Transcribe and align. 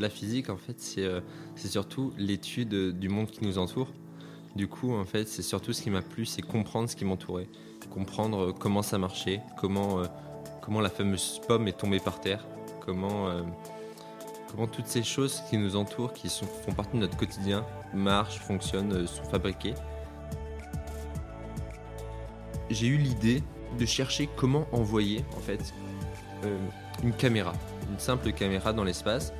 la 0.00 0.10
physique, 0.10 0.50
en 0.50 0.56
fait, 0.56 0.80
c'est 0.80 1.08
c'est 1.54 1.68
surtout 1.68 2.12
l'étude 2.18 2.98
du 2.98 3.08
monde 3.08 3.30
qui 3.30 3.44
nous 3.44 3.58
entoure. 3.58 3.88
Du 4.56 4.66
coup, 4.66 4.92
en 4.92 5.04
fait, 5.04 5.28
c'est 5.28 5.42
surtout 5.42 5.72
ce 5.72 5.82
qui 5.82 5.90
m'a 5.90 6.02
plu, 6.02 6.26
c'est 6.26 6.42
comprendre 6.42 6.88
ce 6.90 6.96
qui 6.96 7.04
m'entourait, 7.04 7.48
comprendre 7.90 8.52
comment 8.52 8.82
ça 8.82 8.98
marchait, 8.98 9.40
comment, 9.56 10.02
comment 10.60 10.80
la 10.80 10.90
fameuse 10.90 11.40
pomme 11.46 11.68
est 11.68 11.78
tombée 11.78 12.00
par 12.00 12.20
terre, 12.20 12.44
comment, 12.84 13.28
comment 14.50 14.66
toutes 14.66 14.88
ces 14.88 15.04
choses 15.04 15.42
qui 15.48 15.56
nous 15.56 15.76
entourent, 15.76 16.12
qui 16.12 16.28
sont, 16.28 16.46
font 16.46 16.72
partie 16.72 16.96
de 16.96 17.00
notre 17.02 17.16
quotidien, 17.16 17.64
marchent, 17.94 18.40
fonctionnent, 18.40 19.06
sont 19.06 19.24
fabriquées. 19.24 19.74
J'ai 22.70 22.86
eu 22.86 22.96
l'idée 22.96 23.42
de 23.78 23.86
chercher 23.86 24.28
comment 24.36 24.66
envoyer 24.72 25.24
en 25.36 25.40
fait 25.40 25.74
euh, 26.44 26.58
une 27.02 27.12
caméra, 27.12 27.52
une 27.90 27.98
simple 27.98 28.32
caméra 28.32 28.72
dans 28.72 28.84
l'espace 28.84 29.32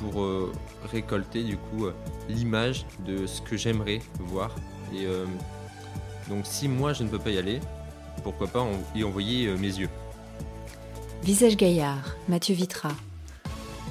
pour 0.00 0.22
euh, 0.22 0.52
récolter 0.90 1.42
du 1.44 1.56
coup 1.56 1.86
euh, 1.86 1.94
l'image 2.28 2.86
de 3.06 3.26
ce 3.26 3.40
que 3.42 3.56
j'aimerais 3.56 4.00
voir. 4.18 4.54
Et 4.94 5.06
donc 6.30 6.46
si 6.46 6.66
moi 6.66 6.94
je 6.94 7.02
ne 7.02 7.10
peux 7.10 7.18
pas 7.18 7.28
y 7.28 7.36
aller, 7.36 7.60
pourquoi 8.22 8.46
pas 8.46 8.66
y 8.94 9.04
envoyer 9.04 9.48
mes 9.56 9.66
yeux. 9.66 9.90
Visage 11.22 11.58
Gaillard, 11.58 12.16
Mathieu 12.26 12.54
Vitra. 12.54 12.90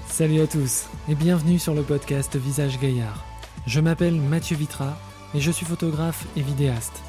Salut 0.07 0.41
à 0.41 0.47
tous 0.47 0.87
et 1.07 1.13
bienvenue 1.13 1.59
sur 1.59 1.75
le 1.75 1.83
podcast 1.83 2.35
Visage 2.35 2.79
Gaillard. 2.79 3.23
Je 3.67 3.79
m'appelle 3.79 4.15
Mathieu 4.15 4.57
Vitra 4.57 4.97
et 5.35 5.39
je 5.39 5.51
suis 5.51 5.65
photographe 5.65 6.25
et 6.35 6.41
vidéaste. 6.41 7.03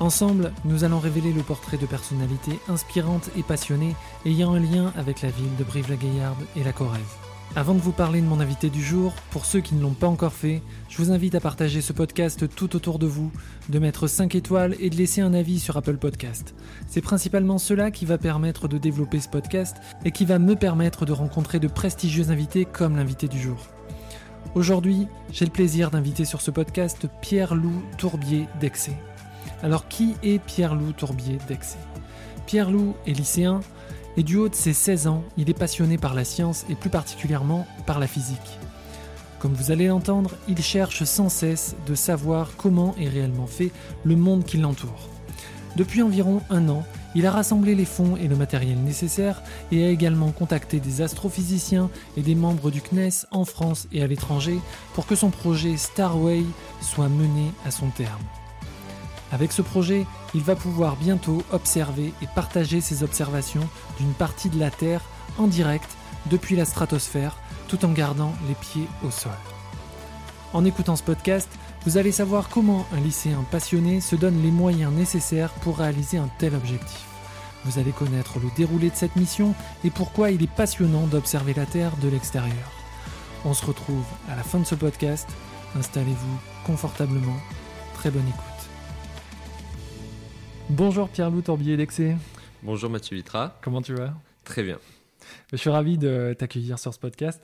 Ensemble, 0.00 0.52
nous 0.64 0.84
allons 0.84 1.00
révéler 1.00 1.32
le 1.32 1.42
portrait 1.42 1.76
de 1.76 1.86
personnalités 1.86 2.58
inspirantes 2.68 3.30
et 3.36 3.42
passionnées 3.42 3.94
ayant 4.24 4.54
un 4.54 4.60
lien 4.60 4.92
avec 4.96 5.22
la 5.22 5.30
ville 5.30 5.54
de 5.56 5.64
Brive-la-Gaillarde 5.64 6.44
et 6.56 6.64
la 6.64 6.72
Corrèze. 6.72 7.27
Avant 7.58 7.74
de 7.74 7.80
vous 7.80 7.90
parler 7.90 8.20
de 8.20 8.26
mon 8.26 8.38
invité 8.38 8.70
du 8.70 8.80
jour, 8.80 9.12
pour 9.32 9.44
ceux 9.44 9.60
qui 9.60 9.74
ne 9.74 9.82
l'ont 9.82 9.90
pas 9.90 10.06
encore 10.06 10.32
fait, 10.32 10.62
je 10.88 10.96
vous 10.98 11.10
invite 11.10 11.34
à 11.34 11.40
partager 11.40 11.80
ce 11.80 11.92
podcast 11.92 12.48
tout 12.54 12.76
autour 12.76 13.00
de 13.00 13.06
vous, 13.08 13.32
de 13.68 13.80
mettre 13.80 14.06
5 14.06 14.36
étoiles 14.36 14.76
et 14.78 14.90
de 14.90 14.94
laisser 14.94 15.22
un 15.22 15.34
avis 15.34 15.58
sur 15.58 15.76
Apple 15.76 15.96
Podcast. 15.96 16.54
C'est 16.86 17.00
principalement 17.00 17.58
cela 17.58 17.90
qui 17.90 18.04
va 18.04 18.16
permettre 18.16 18.68
de 18.68 18.78
développer 18.78 19.18
ce 19.18 19.28
podcast 19.28 19.76
et 20.04 20.12
qui 20.12 20.24
va 20.24 20.38
me 20.38 20.54
permettre 20.54 21.04
de 21.04 21.10
rencontrer 21.10 21.58
de 21.58 21.66
prestigieux 21.66 22.30
invités 22.30 22.64
comme 22.64 22.96
l'invité 22.96 23.26
du 23.26 23.40
jour. 23.40 23.66
Aujourd'hui, 24.54 25.08
j'ai 25.32 25.44
le 25.44 25.50
plaisir 25.50 25.90
d'inviter 25.90 26.24
sur 26.24 26.42
ce 26.42 26.52
podcast 26.52 27.08
Pierre-Loup 27.22 27.82
Tourbier 27.96 28.46
d'Excé. 28.60 28.92
Alors 29.64 29.88
qui 29.88 30.14
est 30.22 30.38
Pierre-Loup 30.38 30.92
Tourbier 30.92 31.38
d'Excé 31.48 31.78
Pierre-Loup 32.46 32.94
est 33.08 33.14
lycéen 33.14 33.62
et 34.18 34.24
du 34.24 34.36
haut 34.36 34.48
de 34.48 34.54
ses 34.56 34.72
16 34.72 35.06
ans, 35.06 35.22
il 35.36 35.48
est 35.48 35.54
passionné 35.54 35.96
par 35.96 36.12
la 36.12 36.24
science 36.24 36.66
et 36.68 36.74
plus 36.74 36.90
particulièrement 36.90 37.68
par 37.86 38.00
la 38.00 38.08
physique. 38.08 38.58
Comme 39.38 39.54
vous 39.54 39.70
allez 39.70 39.86
l'entendre, 39.86 40.32
il 40.48 40.60
cherche 40.60 41.04
sans 41.04 41.28
cesse 41.28 41.76
de 41.86 41.94
savoir 41.94 42.50
comment 42.56 42.96
est 43.00 43.08
réellement 43.08 43.46
fait 43.46 43.70
le 44.02 44.16
monde 44.16 44.42
qui 44.42 44.56
l'entoure. 44.56 45.08
Depuis 45.76 46.02
environ 46.02 46.42
un 46.50 46.68
an, 46.68 46.84
il 47.14 47.26
a 47.26 47.30
rassemblé 47.30 47.76
les 47.76 47.84
fonds 47.84 48.16
et 48.16 48.26
le 48.26 48.34
matériel 48.34 48.78
nécessaires 48.78 49.40
et 49.70 49.84
a 49.84 49.88
également 49.88 50.32
contacté 50.32 50.80
des 50.80 51.00
astrophysiciens 51.00 51.88
et 52.16 52.22
des 52.22 52.34
membres 52.34 52.72
du 52.72 52.82
CNES 52.82 53.24
en 53.30 53.44
France 53.44 53.86
et 53.92 54.02
à 54.02 54.08
l'étranger 54.08 54.58
pour 54.94 55.06
que 55.06 55.14
son 55.14 55.30
projet 55.30 55.76
Starway 55.76 56.42
soit 56.80 57.08
mené 57.08 57.52
à 57.64 57.70
son 57.70 57.90
terme. 57.90 58.24
Avec 59.30 59.52
ce 59.52 59.62
projet, 59.62 60.06
il 60.34 60.42
va 60.42 60.56
pouvoir 60.56 60.96
bientôt 60.96 61.42
observer 61.52 62.12
et 62.22 62.26
partager 62.34 62.80
ses 62.80 63.02
observations 63.02 63.68
d'une 63.98 64.12
partie 64.12 64.48
de 64.48 64.58
la 64.58 64.70
Terre 64.70 65.02
en 65.38 65.46
direct 65.46 65.90
depuis 66.26 66.56
la 66.56 66.64
stratosphère 66.64 67.36
tout 67.68 67.84
en 67.84 67.92
gardant 67.92 68.32
les 68.48 68.54
pieds 68.54 68.88
au 69.06 69.10
sol. 69.10 69.32
En 70.54 70.64
écoutant 70.64 70.96
ce 70.96 71.02
podcast, 71.02 71.48
vous 71.84 71.98
allez 71.98 72.12
savoir 72.12 72.48
comment 72.48 72.86
un 72.92 73.00
lycéen 73.00 73.44
passionné 73.50 74.00
se 74.00 74.16
donne 74.16 74.42
les 74.42 74.50
moyens 74.50 74.92
nécessaires 74.92 75.52
pour 75.60 75.78
réaliser 75.78 76.16
un 76.16 76.30
tel 76.38 76.54
objectif. 76.54 77.04
Vous 77.64 77.78
allez 77.78 77.92
connaître 77.92 78.38
le 78.38 78.48
déroulé 78.56 78.88
de 78.88 78.96
cette 78.96 79.16
mission 79.16 79.54
et 79.84 79.90
pourquoi 79.90 80.30
il 80.30 80.42
est 80.42 80.50
passionnant 80.50 81.06
d'observer 81.06 81.54
la 81.54 81.66
Terre 81.66 81.96
de 82.00 82.08
l'extérieur. 82.08 82.72
On 83.44 83.54
se 83.54 83.64
retrouve 83.64 84.04
à 84.30 84.36
la 84.36 84.42
fin 84.42 84.58
de 84.58 84.64
ce 84.64 84.74
podcast. 84.74 85.28
Installez-vous 85.78 86.38
confortablement. 86.66 87.36
Très 87.94 88.10
bonne 88.10 88.26
écoute. 88.26 88.47
Bonjour 90.70 91.08
Pierre-Loup 91.08 91.40
Tourbier 91.40 91.78
d'Excé. 91.78 92.14
Bonjour 92.62 92.90
Mathieu 92.90 93.16
Vitra. 93.16 93.58
Comment 93.62 93.80
tu 93.80 93.94
vas? 93.94 94.12
Très 94.44 94.62
bien. 94.62 94.78
Je 95.50 95.56
suis 95.56 95.70
ravi 95.70 95.96
de 95.96 96.36
t'accueillir 96.38 96.78
sur 96.78 96.92
ce 96.92 96.98
podcast. 96.98 97.42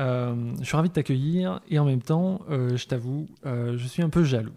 Euh, 0.00 0.54
je 0.58 0.64
suis 0.64 0.76
ravi 0.76 0.88
de 0.88 0.94
t'accueillir 0.94 1.60
et 1.68 1.78
en 1.78 1.84
même 1.84 2.00
temps, 2.00 2.40
euh, 2.50 2.74
je 2.78 2.86
t'avoue, 2.86 3.28
euh, 3.44 3.76
je 3.76 3.86
suis 3.86 4.02
un 4.02 4.08
peu 4.08 4.24
jaloux. 4.24 4.54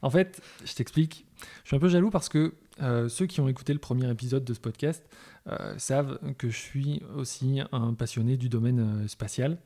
En 0.00 0.08
fait, 0.08 0.40
je 0.64 0.72
t'explique, 0.74 1.26
je 1.64 1.68
suis 1.68 1.76
un 1.76 1.80
peu 1.80 1.90
jaloux 1.90 2.10
parce 2.10 2.30
que 2.30 2.54
ceux 3.08 3.26
qui 3.26 3.40
ont 3.40 3.48
écouté 3.48 3.72
le 3.72 3.80
premier 3.80 4.08
épisode 4.08 4.44
de 4.44 4.54
ce 4.54 4.60
podcast 4.60 5.04
savent 5.78 6.20
que 6.38 6.48
je 6.48 6.56
suis 6.56 7.02
aussi 7.16 7.60
un 7.72 7.92
passionné 7.92 8.36
du 8.36 8.48
domaine 8.48 9.08
spatial. 9.08 9.58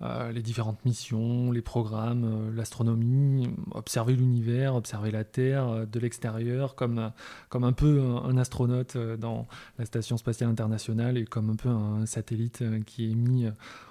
Euh, 0.00 0.30
les 0.30 0.42
différentes 0.42 0.84
missions, 0.84 1.50
les 1.50 1.60
programmes, 1.60 2.24
euh, 2.24 2.54
l'astronomie, 2.54 3.50
observer 3.72 4.14
l'univers, 4.14 4.76
observer 4.76 5.10
la 5.10 5.24
Terre 5.24 5.66
euh, 5.66 5.86
de 5.86 5.98
l'extérieur, 5.98 6.76
comme, 6.76 7.10
comme 7.48 7.64
un 7.64 7.72
peu 7.72 8.00
un, 8.00 8.36
astronaute 8.36 8.96
dans 8.96 9.48
la 9.76 9.84
Station 9.84 10.16
spatiale 10.16 10.50
internationale 10.50 11.18
et 11.18 11.24
comme 11.24 11.50
un 11.50 11.56
peu 11.56 11.68
un 11.68 12.06
satellite 12.06 12.62
qui 12.84 13.10
est 13.10 13.14
mis 13.14 13.46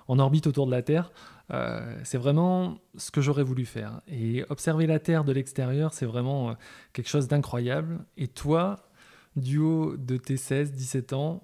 en 0.08 0.20
orbite 0.20 0.48
autour 0.48 0.66
de 0.66 0.72
la 0.72 0.82
Terre. 0.82 1.12
c'est 2.04 2.18
vraiment 2.18 2.78
ce 2.96 3.12
que 3.12 3.20
j'aurais 3.20 3.44
voulu 3.44 3.66
faire. 3.66 4.02
Et 4.08 4.46
observer 4.50 4.88
la 4.88 5.00
Terre 5.00 5.26
de 5.26 5.34
l'extérieur, 5.34 5.94
c'est 5.94 6.06
vraiment 6.06 6.56
quelque 6.94 7.10
chose 7.10 7.28
d'incroyable. 7.28 8.00
Et 8.16 8.28
toi, 8.28 8.88
du 9.36 9.58
haut 9.58 9.98
de 9.98 10.16
tes 10.16 10.36
16-17 10.36 11.14
ans, 11.14 11.42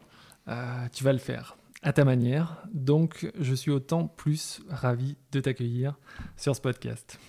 tu 0.94 1.04
vas 1.04 1.12
le 1.12 1.20
faire 1.20 1.58
à 1.84 1.94
ta 1.94 2.06
manière. 2.06 2.64
Donc, 2.74 3.32
je 3.40 3.54
suis 3.54 3.72
autant 3.72 4.08
plus 4.08 4.62
ravi 4.70 5.18
de 5.32 5.40
t'accueillir 5.40 6.00
sur 6.38 6.56
ce 6.56 6.62
podcast. 6.62 7.20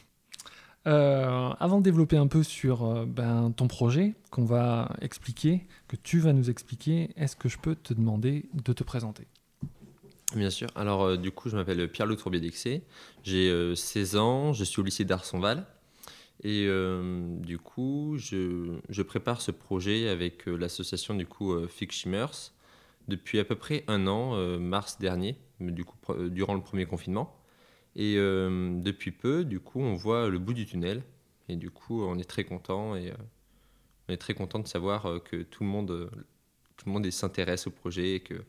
Euh, 0.86 1.50
avant 1.60 1.78
de 1.78 1.82
développer 1.82 2.16
un 2.16 2.26
peu 2.26 2.42
sur 2.42 2.84
euh, 2.84 3.06
ben, 3.06 3.52
ton 3.56 3.68
projet 3.68 4.14
qu'on 4.30 4.44
va 4.44 4.94
expliquer, 5.00 5.66
que 5.88 5.96
tu 5.96 6.18
vas 6.18 6.34
nous 6.34 6.50
expliquer, 6.50 7.10
est-ce 7.16 7.36
que 7.36 7.48
je 7.48 7.58
peux 7.58 7.74
te 7.74 7.94
demander 7.94 8.44
de 8.52 8.72
te 8.72 8.84
présenter? 8.84 9.26
Bien 10.36 10.50
sûr. 10.50 10.68
Alors, 10.74 11.04
euh, 11.04 11.16
du 11.16 11.30
coup, 11.30 11.48
je 11.48 11.56
m'appelle 11.56 11.90
Pierre-Loup 11.90 12.16
Tourbier 12.16 12.40
d'Excé. 12.40 12.82
J'ai 13.22 13.74
16 13.74 14.16
ans, 14.16 14.52
je 14.52 14.64
suis 14.64 14.80
au 14.80 14.84
lycée 14.84 15.04
d'Arsonval. 15.04 15.66
Et 16.42 16.68
du 17.40 17.58
coup, 17.58 18.16
je, 18.18 18.76
je, 18.90 19.02
prépare 19.02 19.40
ce 19.40 19.50
projet 19.50 20.10
avec 20.10 20.44
l'association 20.44 21.14
du 21.14 21.26
coup 21.26 21.56
Fix 21.68 21.96
Shimmers 21.96 22.52
depuis 23.08 23.38
à 23.38 23.44
peu 23.44 23.54
près 23.54 23.84
un 23.88 24.06
an, 24.06 24.34
euh, 24.34 24.58
mars 24.58 24.98
dernier, 24.98 25.36
du 25.60 25.84
coup, 25.84 25.96
euh, 26.10 26.28
durant 26.28 26.54
le 26.54 26.60
premier 26.60 26.86
confinement. 26.86 27.36
Et 27.96 28.16
euh, 28.16 28.80
depuis 28.80 29.12
peu, 29.12 29.44
du 29.44 29.60
coup, 29.60 29.80
on 29.80 29.94
voit 29.94 30.28
le 30.28 30.38
bout 30.38 30.54
du 30.54 30.66
tunnel. 30.66 31.02
Et 31.48 31.56
du 31.56 31.70
coup, 31.70 32.02
on 32.02 32.18
est 32.18 32.28
très 32.28 32.44
content 32.44 32.96
et 32.96 33.12
on 34.08 34.12
est 34.12 34.16
très 34.16 34.34
content 34.34 34.58
de 34.58 34.66
savoir 34.66 35.22
que 35.24 35.42
tout 35.42 35.62
le 35.62 35.68
monde, 35.68 36.10
tout 36.76 36.86
le 36.86 36.92
monde 36.92 37.08
s'intéresse 37.10 37.66
au 37.66 37.70
projet 37.70 38.14
et 38.14 38.20
que 38.20 38.42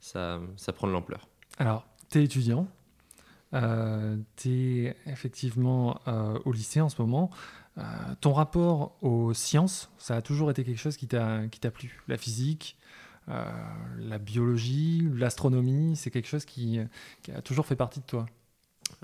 ça, 0.00 0.40
ça 0.56 0.74
prend 0.74 0.86
de 0.86 0.92
l'ampleur. 0.92 1.26
Alors, 1.56 1.86
tu 2.10 2.18
es 2.18 2.24
étudiant, 2.24 2.68
tu 4.36 4.84
es 4.84 4.96
effectivement 5.06 5.98
au 6.44 6.52
lycée 6.52 6.82
en 6.82 6.90
ce 6.90 7.00
moment. 7.00 7.30
ton 8.20 8.34
rapport 8.34 8.98
aux 9.00 9.32
sciences, 9.32 9.90
ça 9.96 10.16
a 10.16 10.20
toujours 10.20 10.50
été 10.50 10.62
quelque 10.62 10.78
chose 10.78 10.98
qui 10.98 11.08
t'a 11.08 11.70
plu 11.72 12.02
La 12.06 12.18
physique, 12.18 12.76
la 13.28 14.18
biologie, 14.18 15.08
l'astronomie, 15.14 15.96
c'est 15.96 16.10
quelque 16.10 16.28
chose 16.28 16.44
qui, 16.44 16.78
a 17.34 17.42
toujours 17.42 17.66
fait 17.66 17.76
partie 17.76 18.00
de 18.00 18.06
toi 18.06 18.26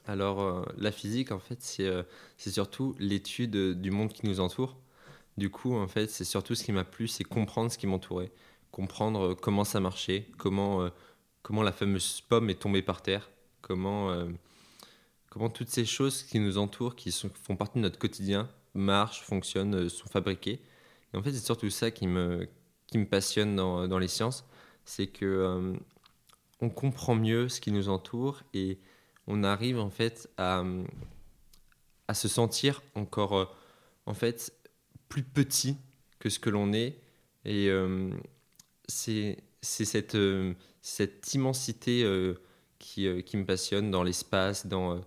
Alors, 0.06 0.40
euh, 0.40 0.64
la 0.78 0.92
physique, 0.92 1.32
en 1.32 1.40
fait, 1.40 1.60
c'est 1.60 1.86
euh, 1.86 2.02
surtout 2.36 2.94
l'étude 2.98 3.80
du 3.80 3.90
monde 3.90 4.12
qui 4.12 4.26
nous 4.26 4.40
entoure. 4.40 4.76
Du 5.38 5.50
coup, 5.50 5.74
en 5.74 5.88
fait, 5.88 6.08
c'est 6.08 6.24
surtout 6.24 6.54
ce 6.54 6.62
qui 6.62 6.72
m'a 6.72 6.84
plu, 6.84 7.08
c'est 7.08 7.24
comprendre 7.24 7.72
ce 7.72 7.78
qui 7.78 7.86
m'entourait, 7.86 8.30
comprendre 8.70 9.34
comment 9.34 9.64
ça 9.64 9.80
marchait, 9.80 10.28
comment, 10.36 10.88
comment 11.42 11.62
la 11.62 11.72
fameuse 11.72 12.20
pomme 12.20 12.50
est 12.50 12.60
tombée 12.60 12.82
par 12.82 13.00
terre, 13.00 13.30
comment, 13.62 14.14
comment 15.30 15.48
toutes 15.48 15.70
ces 15.70 15.86
choses 15.86 16.22
qui 16.22 16.38
nous 16.38 16.58
entourent, 16.58 16.96
qui 16.96 17.10
font 17.42 17.56
partie 17.56 17.78
de 17.78 17.82
notre 17.82 17.98
quotidien, 17.98 18.46
marchent, 18.74 19.22
fonctionnent, 19.22 19.88
sont 19.88 20.08
fabriquées. 20.08 20.60
En 21.14 21.22
fait, 21.22 21.32
c'est 21.32 21.44
surtout 21.44 21.70
ça 21.70 21.90
qui 21.90 22.06
me, 22.06 22.46
qui 22.92 22.98
me 22.98 23.06
passionne 23.06 23.56
dans, 23.56 23.98
les 23.98 24.06
sciences, 24.06 24.44
c'est 24.84 25.06
que 25.06 25.24
euh, 25.24 25.72
on 26.60 26.68
comprend 26.68 27.14
mieux 27.14 27.48
ce 27.48 27.60
qui 27.60 27.72
nous 27.72 27.88
entoure 27.88 28.42
et 28.52 28.78
on 29.26 29.44
arrive 29.44 29.78
en 29.78 29.88
fait 29.88 30.28
à, 30.36 30.62
à 32.06 32.14
se 32.14 32.28
sentir 32.28 32.82
encore 32.94 33.36
euh, 33.36 33.44
en 34.04 34.12
fait 34.12 34.52
plus 35.08 35.22
petit 35.22 35.78
que 36.18 36.28
ce 36.28 36.38
que 36.38 36.50
l'on 36.50 36.74
est 36.74 37.00
et 37.46 37.68
euh, 37.70 38.10
c'est 38.88 39.38
cette, 39.62 40.14
immensité 41.32 42.34
qui, 42.78 43.06
me 43.08 43.44
passionnent 43.44 43.90
dans 43.90 44.02
l'espace, 44.02 44.66
dans, 44.66 45.00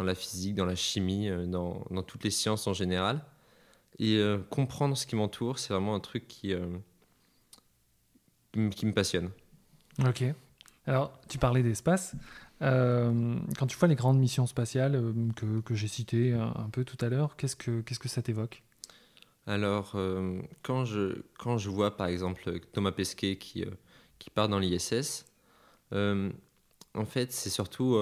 la 0.00 0.14
physique, 0.14 0.54
dans 0.54 0.64
la 0.64 0.74
chimie, 0.74 1.28
dans 1.48 2.02
toutes 2.06 2.24
les 2.24 2.30
sciences 2.30 2.66
en 2.66 2.72
général. 2.72 3.22
Et 3.98 4.20
comprendre 4.50 4.96
ce 4.96 5.06
qui 5.06 5.16
m'entoure, 5.16 5.58
c'est 5.58 5.72
vraiment 5.72 5.94
un 5.94 6.00
truc 6.00 6.28
qui, 6.28 6.54
qui 8.70 8.86
me 8.86 8.92
passionne. 8.92 9.30
Ok. 10.06 10.24
Alors, 10.86 11.18
tu 11.28 11.38
parlais 11.38 11.62
d'espace. 11.62 12.14
Euh, 12.62 13.36
quand 13.58 13.66
tu 13.66 13.76
vois 13.76 13.88
les 13.88 13.96
grandes 13.96 14.18
missions 14.18 14.46
spatiales 14.46 14.94
euh, 14.94 15.12
que, 15.34 15.60
que 15.60 15.74
j'ai 15.74 15.88
citées 15.88 16.32
un, 16.32 16.70
peu 16.70 16.84
tout 16.84 16.96
à 17.04 17.08
l'heure, 17.08 17.36
qu'est-ce 17.36 17.56
que, 17.56 17.80
qu'est-ce 17.82 17.98
que 17.98 18.08
ça 18.08 18.22
t'évoque? 18.22 18.62
Alors, 19.46 19.92
euh, 19.94 20.40
quand, 20.62 20.84
je, 20.84 21.22
quand 21.38 21.58
je 21.58 21.70
vois 21.70 21.96
par 21.96 22.06
exemple 22.06 22.58
Thomas 22.72 22.92
Pesquet 22.92 23.36
qui, 23.36 23.64
qui 24.18 24.30
part 24.30 24.48
dans 24.48 24.58
l'ISS, 24.58 25.26
en 25.92 27.04
fait, 27.04 27.32
c'est 27.32 27.50
surtout 27.50 27.96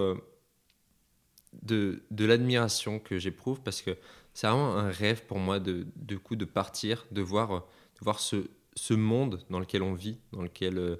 de, 1.62 2.02
de 2.10 2.24
l'admiration 2.24 2.98
que 2.98 3.18
j'éprouve 3.18 3.60
parce 3.60 3.82
que 3.82 3.96
c'est 4.32 4.46
vraiment 4.46 4.76
un 4.76 4.90
rêve 4.90 5.24
pour 5.26 5.38
moi 5.38 5.60
de, 5.60 5.86
de, 5.96 6.16
coup, 6.16 6.36
de 6.36 6.44
partir, 6.44 7.06
de 7.10 7.22
voir, 7.22 7.50
de 7.50 8.04
voir 8.04 8.20
ce, 8.20 8.48
ce 8.76 8.94
monde 8.94 9.44
dans 9.50 9.60
lequel 9.60 9.82
on 9.82 9.94
vit, 9.94 10.18
dans 10.32 10.42
lequel 10.42 10.98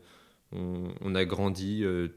on, 0.55 1.15
a 1.15 1.25
grandi, 1.25 1.85
euh, 1.85 2.09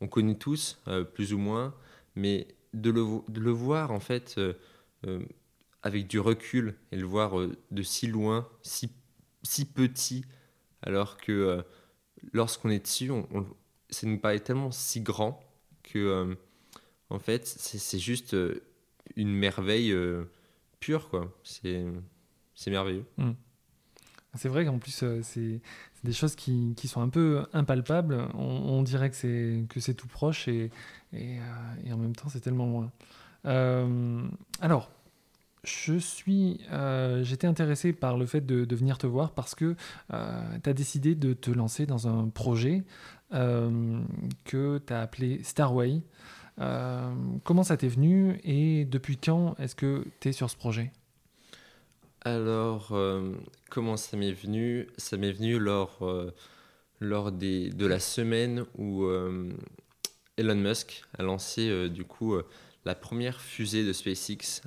on, 0.00 0.08
connaît 0.08 0.34
tous, 0.34 0.80
euh, 0.88 1.04
plus 1.04 1.32
ou 1.32 1.38
moins, 1.38 1.74
mais 2.14 2.48
de 2.74 2.90
le, 2.90 3.50
voir 3.50 3.90
en 3.90 4.00
fait 4.00 4.38
euh, 4.38 5.24
avec 5.82 6.06
du 6.08 6.18
recul 6.18 6.74
et 6.92 6.96
le 6.96 7.06
voir 7.06 7.34
de 7.70 7.82
si 7.82 8.06
loin, 8.06 8.48
si, 8.62 8.90
petit, 9.64 10.24
alors 10.82 11.16
que 11.16 11.64
lorsqu'on 12.32 12.70
est 12.70 12.80
dessus, 12.80 13.10
ça 13.88 14.06
nous 14.06 14.18
paraît 14.18 14.40
tellement 14.40 14.70
si 14.70 15.00
grand 15.00 15.40
que 15.82 16.36
en 17.08 17.18
fait 17.18 17.46
c'est 17.46 17.98
juste 17.98 18.36
une 19.14 19.32
merveille 19.32 19.94
pure 20.80 21.08
quoi. 21.08 21.32
C'est 21.44 21.86
merveilleux. 22.66 23.06
Mmh. 23.16 23.32
C'est 24.36 24.48
vrai 24.48 24.64
qu'en 24.64 24.78
plus, 24.78 25.04
c'est 25.22 25.60
des 26.04 26.12
choses 26.12 26.36
qui, 26.36 26.74
sont 26.86 27.02
un 27.02 27.08
peu 27.08 27.46
impalpables. 27.52 28.28
On, 28.34 28.82
dirait 28.82 29.10
que 29.10 29.80
c'est 29.80 29.94
tout 29.94 30.08
proche 30.08 30.48
et, 30.48 30.70
et, 31.12 31.38
euh, 31.38 31.92
en 31.92 31.98
même 31.98 32.16
temps 32.16 32.28
c'est 32.28 32.40
tellement 32.40 32.66
loin. 32.66 32.92
Euh, 33.46 34.26
alors, 34.60 34.90
je 35.64 35.98
suis, 35.98 36.60
euh, 36.72 37.24
j'étais 37.24 37.46
intéressé 37.46 37.92
par 37.92 38.16
le 38.16 38.26
fait 38.26 38.40
de, 38.44 38.74
venir 38.74 38.98
te 38.98 39.06
voir 39.06 39.32
parce 39.32 39.54
que 39.54 39.74
tu 40.10 40.14
as 40.70 40.72
décidé 40.72 41.14
de 41.14 41.32
te 41.32 41.50
lancer 41.50 41.86
dans 41.86 42.08
un 42.08 42.28
projet 42.28 42.84
que 43.30 44.78
tu 44.78 44.92
as 44.92 45.00
appelé 45.00 45.42
Starway. 45.42 46.02
comment 46.56 47.64
ça 47.64 47.76
t'est 47.76 47.88
venu 47.88 48.38
et 48.44 48.84
depuis 48.84 49.16
quand 49.16 49.56
est-ce 49.58 49.74
que 49.74 50.06
tu 50.20 50.28
es 50.28 50.32
sur 50.32 50.50
ce 50.50 50.56
projet? 50.56 50.92
Alors, 52.26 52.88
euh, 52.90 53.36
comment 53.70 53.96
ça 53.96 54.16
m'est 54.16 54.32
venu? 54.32 54.88
Ça 54.96 55.16
m'est 55.16 55.30
venu 55.30 55.60
lors, 55.60 55.98
euh, 56.02 56.34
lors 56.98 57.30
des, 57.30 57.70
de 57.70 57.86
la 57.86 58.00
semaine 58.00 58.66
où 58.76 59.04
euh, 59.04 59.52
Elon 60.36 60.56
Musk 60.56 61.04
a 61.16 61.22
lancé 61.22 61.88
du 61.88 62.04
coup 62.04 62.36
la 62.84 62.96
première 62.96 63.40
fusée 63.40 63.84
de 63.84 63.92
SpaceX 63.92 64.62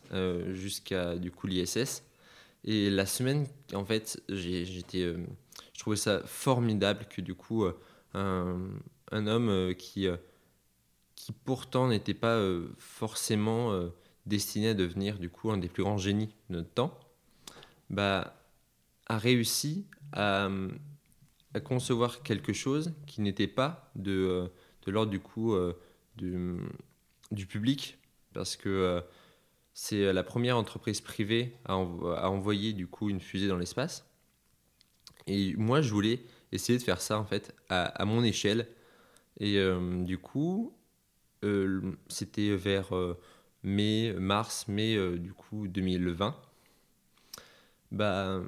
jusqu'à 0.54 1.18
du 1.18 1.32
coup 1.32 1.48
l'ISS. 1.48 2.04
Et 2.64 2.90
la 2.90 3.06
semaine, 3.06 3.46
en 3.74 3.84
fait, 3.84 4.22
j'étais, 4.30 5.14
je 5.74 5.80
trouvais 5.80 5.98
ça 5.98 6.22
formidable 6.26 7.08
que 7.10 7.20
du 7.20 7.36
coup 7.36 7.66
un, 8.14 8.70
un 9.12 9.28
homme 9.28 9.76
qui, 9.76 10.08
qui 11.16 11.34
pourtant 11.34 11.90
n'était 11.90 12.14
pas 12.14 12.42
forcément 12.78 13.92
destiné 14.26 14.70
à 14.70 14.74
devenir 14.74 15.20
du 15.20 15.30
coup 15.30 15.52
un 15.52 15.58
des 15.58 15.68
plus 15.68 15.84
grands 15.84 15.98
génies 15.98 16.34
de 16.50 16.56
notre 16.56 16.70
temps 16.70 16.98
bah, 17.90 18.36
a 19.08 19.18
réussi 19.18 19.86
à, 20.14 20.50
concevoir 21.64 22.22
quelque 22.22 22.54
chose 22.54 22.94
qui 23.08 23.22
n'était 23.22 23.48
pas 23.48 23.92
de, 23.96 24.12
euh, 24.12 24.48
de 24.86 24.92
l'ordre 24.92 25.12
du 25.12 25.20
coup 25.20 25.54
euh, 25.54 25.74
du, 26.16 27.46
public, 27.48 27.98
parce 28.34 28.56
que 28.56 28.70
euh, 28.70 29.02
c'est 29.74 30.14
la 30.14 30.24
première 30.24 30.58
entreprise 30.58 31.02
privée 31.02 31.56
à, 31.66 31.76
envoyer 31.76 32.74
du 32.74 32.88
coup 32.88 33.10
une 33.10 33.20
fusée 33.20 33.48
dans 33.48 33.58
l'espace. 33.58 34.06
Et 35.28 35.56
moi, 35.56 35.82
je 35.82 35.92
voulais 35.92 36.24
essayer 36.52 36.78
de 36.78 36.84
faire 36.84 37.02
ça 37.02 37.20
en 37.20 37.26
fait 37.26 37.56
à 37.70 38.04
mon 38.06 38.24
échelle. 38.24 38.68
Et 39.40 39.62
du 40.02 40.18
coup, 40.18 40.76
c'était 42.08 42.56
vers 42.56 42.92
mai, 43.64 44.14
mars, 44.14 44.68
mai 44.68 44.98
du 45.18 45.34
coup 45.34 45.68
2020 45.68 46.36
bah, 47.92 48.42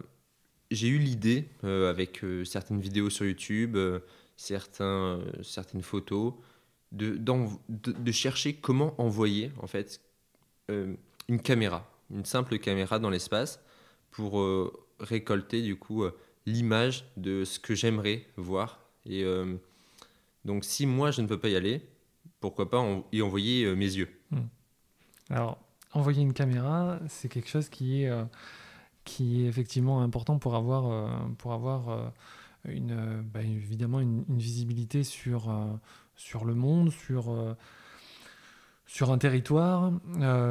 j'ai 0.72 0.88
eu 0.88 0.98
l'idée 0.98 1.50
euh, 1.64 1.90
avec 1.90 2.24
euh, 2.24 2.46
certaines 2.46 2.80
vidéos 2.80 3.10
sur 3.10 3.26
YouTube, 3.26 3.76
euh, 3.76 4.00
certains, 4.38 5.20
certaines 5.44 5.82
photos, 5.82 6.34
de, 6.92 7.18
de, 7.18 8.12
chercher 8.12 8.56
comment 8.56 9.00
envoyer 9.00 9.52
en 9.62 9.68
fait 9.68 10.02
une 10.68 11.42
caméra, 11.42 11.90
une 12.14 12.26
simple 12.26 12.60
caméra 12.60 13.00
dans 13.00 13.10
l'espace 13.10 13.62
pour 14.10 14.46
récolter 15.00 15.62
du 15.62 15.78
coup 15.78 16.04
l'image 16.46 17.06
de 17.16 17.46
ce 17.46 17.60
que 17.60 17.76
j'aimerais 17.76 18.26
voir. 18.36 18.82
Et 19.06 19.24
donc 20.44 20.66
si 20.66 20.86
moi 20.86 21.12
je 21.12 21.22
ne 21.22 21.28
peux 21.28 21.40
pas 21.40 21.48
y 21.48 21.56
aller, 21.56 21.82
pourquoi 22.42 22.70
pas 22.70 22.86
y 23.14 23.22
envoyer 23.22 23.74
mes 23.74 23.94
yeux. 23.94 24.10
Hmm. 24.32 24.48
Alors 25.30 25.60
envoyer 25.94 26.24
une 26.24 26.34
caméra, 26.34 27.00
c'est 27.08 27.30
quelque 27.30 27.50
chose 27.50 27.70
qui 27.70 28.04
est 28.04 28.12
qui 29.04 29.44
est 29.44 29.48
effectivement 29.48 30.02
important 30.02 30.38
pour 30.38 30.56
avoir, 30.56 30.88
euh, 30.88 31.10
pour 31.38 31.54
avoir 31.54 31.90
euh, 31.90 32.10
une, 32.66 33.24
bah, 33.34 33.42
évidemment 33.42 34.00
une, 34.00 34.24
visibilité 34.30 35.04
sur, 35.04 35.50
euh, 35.50 35.66
sur 36.16 36.46
le 36.46 36.54
monde, 36.54 36.92
sur, 36.92 37.36
sur 38.86 39.12
un 39.12 39.18
territoire, 39.18 39.92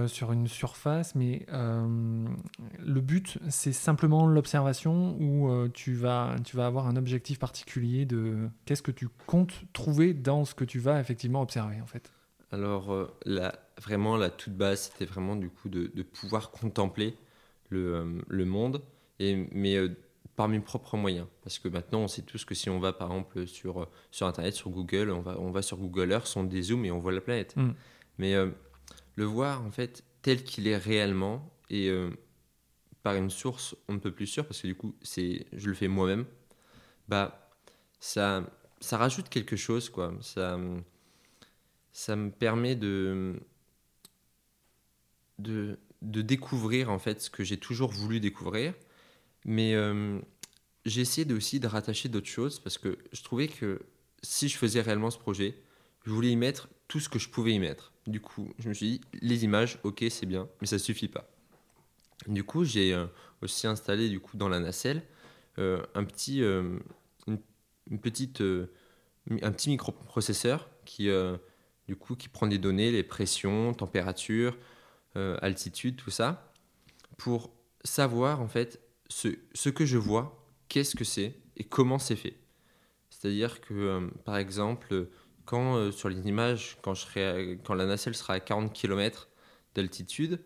sur 0.09 0.33
une 0.33 0.49
surface, 0.49 1.15
mais 1.15 1.47
le 1.51 3.01
but, 3.01 3.39
c'est 3.49 3.73
simplement 3.73 4.27
l'observation 4.27 5.17
où 5.21 5.69
tu, 5.69 5.95
vas, 5.95 6.35
tu 6.45 6.57
vas 6.57 6.67
avoir 6.67 6.89
un 6.89 6.97
objectif 6.97 7.39
particulier 7.39 8.05
de 8.07 8.49
qu'est-ce 8.65 8.83
que 8.83 8.91
tu 8.91 9.09
comptes 9.27 9.63
trouver 9.73 10.15
dans 10.15 10.45
ce 10.45 10.55
que 10.55 10.65
tu 10.65 10.81
vas 10.81 10.99
effectivement 11.01 11.43
observer 11.43 11.81
en 11.81 11.87
fait. 11.87 12.11
Alors, 12.51 13.13
vraiment, 13.81 14.17
la 14.17 14.31
toute 14.31 14.57
base, 14.57 14.91
c'était 14.91 15.05
vraiment 15.05 15.37
du 15.37 15.51
coup 15.51 15.69
de 15.69 16.03
pouvoir 16.03 16.51
contempler 16.51 17.17
le, 17.71 17.95
euh, 17.95 18.21
le 18.29 18.45
monde, 18.45 18.83
et, 19.19 19.49
mais 19.53 19.77
euh, 19.77 19.89
par 20.37 20.49
mes 20.49 20.61
propres 20.61 20.97
moyens. 20.97 21.27
Parce 21.43 21.59
que 21.59 21.69
maintenant, 21.69 22.01
on 22.01 22.09
sait 22.09 22.23
tous 22.23 22.45
que 22.45 22.55
si 22.55 22.71
on 22.71 22.79
va 22.79 22.93
par 22.93 23.09
exemple 23.09 23.47
sur, 23.47 23.89
sur 24.11 24.27
Internet, 24.27 24.55
sur 24.55 24.71
Google, 24.71 25.11
on 25.11 25.21
va, 25.21 25.39
on 25.41 25.51
va 25.51 25.63
sur 25.63 25.79
Google 25.79 26.13
Earth, 26.13 26.33
on 26.37 26.45
dézoome 26.45 26.85
et 26.85 26.91
on 26.91 26.99
voit 26.99 27.13
la 27.13 27.21
planète. 27.21 27.57
Mm. 27.57 27.71
Mais 28.19 28.35
euh, 28.35 28.51
le 29.17 29.25
voir 29.25 29.65
en 29.65 29.71
fait 29.71 30.05
tel 30.23 30.45
qu'il 30.45 30.69
est 30.69 30.77
réellement 30.77 31.51
et 31.71 31.91
par 33.03 33.15
une 33.15 33.31
source 33.31 33.77
on 33.89 33.95
ne 33.95 33.99
peut 33.99 34.11
plus 34.11 34.27
sûre, 34.27 34.45
parce 34.45 34.61
que 34.61 34.67
du 34.67 34.75
coup, 34.75 34.95
c'est, 35.03 35.47
je 35.53 35.69
le 35.69 35.75
fais 35.75 35.89
moi-même, 35.89 36.27
bah, 37.09 37.51
ça, 38.01 38.45
ça 38.81 38.97
rajoute 38.97 39.29
quelque 39.29 39.57
chose. 39.57 39.89
Quoi. 39.89 40.13
Ça, 40.21 40.59
ça 41.93 42.17
me 42.17 42.31
permet 42.31 42.77
de, 42.77 43.41
de, 45.39 45.79
de 46.03 46.23
découvrir 46.23 46.91
en 46.91 46.99
fait 46.99 47.21
ce 47.21 47.31
que 47.31 47.45
j'ai 47.45 47.59
toujours 47.59 47.91
voulu 47.91 48.21
découvrir. 48.21 48.75
Mais 49.45 49.75
euh, 49.75 50.19
j'ai 50.85 51.03
essayé 51.03 51.31
aussi 51.33 51.61
de 51.61 51.67
rattacher 51.67 52.09
d'autres 52.09 52.29
choses 52.29 52.59
parce 52.59 52.79
que 52.79 52.99
je 53.13 53.23
trouvais 53.23 53.49
que 53.49 53.81
si 54.23 54.49
je 54.49 54.57
faisais 54.57 54.81
réellement 54.81 55.11
ce 55.11 55.19
projet, 55.19 55.57
je 56.05 56.11
voulais 56.11 56.31
y 56.31 56.37
mettre 56.37 56.69
tout 56.89 57.01
ce 57.01 57.09
que 57.09 57.19
je 57.19 57.29
pouvais 57.29 57.53
y 57.53 57.59
mettre. 57.59 57.93
Du 58.07 58.21
coup, 58.21 58.53
je 58.59 58.69
me 58.69 58.75
suis 58.75 58.87
dit, 58.87 59.01
les 59.21 59.45
images, 59.45 59.79
ok, 59.83 60.05
c'est 60.11 60.27
bien, 60.27 60.49
mais 60.61 60.67
ça 60.67 60.79
suffit 60.79 61.09
pas. 61.09 61.31
Du 62.27 62.45
coup, 62.45 62.65
j'ai 62.65 62.93
euh, 62.93 63.07
aussi 63.43 63.67
installé 63.67 64.09
du 64.09 64.21
coup 64.21 64.37
dans 64.37 64.49
la 64.49 64.61
nacelle 64.61 65.03
euh, 65.59 65.83
un 65.95 66.05
petit, 66.05 66.41
une, 66.41 66.81
petite, 68.01 68.41
un 68.41 69.53
petit 69.53 69.71
microprocesseur 69.71 70.69
qui, 70.85 71.09
du 71.87 71.97
coup, 71.97 72.15
qui 72.15 72.29
prend 72.29 72.47
des 72.47 72.59
données, 72.59 72.91
les 72.93 73.03
pressions, 73.03 73.75
température, 73.75 74.57
euh, 75.17 75.37
altitude, 75.43 75.97
tout 75.97 76.13
ça, 76.13 76.53
pour 77.17 77.51
savoir 77.83 78.41
en 78.41 78.47
fait 78.47 78.81
ce, 79.09 79.27
ce 79.55 79.69
que 79.69 79.85
je 79.85 79.99
vois, 79.99 80.47
qu'est-ce 80.69 80.95
que 80.95 81.03
c'est 81.03 81.35
et 81.57 81.65
comment 81.65 81.99
c'est 81.99 82.15
fait. 82.15 82.37
C'est-à-dire 83.11 83.61
que, 83.61 83.75
euh, 83.75 84.09
par 84.25 84.37
exemple, 84.37 85.09
quand 85.47 85.75
euh, 85.75 85.91
sur 85.91 86.09
les 86.09 86.29
images, 86.29 86.79
quand, 86.81 86.95
je 86.95 87.55
quand 87.65 87.75
la 87.75 87.87
nacelle 87.87 88.15
sera 88.15 88.35
à 88.35 88.41
40 88.41 88.73
km 88.73 89.29
d'altitude, 89.75 90.41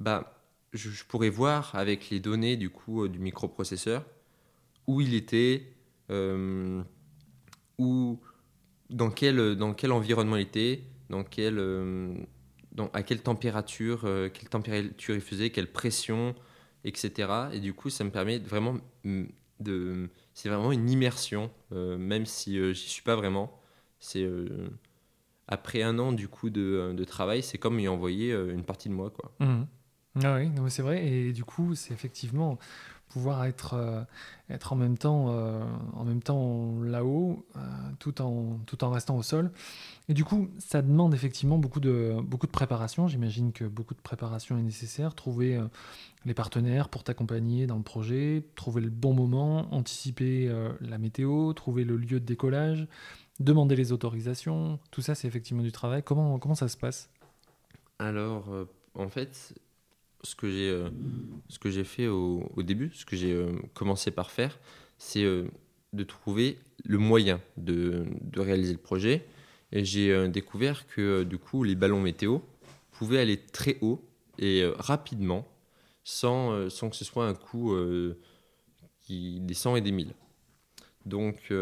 bah, 0.00 0.42
je, 0.72 1.04
pourrais 1.04 1.30
voir 1.30 1.72
avec 1.76 2.10
les 2.10 2.18
données 2.18 2.56
du 2.56 2.70
coup 2.70 3.06
du 3.06 3.20
microprocesseur 3.20 4.04
où 4.88 5.00
il 5.00 5.14
était, 5.14 5.72
où, 7.78 8.20
dans 8.90 9.10
quel, 9.10 9.54
dans 9.54 9.74
quel 9.74 9.92
environnement 9.92 10.36
il 10.36 10.42
était, 10.42 10.82
dans 11.08 11.22
quel, 11.22 11.60
dans, 12.76 12.88
à 12.92 13.02
quelle 13.02 13.22
température, 13.22 14.02
euh, 14.04 14.28
quelle 14.28 14.48
température 14.48 15.14
il 15.14 15.20
faisait, 15.20 15.50
quelle 15.50 15.72
pression, 15.72 16.34
etc. 16.84 17.48
Et 17.52 17.60
du 17.60 17.74
coup, 17.74 17.90
ça 17.90 18.04
me 18.04 18.10
permet 18.10 18.38
vraiment 18.38 18.76
mm, 19.04 19.24
de. 19.60 20.08
C'est 20.34 20.48
vraiment 20.48 20.72
une 20.72 20.88
immersion, 20.88 21.50
euh, 21.72 21.98
même 21.98 22.26
si 22.26 22.58
euh, 22.58 22.72
j'y 22.72 22.88
suis 22.88 23.02
pas 23.02 23.16
vraiment. 23.16 23.58
C'est 23.98 24.22
euh, 24.22 24.68
après 25.48 25.82
un 25.82 25.98
an 25.98 26.12
du 26.12 26.28
coup 26.28 26.50
de, 26.50 26.92
de 26.94 27.04
travail, 27.04 27.42
c'est 27.42 27.58
comme 27.58 27.80
y 27.80 27.88
envoyer 27.88 28.32
une 28.32 28.64
partie 28.64 28.88
de 28.88 28.94
moi, 28.94 29.10
quoi. 29.10 29.32
Mhm. 29.40 29.66
Ah 30.24 30.36
oui, 30.36 30.50
c'est 30.68 30.82
vrai. 30.82 31.06
Et 31.06 31.32
du 31.32 31.44
coup, 31.44 31.74
c'est 31.74 31.92
effectivement 31.92 32.58
pouvoir 33.08 33.44
être, 33.44 33.74
euh, 33.74 34.02
être 34.50 34.72
en 34.72 34.76
même 34.76 34.98
temps, 34.98 35.26
euh, 35.30 35.64
en 35.94 36.18
temps 36.18 36.74
là-haut, 36.82 37.46
euh, 37.56 37.60
tout, 37.98 38.20
en, 38.20 38.58
tout 38.66 38.84
en 38.84 38.90
restant 38.90 39.16
au 39.16 39.22
sol. 39.22 39.50
Et 40.08 40.14
du 40.14 40.24
coup, 40.24 40.48
ça 40.58 40.82
demande 40.82 41.14
effectivement 41.14 41.58
beaucoup 41.58 41.80
de, 41.80 42.16
beaucoup 42.22 42.46
de 42.46 42.52
préparation. 42.52 43.08
J'imagine 43.08 43.52
que 43.52 43.64
beaucoup 43.64 43.94
de 43.94 44.00
préparation 44.00 44.58
est 44.58 44.62
nécessaire. 44.62 45.14
Trouver 45.14 45.60
les 46.24 46.34
partenaires 46.34 46.88
pour 46.88 47.02
t'accompagner 47.02 47.66
dans 47.66 47.76
le 47.76 47.82
projet, 47.82 48.44
trouver 48.54 48.82
le 48.82 48.90
bon 48.90 49.14
moment, 49.14 49.72
anticiper 49.74 50.48
la 50.80 50.98
météo, 50.98 51.52
trouver 51.54 51.82
le 51.82 51.96
lieu 51.96 52.20
de 52.20 52.24
décollage, 52.24 52.86
demander 53.40 53.74
les 53.74 53.90
autorisations. 53.90 54.78
Tout 54.92 55.02
ça, 55.02 55.16
c'est 55.16 55.26
effectivement 55.26 55.64
du 55.64 55.72
travail. 55.72 56.04
Comment, 56.04 56.38
comment 56.38 56.54
ça 56.54 56.68
se 56.68 56.76
passe? 56.76 57.10
Alors, 57.98 58.44
en 58.94 59.08
fait, 59.08 59.54
ce 60.26 60.34
que 60.34 60.50
j'ai 60.50 60.68
euh, 60.68 60.90
ce 61.48 61.58
que 61.58 61.70
j'ai 61.70 61.84
fait 61.84 62.08
au, 62.08 62.50
au 62.56 62.62
début, 62.62 62.90
ce 62.92 63.04
que 63.06 63.16
j'ai 63.16 63.32
euh, 63.32 63.52
commencé 63.74 64.10
par 64.10 64.30
faire, 64.30 64.58
c'est 64.98 65.22
euh, 65.22 65.46
de 65.92 66.04
trouver 66.04 66.58
le 66.84 66.98
moyen 66.98 67.40
de, 67.56 68.04
de 68.22 68.40
réaliser 68.40 68.72
le 68.72 68.78
projet. 68.78 69.24
Et 69.72 69.84
j'ai 69.84 70.28
découvert 70.28 70.86
que 70.86 71.24
du 71.24 71.38
coup, 71.38 71.64
les 71.64 71.74
ballons 71.74 72.00
météo 72.00 72.38
pouvaient 72.92 73.18
aller 73.18 73.36
très 73.36 73.78
haut 73.80 74.00
et 74.38 74.64
rapidement, 74.78 75.44
sans, 76.04 76.70
sans 76.70 76.88
que 76.88 76.94
ce 76.94 77.04
soit 77.04 77.26
un 77.26 77.34
coût 77.34 77.76
qui 79.00 79.40
des 79.40 79.54
100 79.54 79.76
et 79.76 79.80
des 79.80 79.90
1000. 79.90 80.14
Donc, 81.04 81.52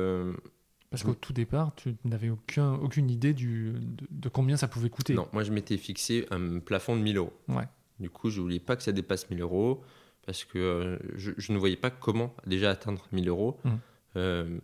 Parce 0.90 1.02
qu'au 1.02 1.14
tout 1.14 1.32
départ, 1.32 1.74
tu 1.76 1.96
n'avais 2.04 2.28
aucun, 2.28 2.74
aucune 2.74 3.10
idée 3.10 3.32
du, 3.32 3.72
de, 3.72 4.06
de 4.10 4.28
combien 4.28 4.58
ça 4.58 4.68
pouvait 4.68 4.90
coûter. 4.90 5.14
non, 5.14 5.26
moi 5.32 5.42
je 5.44 5.50
m'étais 5.50 5.78
fixé 5.78 6.26
un 6.30 6.58
plafond 6.58 6.94
de 6.96 7.00
1000 7.00 7.16
euros. 7.16 7.32
Ouais. 7.48 7.64
Du 8.00 8.10
coup, 8.10 8.30
je 8.30 8.40
voulais 8.40 8.58
pas 8.60 8.76
que 8.76 8.82
ça 8.82 8.92
dépasse 8.92 9.30
1000 9.30 9.40
euros 9.40 9.82
parce 10.26 10.44
que 10.44 10.58
euh, 10.58 10.98
je, 11.16 11.32
je 11.36 11.52
ne 11.52 11.58
voyais 11.58 11.76
pas 11.76 11.90
comment 11.90 12.34
déjà 12.46 12.70
atteindre 12.70 13.06
1000 13.12 13.28
euros. 13.28 13.58
Mhm. 13.64 13.78
Euh, 14.16 14.58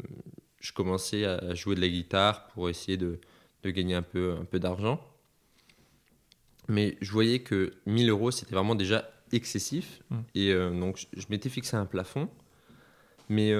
je 0.61 0.73
commençais 0.73 1.25
à 1.25 1.55
jouer 1.55 1.75
de 1.75 1.81
la 1.81 1.89
guitare 1.89 2.49
pour 2.49 2.69
essayer 2.69 2.97
de, 2.97 3.19
de 3.63 3.71
gagner 3.71 3.95
un 3.95 4.03
peu, 4.03 4.37
un 4.41 4.45
peu 4.45 4.59
d'argent. 4.59 5.01
Mais 6.69 6.97
je 7.01 7.11
voyais 7.13 7.41
que 7.41 7.73
1000 7.87 8.09
euros, 8.11 8.31
c'était 8.31 8.55
vraiment 8.55 8.75
déjà 8.75 9.09
excessif. 9.33 10.03
Mhm. 10.11 10.25
Et 10.35 10.53
euh, 10.53 10.71
donc, 10.79 10.97
je, 10.99 11.21
je 11.21 11.27
m'étais 11.31 11.49
fixé 11.49 11.77
un 11.77 11.87
plafond. 11.87 12.29
Mais 13.29 13.53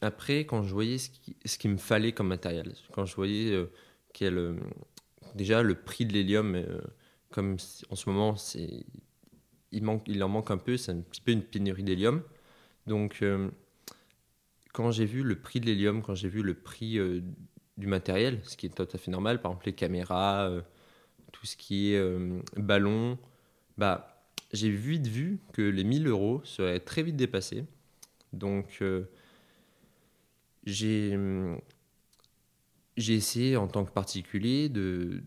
après, 0.00 0.46
quand 0.46 0.62
je 0.62 0.72
voyais 0.72 0.96
ce 0.96 1.10
qui- 1.10 1.36
ce 1.44 1.58
qu'il 1.58 1.70
me 1.70 1.76
fallait 1.76 2.12
comme 2.12 2.28
matériel, 2.28 2.72
quand 2.94 3.04
je 3.04 3.14
voyais 3.14 3.62
quel, 4.14 4.56
déjà 5.34 5.62
le 5.62 5.74
prix 5.74 6.06
de 6.06 6.14
l'hélium, 6.14 6.56
comme 7.30 7.58
en 7.90 7.94
ce 7.94 8.08
moment, 8.08 8.36
c'est 8.36 8.86
il, 9.72 9.82
manque, 9.84 10.02
il 10.06 10.22
en 10.22 10.28
manque 10.28 10.50
un 10.50 10.58
peu, 10.58 10.76
c'est 10.76 10.92
un 10.92 11.00
petit 11.00 11.20
peu 11.20 11.32
une 11.32 11.42
pénurie 11.42 11.82
d'hélium. 11.82 12.22
Donc, 12.86 13.22
euh, 13.22 13.50
quand 14.72 14.90
j'ai 14.90 15.04
vu 15.04 15.22
le 15.22 15.40
prix 15.40 15.60
de 15.60 15.66
l'hélium, 15.66 16.02
quand 16.02 16.14
j'ai 16.14 16.28
vu 16.28 16.42
le 16.42 16.54
prix 16.54 16.98
euh, 16.98 17.20
du 17.76 17.86
matériel, 17.86 18.40
ce 18.44 18.56
qui 18.56 18.66
est 18.66 18.70
tout 18.70 18.88
à 18.90 18.98
fait 18.98 19.10
normal, 19.10 19.40
par 19.40 19.52
exemple 19.52 19.66
les 19.66 19.74
caméras, 19.74 20.48
euh, 20.48 20.62
tout 21.32 21.46
ce 21.46 21.56
qui 21.56 21.92
est 21.92 22.02
ballon, 22.56 23.18
bah, 23.76 24.24
j'ai 24.52 24.70
vite 24.70 25.06
vu 25.06 25.40
que 25.52 25.62
les 25.62 25.84
1000 25.84 26.06
euros 26.06 26.40
seraient 26.44 26.80
très 26.80 27.02
vite 27.02 27.16
dépassés. 27.16 27.64
Donc, 28.32 28.82
j'ai 30.64 31.14
hum, 31.14 31.60
j'ai 32.98 33.14
essayé 33.14 33.56
en 33.56 33.68
tant 33.68 33.84
que 33.84 33.92
particulier 33.92 34.68
de, 34.68 35.22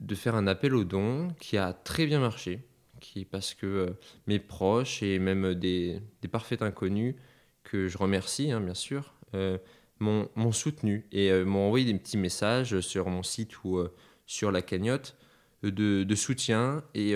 de 0.00 0.14
faire 0.14 0.34
un 0.34 0.46
appel 0.46 0.74
aux 0.74 0.84
dons 0.84 1.28
qui 1.38 1.56
a 1.56 1.72
très 1.72 2.04
bien 2.04 2.20
marché, 2.20 2.66
qui, 3.04 3.24
parce 3.24 3.54
que 3.54 3.66
euh, 3.66 3.90
mes 4.26 4.38
proches 4.38 5.02
et 5.02 5.18
même 5.18 5.54
des, 5.54 6.00
des 6.22 6.28
parfaits 6.28 6.62
inconnus, 6.62 7.14
que 7.62 7.86
je 7.88 7.98
remercie 7.98 8.50
hein, 8.50 8.60
bien 8.60 8.74
sûr, 8.74 9.14
euh, 9.34 9.58
m'ont 10.00 10.52
soutenu 10.52 11.06
et 11.12 11.30
euh, 11.30 11.44
m'ont 11.44 11.66
envoyé 11.66 11.84
des 11.84 11.98
petits 11.98 12.16
messages 12.16 12.80
sur 12.80 13.08
mon 13.08 13.22
site 13.22 13.62
ou 13.64 13.82
sur 14.26 14.50
la 14.50 14.62
cagnotte 14.62 15.16
de, 15.62 16.14
soutien 16.14 16.82
et 16.94 17.14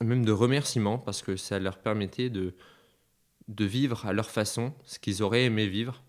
même 0.00 0.24
de 0.24 0.32
remerciements 0.32 0.98
parce 0.98 1.22
que 1.22 1.36
ça 1.36 1.60
leur 1.60 1.78
permettait 1.78 2.30
de, 2.30 2.54
de 3.48 3.64
vivre 3.64 4.06
à 4.06 4.12
leur 4.12 4.28
façon 4.30 4.74
ce 4.84 4.98
qu'ils 4.98 5.22
auraient 5.22 5.44
aimé 5.44 5.68
vivre. 5.68 6.02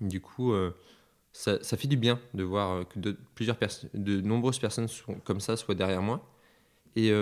Du 0.00 0.20
coup, 0.20 0.52
ça, 1.32 1.62
ça 1.62 1.76
fait 1.76 1.86
du 1.86 1.96
bien 1.96 2.20
de 2.32 2.42
voir 2.42 2.88
que 2.88 2.98
de, 2.98 3.16
plusieurs 3.36 3.56
de 3.94 4.20
nombreuses 4.20 4.58
personnes 4.58 4.88
comme 5.22 5.40
ça 5.40 5.56
soient 5.56 5.76
derrière 5.76 6.02
moi. 6.02 6.28
Et 6.96 7.12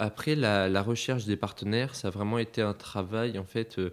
après, 0.00 0.34
la, 0.34 0.82
recherche 0.82 1.26
des 1.26 1.36
partenaires, 1.36 1.94
ça 1.94 2.08
a 2.08 2.10
vraiment 2.10 2.38
été 2.38 2.62
un 2.62 2.74
travail 2.74 3.38
en 3.38 3.44
fait 3.44 3.78
euh, 3.78 3.90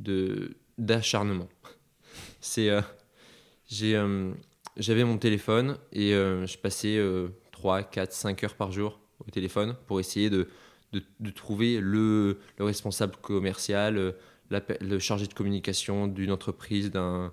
de 0.00 0.56
d'acharnement. 0.80 1.48
C'est, 2.40 2.70
euh, 2.70 2.80
j'ai, 3.68 3.96
euh, 3.96 4.32
j'avais 4.76 5.04
mon 5.04 5.18
téléphone 5.18 5.78
et 5.92 6.10
je 6.12 6.58
passais 6.58 6.96
euh, 6.96 7.28
3, 7.52 7.82
4, 7.84 8.12
5 8.12 8.44
heures 8.44 8.54
par 8.54 8.72
jour 8.72 8.98
au 9.26 9.30
téléphone 9.30 9.76
pour 9.86 10.00
essayer 10.00 10.30
de, 10.30 10.48
de, 10.92 11.30
trouver 11.30 11.80
le, 11.80 12.40
le 12.58 12.64
responsable 12.64 13.16
commercial, 13.16 14.14
le 14.50 14.98
chargé 14.98 15.26
de 15.26 15.34
communication 15.34 16.06
d'une 16.06 16.32
entreprise, 16.32 16.90
d'un, 16.90 17.32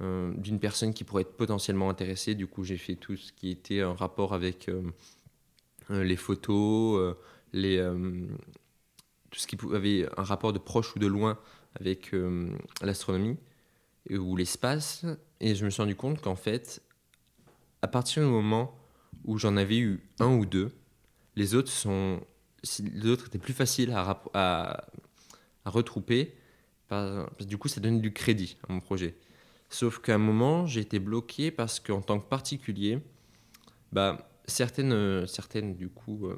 d'une 0.00 0.58
personne 0.58 0.94
qui 0.94 1.04
pourrait 1.04 1.22
être 1.22 1.36
potentiellement 1.36 1.90
intéressée. 1.90 2.34
Du 2.34 2.46
coup, 2.46 2.64
j'ai 2.64 2.78
fait 2.78 2.96
tout 2.96 3.16
ce 3.16 3.32
qui 3.32 3.50
était 3.50 3.84
en 3.84 3.94
rapport 3.94 4.32
avec 4.32 4.70
les 5.90 6.16
photos, 6.16 7.14
euh, 7.54 8.26
tout 9.30 9.38
ce 9.38 9.46
qui 9.46 9.56
avait 9.74 10.08
un 10.16 10.22
rapport 10.22 10.52
de 10.52 10.58
proche 10.58 10.94
ou 10.96 10.98
de 10.98 11.06
loin 11.06 11.38
avec 11.78 12.14
euh, 12.14 12.50
l'astronomie 12.82 13.36
ou 14.10 14.36
l'espace. 14.36 15.04
Et 15.40 15.54
je 15.54 15.64
me 15.64 15.70
suis 15.70 15.82
rendu 15.82 15.96
compte 15.96 16.20
qu'en 16.20 16.36
fait, 16.36 16.82
à 17.82 17.88
partir 17.88 18.22
du 18.22 18.28
moment 18.28 18.74
où 19.24 19.38
j'en 19.38 19.56
avais 19.56 19.78
eu 19.78 20.00
un 20.20 20.34
ou 20.34 20.46
deux, 20.46 20.72
les 21.36 21.54
autres 21.54 21.70
sont, 21.70 22.20
les 22.80 23.08
autres 23.08 23.26
étaient 23.26 23.38
plus 23.38 23.52
faciles 23.52 23.92
à, 23.92 24.22
à, 24.34 24.84
retrouper. 25.66 26.34
Par- 26.88 27.26
parce 27.26 27.44
que 27.44 27.44
du 27.44 27.58
coup, 27.58 27.68
ça 27.68 27.80
donnait 27.80 28.00
du 28.00 28.12
crédit 28.12 28.56
à 28.68 28.72
mon 28.72 28.80
projet. 28.80 29.14
Sauf 29.68 29.98
qu'à 29.98 30.14
un 30.14 30.18
moment, 30.18 30.66
j'ai 30.66 30.80
été 30.80 30.98
bloqué 30.98 31.50
parce 31.50 31.78
qu'en 31.78 32.00
tant 32.00 32.18
que 32.18 32.26
particulier, 32.26 33.00
bah, 33.92 34.30
certaines, 34.46 35.26
certaines, 35.26 35.76
du 35.76 35.88
coup, 35.90 36.26
euh, 36.26 36.36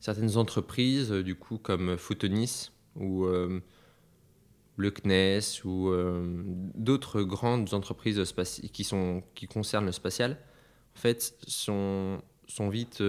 certaines 0.00 0.36
entreprises, 0.36 1.12
euh, 1.12 1.22
du 1.22 1.34
coup, 1.34 1.58
comme 1.58 1.96
Photonis 1.96 2.70
ou 2.96 3.24
euh, 3.24 3.60
le 4.76 4.90
CNES 4.90 5.64
ou 5.64 5.90
euh, 5.90 6.42
d'autres 6.74 7.22
grandes 7.22 7.74
entreprises 7.74 8.20
qui, 8.72 9.46
concernent 9.46 9.86
le 9.86 9.92
spatial, 9.92 10.38
en 10.96 10.98
fait, 10.98 11.34
sont, 11.46 12.22
vite 12.70 13.02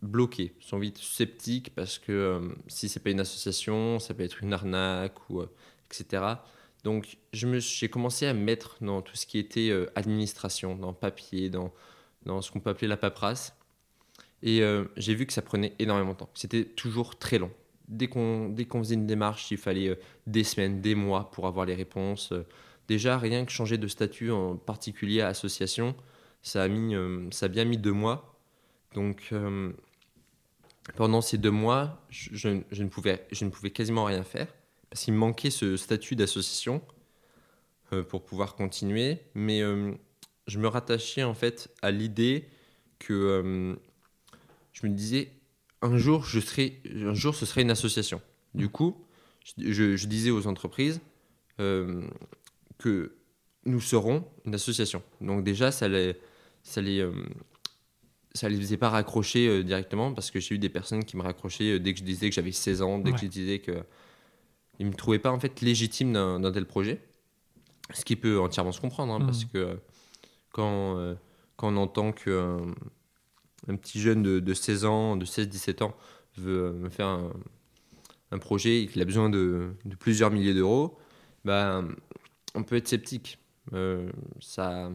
bloquées, 0.00 0.54
sont 0.60 0.78
vite 0.78 0.98
sceptiques 0.98 1.74
parce 1.74 1.98
que 1.98 2.12
euh, 2.12 2.48
si 2.68 2.88
c'est 2.88 3.00
pas 3.00 3.10
une 3.10 3.20
association, 3.20 3.98
ça 3.98 4.14
peut 4.14 4.22
être 4.22 4.42
une 4.42 4.52
arnaque 4.52 5.28
ou 5.30 5.42
etc. 5.90 6.24
Donc, 6.84 7.18
j'ai 7.32 7.88
commencé 7.88 8.26
à 8.26 8.34
me 8.34 8.40
mettre 8.40 8.76
dans 8.80 9.02
tout 9.02 9.14
ce 9.14 9.26
qui 9.26 9.38
était 9.38 9.72
administration, 9.94 10.74
dans 10.74 10.92
papier, 10.92 11.48
dans, 11.48 11.72
dans 12.24 12.42
ce 12.42 12.50
qu'on 12.50 12.58
peut 12.58 12.70
appeler 12.70 12.88
la 12.88 12.96
paperasse. 12.96 13.54
Et 14.42 14.62
euh, 14.62 14.84
j'ai 14.96 15.14
vu 15.14 15.26
que 15.26 15.32
ça 15.32 15.42
prenait 15.42 15.74
énormément 15.78 16.12
de 16.12 16.18
temps. 16.18 16.30
C'était 16.34 16.64
toujours 16.64 17.18
très 17.18 17.38
long. 17.38 17.50
Dès 17.88 18.08
qu'on 18.08 18.54
qu'on 18.68 18.78
faisait 18.78 18.94
une 18.94 19.06
démarche, 19.06 19.50
il 19.50 19.58
fallait 19.58 19.88
euh, 19.88 19.94
des 20.26 20.44
semaines, 20.44 20.80
des 20.80 20.94
mois 20.94 21.30
pour 21.30 21.46
avoir 21.46 21.66
les 21.66 21.74
réponses. 21.74 22.32
Euh, 22.32 22.46
Déjà, 22.88 23.16
rien 23.16 23.44
que 23.44 23.52
changer 23.52 23.78
de 23.78 23.86
statut 23.86 24.32
en 24.32 24.56
particulier 24.56 25.20
à 25.20 25.28
association, 25.28 25.94
ça 26.42 26.64
a, 26.64 26.68
mis, 26.68 26.94
ça 27.30 27.46
a 27.46 27.48
bien 27.48 27.64
mis 27.64 27.78
deux 27.78 27.92
mois. 27.92 28.36
Donc, 28.92 29.32
pendant 30.96 31.20
ces 31.20 31.38
deux 31.38 31.52
mois, 31.52 32.04
je, 32.10 32.48
ne 32.48 32.88
pouvais, 32.88 33.24
je 33.30 33.44
ne 33.44 33.50
pouvais 33.50 33.70
quasiment 33.70 34.04
rien 34.04 34.24
faire 34.24 34.52
parce 34.90 35.04
qu'il 35.04 35.14
me 35.14 35.18
manquait 35.20 35.50
ce 35.50 35.76
statut 35.76 36.16
d'association 36.16 36.82
pour 38.08 38.24
pouvoir 38.24 38.56
continuer. 38.56 39.20
Mais 39.34 39.60
je 39.60 40.58
me 40.58 40.66
rattachais 40.66 41.22
en 41.22 41.34
fait 41.34 41.72
à 41.82 41.92
l'idée 41.92 42.48
que 42.98 43.78
je 44.72 44.86
me 44.86 44.92
disais 44.92 45.32
un 45.82 45.96
jour, 45.98 46.24
je 46.24 46.40
serai, 46.40 46.80
un 46.94 47.14
jour 47.14 47.34
ce 47.34 47.44
serait 47.46 47.62
une 47.62 47.70
association. 47.70 48.20
Du 48.54 48.68
coup, 48.68 48.96
je, 49.58 50.06
disais 50.06 50.30
aux 50.30 50.46
entreprises 50.46 51.00
euh, 51.60 52.06
que 52.78 53.16
nous 53.64 53.80
serons 53.80 54.24
une 54.44 54.54
association. 54.54 55.02
Donc 55.20 55.42
déjà, 55.44 55.72
ça 55.72 55.88
les, 55.88 56.16
ça 56.62 56.80
les, 56.80 57.00
euh, 57.00 57.12
ça 58.34 58.48
les 58.48 58.56
faisait 58.56 58.76
pas 58.76 58.90
raccrocher 58.90 59.48
euh, 59.48 59.62
directement 59.64 60.12
parce 60.14 60.30
que 60.30 60.38
j'ai 60.40 60.54
eu 60.54 60.58
des 60.58 60.68
personnes 60.68 61.04
qui 61.04 61.16
me 61.16 61.22
raccrochaient 61.22 61.78
dès 61.80 61.92
que 61.94 61.98
je 62.00 62.04
disais 62.04 62.28
que 62.28 62.34
j'avais 62.34 62.52
16 62.52 62.82
ans, 62.82 62.98
dès 62.98 63.10
Ouais. 63.10 63.16
que 63.16 63.22
je 63.22 63.26
disais 63.30 63.58
que 63.58 63.82
ils 64.78 64.86
me 64.86 64.94
trouvaient 64.94 65.18
pas 65.18 65.30
en 65.32 65.38
fait 65.40 65.60
légitime 65.60 66.12
d'un 66.12 66.52
tel 66.52 66.66
projet. 66.66 67.00
Ce 67.92 68.04
qui 68.04 68.16
peut 68.16 68.40
entièrement 68.40 68.72
se 68.72 68.80
comprendre 68.80 69.12
hein, 69.12 69.18
Mhm. 69.18 69.26
parce 69.26 69.44
que 69.44 69.78
quand, 70.50 71.14
quand 71.56 71.72
on 71.72 71.76
entend 71.76 72.12
qu'un 72.12 72.74
un 73.68 73.76
petit 73.76 74.00
jeune 74.00 74.22
de, 74.22 74.40
de 74.40 74.54
16 74.54 74.84
ans, 74.84 75.16
de 75.16 75.24
16-17 75.24 75.82
ans 75.82 75.94
veut 76.36 76.66
euh, 76.66 76.72
me 76.72 76.90
faire 76.90 77.06
un, 77.08 77.32
un 78.30 78.38
projet 78.38 78.82
et 78.82 78.86
qu'il 78.86 79.02
a 79.02 79.04
besoin 79.04 79.30
de, 79.30 79.74
de 79.84 79.94
plusieurs 79.96 80.30
milliers 80.30 80.54
d'euros, 80.54 80.98
bah, 81.44 81.84
on 82.54 82.64
peut 82.64 82.76
être 82.76 82.88
sceptique. 82.88 83.38
Euh, 83.74 84.10
ça, 84.40 84.90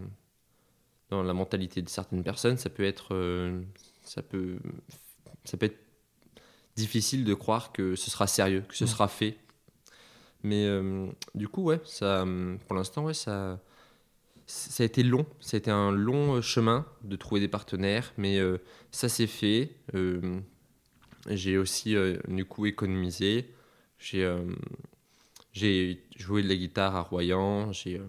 dans 1.09 1.23
la 1.23 1.33
mentalité 1.33 1.81
de 1.81 1.89
certaines 1.89 2.23
personnes, 2.23 2.57
ça 2.57 2.69
peut 2.69 2.83
être, 2.83 3.13
euh, 3.13 3.61
ça 4.03 4.21
peut, 4.21 4.57
ça 5.45 5.57
peut 5.57 5.67
être 5.67 5.79
difficile 6.75 7.25
de 7.25 7.33
croire 7.33 7.71
que 7.71 7.95
ce 7.95 8.11
sera 8.11 8.27
sérieux, 8.27 8.63
que 8.67 8.75
ce 8.75 8.85
sera 8.85 9.07
fait. 9.07 9.37
Mais 10.43 10.65
euh, 10.65 11.07
du 11.35 11.47
coup, 11.47 11.63
ouais, 11.63 11.81
ça, 11.85 12.25
pour 12.67 12.75
l'instant, 12.75 13.05
ouais, 13.05 13.13
ça, 13.13 13.59
ça 14.47 14.83
a 14.83 14.85
été 14.85 15.03
long. 15.03 15.25
Ça 15.41 15.57
a 15.57 15.59
été 15.59 15.69
un 15.69 15.91
long 15.91 16.35
euh, 16.35 16.41
chemin 16.41 16.85
de 17.03 17.15
trouver 17.17 17.41
des 17.41 17.47
partenaires, 17.49 18.13
mais 18.17 18.39
euh, 18.39 18.57
ça 18.91 19.09
s'est 19.09 19.27
fait. 19.27 19.71
Euh, 19.93 20.39
j'ai 21.29 21.57
aussi 21.57 21.95
euh, 21.95 22.17
du 22.29 22.45
coup 22.45 22.65
économisé. 22.65 23.53
J'ai 25.53 25.99
joué 26.15 26.43
de 26.43 26.47
la 26.47 26.55
guitare 26.55 26.95
à 26.95 27.01
Royan. 27.01 27.71
J'ai 27.73 27.99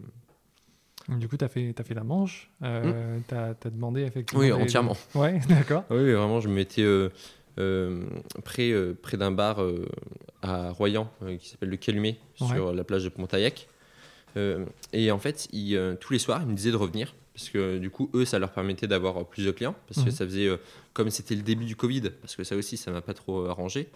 Du 1.08 1.28
coup, 1.28 1.36
tu 1.36 1.44
as 1.44 1.48
fait, 1.48 1.72
t'as 1.74 1.82
fait 1.82 1.94
la 1.94 2.04
manche. 2.04 2.50
Euh, 2.62 3.18
tu 3.26 3.34
as, 3.34 3.54
demandé 3.70 4.02
effectivement. 4.02 4.40
Oui 4.42 4.48
des- 4.48 4.52
entièrement. 4.52 4.96
Ouais, 5.14 5.40
d'accord. 5.48 5.84
Oui, 5.90 6.12
vraiment, 6.12 6.40
je 6.40 6.48
me 6.48 6.54
mettais 6.54 6.82
euh, 6.82 7.08
euh, 7.58 8.04
près, 8.44 8.72
près 9.02 9.16
d'un 9.16 9.32
bar 9.32 9.60
à 10.42 10.70
Royan 10.70 11.10
qui 11.40 11.48
s'appelle 11.48 11.70
le 11.70 11.76
Calumet 11.76 12.18
Ouais. 12.40 12.46
sur 12.48 12.72
la 12.72 12.84
plage 12.84 13.02
de 13.02 13.08
Pontaillac. 13.08 13.68
Euh, 14.36 14.64
et 14.92 15.10
en 15.10 15.18
fait, 15.18 15.48
ils, 15.52 15.76
euh, 15.76 15.94
tous 15.96 16.12
les 16.12 16.18
soirs, 16.18 16.42
ils 16.42 16.48
me 16.48 16.54
disaient 16.54 16.70
de 16.70 16.76
revenir 16.76 17.14
parce 17.34 17.50
que 17.50 17.78
du 17.78 17.88
coup, 17.90 18.10
eux, 18.14 18.24
ça 18.24 18.38
leur 18.38 18.52
permettait 18.52 18.86
d'avoir 18.88 19.16
euh, 19.18 19.24
plus 19.24 19.44
de 19.44 19.50
clients 19.52 19.74
parce 19.86 20.00
que 20.00 20.10
Mhm. 20.10 20.14
ça 20.16 20.24
faisait, 20.26 20.46
euh, 20.48 20.56
comme 20.92 21.10
c'était 21.10 21.34
le 21.36 21.42
début 21.42 21.64
du 21.64 21.76
Covid, 21.76 22.10
parce 22.20 22.36
que 22.36 22.44
ça 22.44 22.56
aussi, 22.56 22.76
ça 22.76 22.90
m'a 22.90 23.00
pas 23.00 23.14
trop 23.14 23.46
arrangé. 23.46 23.88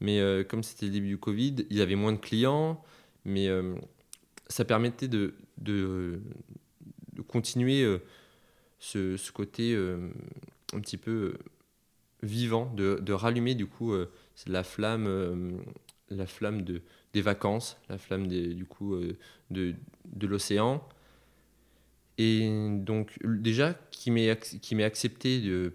Mais 0.00 0.20
euh, 0.20 0.44
comme 0.44 0.62
c'était 0.62 0.86
le 0.86 0.92
début 0.92 1.08
du 1.08 1.18
Covid, 1.18 1.56
ils 1.70 1.80
avaient 1.80 1.96
moins 1.96 2.12
de 2.12 2.18
clients, 2.18 2.82
mais 3.24 3.48
euh, 3.48 3.74
ça 4.46 4.64
permettait 4.64 5.08
de, 5.08 5.34
de, 5.58 6.20
de 7.14 7.22
continuer 7.22 7.84
ce, 8.78 9.16
ce 9.16 9.32
côté 9.32 9.74
un 10.72 10.80
petit 10.80 10.96
peu 10.96 11.34
vivant, 12.22 12.72
de, 12.76 12.98
de 13.02 13.12
rallumer 13.12 13.54
du 13.54 13.66
coup 13.66 13.92
la 14.46 14.62
flamme, 14.62 15.60
la 16.10 16.26
flamme 16.26 16.62
de, 16.62 16.82
des 17.12 17.22
vacances, 17.22 17.78
la 17.88 17.98
flamme 17.98 18.26
du 18.28 18.64
coup 18.64 18.94
euh, 18.94 19.16
de, 19.50 19.74
de 20.06 20.26
l'océan. 20.26 20.82
Et 22.18 22.48
donc 22.80 23.16
déjà 23.24 23.74
qui 23.90 24.10
m'ait 24.10 24.36
qui 24.36 24.82
accepté 24.82 25.40
de, 25.40 25.72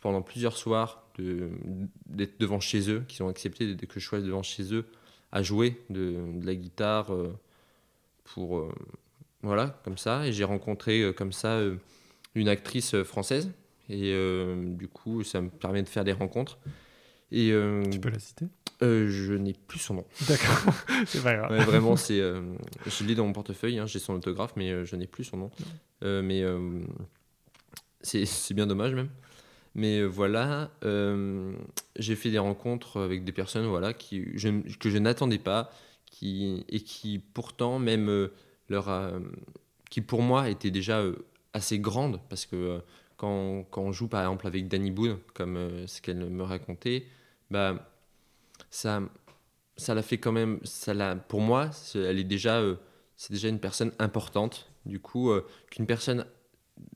pendant 0.00 0.22
plusieurs 0.22 0.56
soirs 0.56 1.04
d'être 2.06 2.38
devant 2.38 2.60
chez 2.60 2.90
eux, 2.90 3.02
qui 3.08 3.22
ont 3.22 3.28
accepté 3.28 3.74
de- 3.74 3.86
que 3.86 3.98
je 3.98 4.06
sois 4.06 4.20
devant 4.20 4.42
chez 4.42 4.74
eux 4.74 4.84
à 5.32 5.42
jouer 5.42 5.80
de, 5.88 6.16
la 6.42 6.54
guitare 6.54 7.14
euh, 7.14 7.34
pour 8.24 8.58
euh, 8.58 8.72
voilà 9.42 9.80
comme 9.84 9.98
ça. 9.98 10.26
Et 10.26 10.32
j'ai 10.32 10.44
rencontré 10.44 11.12
comme 11.16 11.32
ça 11.32 11.60
une 12.34 12.48
actrice 12.48 13.02
française 13.02 13.50
et 13.88 14.12
du 14.56 14.88
coup 14.88 15.22
ça 15.24 15.40
me 15.40 15.48
permet 15.48 15.82
de 15.82 15.88
faire 15.88 16.04
des 16.04 16.12
rencontres. 16.12 16.58
Et 17.32 17.50
euh, 17.52 17.84
Tu 17.90 17.98
peux 18.00 18.10
la 18.10 18.18
citer? 18.18 18.46
Euh, 18.82 19.08
je 19.08 19.32
n'ai 19.32 19.54
plus 19.54 19.78
son 19.78 19.94
nom. 19.94 20.04
D'accord. 20.28 20.74
c'est 21.06 21.22
pas 21.22 21.34
grave. 21.34 21.50
Ouais, 21.50 21.64
vraiment, 21.64 21.96
c'est. 21.96 22.20
euh, 22.20 22.42
je 22.86 23.04
l'ai 23.04 23.14
dans 23.14 23.26
mon 23.26 23.32
portefeuille, 23.32 23.78
hein, 23.78 23.86
j'ai 23.86 23.98
son 23.98 24.14
autographe, 24.14 24.52
mais 24.56 24.70
euh, 24.70 24.84
je 24.84 24.96
n'ai 24.96 25.06
plus 25.06 25.24
son 25.24 25.38
nom. 25.38 25.50
Euh, 26.04 26.22
mais 26.22 26.44
c'est 28.02 28.26
c'est 28.26 28.54
bien 28.54 28.66
dommage 28.66 28.94
même. 28.94 29.08
Mais 29.74 30.02
voilà, 30.04 30.70
j'ai 31.96 32.16
fait 32.16 32.30
des 32.30 32.38
rencontres 32.38 33.00
avec 33.00 33.24
des 33.24 33.32
personnes 33.32 33.66
voilà, 33.66 33.92
qui, 33.92 34.26
je, 34.34 34.48
que 34.78 34.88
je 34.88 34.98
n'attendais 34.98 35.38
pas 35.38 35.70
qui, 36.06 36.64
et 36.68 36.80
qui 36.80 37.18
pourtant, 37.18 37.78
même 37.78 38.30
leur. 38.68 39.12
qui 39.90 40.00
pour 40.00 40.22
moi 40.22 40.48
étaient 40.48 40.70
déjà 40.70 41.02
assez 41.52 41.78
grandes, 41.78 42.20
parce 42.28 42.46
que 42.46 42.80
quand, 43.16 43.64
quand 43.70 43.82
on 43.82 43.92
joue 43.92 44.08
par 44.08 44.20
exemple 44.20 44.46
avec 44.46 44.68
Danny 44.68 44.90
Boone, 44.90 45.18
comme 45.34 45.86
ce 45.86 46.00
qu'elle 46.00 46.28
me 46.28 46.42
racontait, 46.42 47.06
bah, 47.50 47.95
ça 48.76 49.00
ça 49.78 49.94
l'a 49.94 50.02
fait 50.02 50.18
quand 50.18 50.32
même 50.32 50.58
ça 50.64 50.92
l'a 50.94 51.16
pour 51.16 51.40
moi 51.40 51.70
c'est- 51.72 51.98
elle 52.00 52.18
est 52.18 52.24
déjà 52.36 52.58
euh, 52.60 52.76
c'est 53.16 53.32
déjà 53.32 53.48
une 53.48 53.58
personne 53.60 53.92
importante 53.98 54.70
du 54.84 55.00
coup 55.00 55.30
euh, 55.30 55.46
qu'une 55.70 55.86
personne 55.86 56.26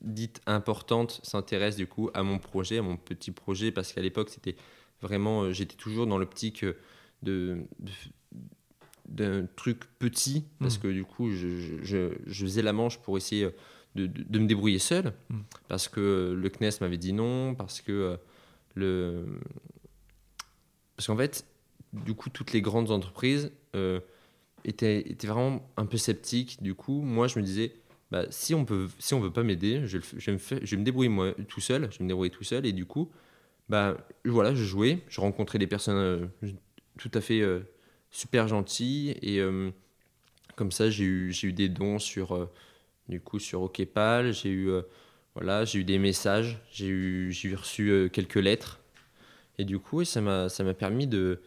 dite 0.01 0.41
importante 0.45 1.19
s'intéresse 1.23 1.75
du 1.75 1.87
coup 1.87 2.09
à 2.13 2.21
mon 2.23 2.37
projet 2.39 2.77
à 2.77 2.81
mon 2.83 2.97
petit 2.97 3.31
projet 3.31 3.71
parce 3.71 3.93
qu'à 3.93 4.01
l'époque 4.01 4.29
c'était 4.29 4.55
vraiment 5.01 5.43
euh, 5.43 5.51
j'étais 5.53 5.75
toujours 5.75 6.05
dans 6.07 6.17
l'optique 6.19 6.63
de 7.23 7.63
de- 7.79 7.91
d'un 9.07 9.45
truc 9.55 9.79
petit 9.99 10.45
parce 10.59 10.77
Mhm. 10.77 10.81
que 10.83 10.87
du 10.99 11.03
coup 11.03 11.31
je, 11.31 11.47
je- 11.59 11.83
je- 11.83 12.15
je 12.27 12.45
faisais 12.45 12.61
la 12.61 12.73
manche 12.73 12.97
pour 12.99 13.17
essayer 13.17 13.45
de, 13.95 14.05
de- 14.05 14.23
de 14.33 14.39
me 14.39 14.47
débrouiller 14.47 14.79
seul 14.79 15.13
Mhm. 15.29 15.43
parce 15.67 15.87
que 15.89 16.33
le 16.37 16.49
CNES 16.49 16.77
m'avait 16.81 16.97
dit 16.99 17.11
non 17.13 17.55
parce 17.55 17.81
que 17.81 18.17
le 18.75 19.25
parce 20.95 21.07
qu'en 21.07 21.17
fait 21.17 21.45
du 21.93 22.13
coup, 22.13 22.29
toutes 22.29 22.53
les 22.53 22.61
grandes 22.61 22.91
entreprises 22.91 23.51
euh, 23.75 23.99
étaient, 24.63 24.99
étaient 24.99 25.27
vraiment 25.27 25.69
un 25.77 25.85
peu 25.85 25.97
sceptiques. 25.97 26.61
Du 26.61 26.73
coup, 26.75 27.01
moi, 27.01 27.27
je 27.27 27.39
me 27.39 27.43
disais, 27.43 27.73
bah, 28.11 28.25
si 28.29 28.53
on 28.53 28.65
peut, 28.65 28.87
si 28.99 29.13
veut 29.19 29.31
pas 29.31 29.43
m'aider, 29.43 29.85
je, 29.85 29.97
je, 30.17 30.31
vais 30.31 30.77
me 30.77 30.83
débrouiller 30.83 31.09
moi 31.09 31.33
tout 31.47 31.61
seul. 31.61 31.89
Je 31.91 32.03
me 32.03 32.07
tout 32.29 32.43
seul. 32.43 32.65
Et 32.65 32.73
du 32.73 32.85
coup, 32.85 33.11
bah, 33.69 33.97
voilà, 34.25 34.55
je 34.55 34.63
jouais, 34.63 34.99
je 35.09 35.21
rencontrais 35.21 35.59
des 35.59 35.67
personnes 35.67 35.97
euh, 36.43 36.51
tout 36.97 37.11
à 37.13 37.21
fait 37.21 37.41
euh, 37.41 37.61
super 38.09 38.47
gentilles. 38.47 39.17
Et 39.21 39.41
comme 40.55 40.71
ça, 40.71 40.89
j'ai 40.89 41.05
eu, 41.05 41.33
eu 41.43 41.53
des 41.53 41.69
dons 41.69 41.99
sur, 41.99 42.49
du 43.09 43.19
coup, 43.19 43.39
sur 43.39 43.61
OKPAL. 43.63 44.33
J'ai 44.33 44.49
eu, 44.49 44.69
voilà, 45.35 45.65
j'ai 45.65 45.79
eu 45.79 45.83
des 45.83 45.97
messages. 45.97 46.61
J'ai 46.71 47.55
reçu 47.55 48.09
quelques 48.13 48.35
lettres. 48.35 48.79
Et 49.57 49.65
du 49.65 49.79
coup, 49.79 50.03
ça 50.05 50.21
m'a 50.21 50.49
permis 50.77 51.07
de, 51.07 51.41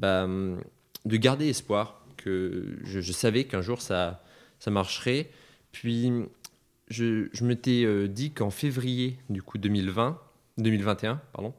bah, 0.00 0.26
de 0.26 1.16
garder 1.16 1.48
espoir, 1.48 2.04
que 2.16 2.78
je, 2.82 3.12
savais 3.12 3.44
qu'un 3.44 3.62
jour 3.62 3.80
ça, 3.80 4.22
ça 4.58 4.70
marcherait. 4.70 5.30
Puis 5.72 6.12
je, 6.88 7.28
je 7.32 7.44
m'étais 7.44 7.84
euh, 7.84 8.08
dit 8.08 8.32
qu'en 8.32 8.50
février 8.50 9.18
du 9.28 9.42
coup 9.42 9.58
2020, 9.58 10.20
2021, 10.58 11.20
pardon, 11.32 11.54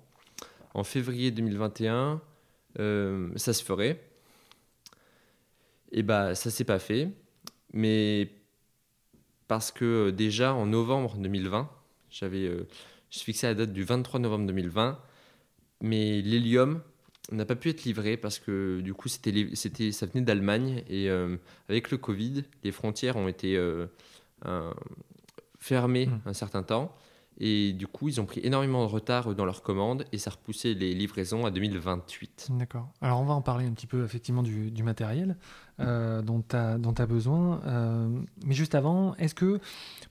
en 0.74 0.84
février 0.84 1.32
2021, 1.32 2.22
euh, 2.80 3.30
ça 3.36 3.54
se 3.54 3.64
ferait. 3.64 4.02
Et 5.92 6.04
bah 6.04 6.36
ça 6.36 6.50
s'est 6.50 6.64
pas 6.64 6.80
fait, 6.80 7.10
mais 7.74 8.32
parce 9.48 9.72
que 9.72 9.86
euh, 9.86 10.12
déjà 10.12 10.54
en 10.54 10.66
novembre 10.68 11.18
2020, 11.18 11.70
j'avais, 12.10 12.46
euh, 12.46 12.68
je 13.10 13.20
fixé 13.20 13.48
la 13.48 13.56
date 13.56 13.74
du 13.74 13.84
23 13.84 14.22
novembre 14.22 14.48
2020, 14.48 14.98
mais 15.82 16.22
l'hélium 16.22 16.82
n'a 17.32 17.46
pas 17.46 17.56
pu 17.56 17.70
être 17.70 17.84
livré 17.84 18.18
parce 18.18 18.40
que 18.40 18.82
du 18.82 18.94
coup 18.94 19.08
c'était 19.08 19.50
c'était 19.54 19.92
ça 19.92 20.06
venait 20.06 20.22
d'Allemagne 20.24 20.84
et 20.90 21.10
euh, 21.10 21.38
avec 21.70 21.92
le 21.92 21.98
Covid 21.98 22.44
les 22.64 22.72
frontières 22.72 23.16
ont 23.16 23.28
été 23.28 23.56
euh, 23.58 23.86
un- 24.44 24.74
fermées 25.60 26.08
Mm. 26.08 26.20
un 26.26 26.34
certain 26.34 26.64
temps 26.64 26.94
et 27.40 27.74
du 27.74 27.88
coup 27.88 28.10
ils 28.10 28.20
ont 28.20 28.26
pris 28.26 28.42
énormément 28.44 28.86
de 28.86 28.92
retard 28.92 29.34
dans 29.36 29.46
leurs 29.46 29.62
commandes 29.64 30.06
et 30.12 30.18
ça 30.18 30.32
repoussait 30.32 30.74
les 30.74 30.94
livraisons 30.94 31.46
à 31.46 31.52
2028. 31.52 32.50
D'accord. 32.52 32.90
Alors 33.02 33.22
on 33.22 33.26
va 33.26 33.34
en 33.34 33.42
parler 33.42 33.66
un 33.66 33.72
petit 33.72 33.88
peu 33.88 34.04
effectivement 34.04 34.44
du, 34.44 34.70
du 34.72 34.84
matériel 34.84 35.38
euh, 35.80 36.22
dont 36.22 36.44
tu 36.48 36.56
as, 36.56 37.06
besoin. 37.08 37.62
Euh, 37.66 38.08
mais 38.46 38.54
juste 38.54 38.76
avant, 38.76 39.16
est-ce 39.16 39.34
que, 39.34 39.60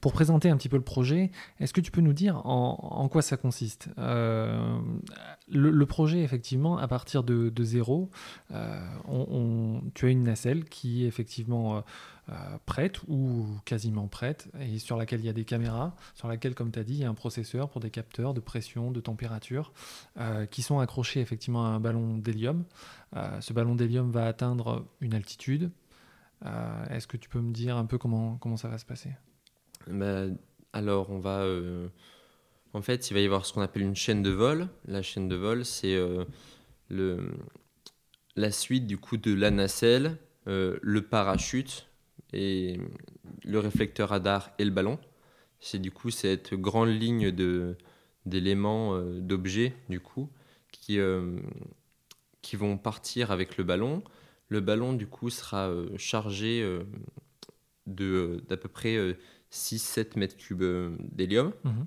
pour 0.00 0.12
présenter 0.12 0.48
un 0.50 0.56
petit 0.56 0.68
peu 0.68 0.76
le 0.76 0.82
projet, 0.82 1.30
est-ce 1.60 1.72
que 1.72 1.80
tu 1.80 1.92
peux 1.92 2.00
nous 2.00 2.12
dire 2.14 2.44
en, 2.44 2.76
en 2.80 3.08
quoi 3.08 3.22
ça 3.22 3.36
consiste? 3.36 3.88
Euh, 3.98 4.78
le, 5.52 5.86
projet, 5.86 6.20
effectivement, 6.22 6.78
à 6.78 6.88
partir 6.88 7.22
de, 7.24 7.52
zéro, 7.62 8.10
euh, 8.52 8.80
on- 9.06 9.82
tu 9.94 10.06
as 10.06 10.08
une 10.08 10.22
nacelle 10.22 10.64
qui 10.64 11.04
est 11.04 11.06
effectivement 11.08 11.76
euh, 11.76 11.80
euh, 12.30 12.34
prête 12.66 13.00
ou 13.08 13.46
quasiment 13.64 14.06
prête 14.08 14.48
et 14.60 14.78
sur 14.78 14.96
laquelle 14.96 15.20
il 15.20 15.26
y 15.26 15.28
a 15.28 15.32
des 15.32 15.44
caméras, 15.44 15.94
sur 16.14 16.28
laquelle, 16.28 16.54
comme 16.54 16.70
tu 16.70 16.78
as 16.78 16.84
dit, 16.84 16.94
il 16.94 17.00
y 17.00 17.04
a 17.04 17.08
un 17.08 17.14
processeur 17.14 17.68
pour 17.68 17.80
des 17.80 17.90
capteurs 17.90 18.34
de 18.34 18.40
pression, 18.40 18.90
de 18.90 19.00
température 19.00 19.72
qui 20.50 20.62
sont 20.62 20.78
accrochés 20.78 21.20
effectivement 21.20 21.64
à 21.66 21.68
un 21.70 21.80
ballon 21.80 22.18
d'hélium. 22.18 22.64
Ce 23.40 23.52
ballon 23.52 23.74
d'hélium 23.74 24.10
va 24.10 24.26
atteindre 24.26 24.86
une 25.00 25.14
altitude, 25.14 25.70
Est-ce 26.90 27.06
que 27.06 27.16
tu 27.16 27.28
peux 27.28 27.40
me 27.40 27.52
dire 27.52 27.76
un 27.76 27.86
peu 27.86 27.98
comment, 27.98 28.36
comment 28.36 28.56
ça 28.56 28.68
va 28.68 28.78
se 28.78 28.84
passer? 28.84 29.10
Bah, 29.88 30.26
Alors, 30.72 31.10
on 31.10 31.18
va. 31.18 31.44
En 32.72 32.82
fait, 32.82 33.10
il 33.10 33.14
va 33.14 33.20
y 33.20 33.24
avoir 33.24 33.46
ce 33.46 33.52
qu'on 33.52 33.62
appelle 33.62 33.82
une 33.82 33.96
chaîne 33.96 34.22
de 34.22 34.30
vol. 34.30 34.68
La 34.86 35.02
chaîne 35.02 35.28
de 35.28 35.36
vol, 35.36 35.64
c'est 35.64 35.98
le, 36.88 37.32
la 38.36 38.50
suite 38.50 38.86
du 38.86 38.98
coup 38.98 39.16
de 39.16 39.34
la 39.34 39.50
nacelle, 39.50 40.16
le 40.46 41.00
parachute 41.00 41.86
et 42.32 42.78
le 43.44 43.58
réflecteur 43.58 44.10
radar 44.10 44.50
et 44.58 44.64
le 44.64 44.70
ballon. 44.70 44.98
C'est 45.60 45.78
du 45.78 45.90
coup 45.90 46.10
cette 46.10 46.54
grande 46.54 46.88
ligne 46.88 47.30
de 47.30 47.76
d'éléments, 48.26 48.94
euh, 48.94 49.20
d'objets 49.20 49.74
du 49.88 50.00
coup 50.00 50.28
qui 50.72 50.98
euh, 50.98 51.38
qui 52.42 52.56
vont 52.56 52.76
partir 52.78 53.30
avec 53.30 53.56
le 53.56 53.64
ballon. 53.64 54.02
Le 54.48 54.60
ballon 54.60 54.92
du 54.92 55.06
coup 55.06 55.30
sera 55.30 55.68
euh, 55.68 55.88
chargé 55.96 56.66
de 57.86 58.42
d'à 58.48 58.56
peu 58.56 58.68
près 58.68 59.16
6-7 59.52 60.18
mètres 60.18 60.36
cubes 60.36 60.64
d'hélium. 61.12 61.52
Mhm. 61.64 61.86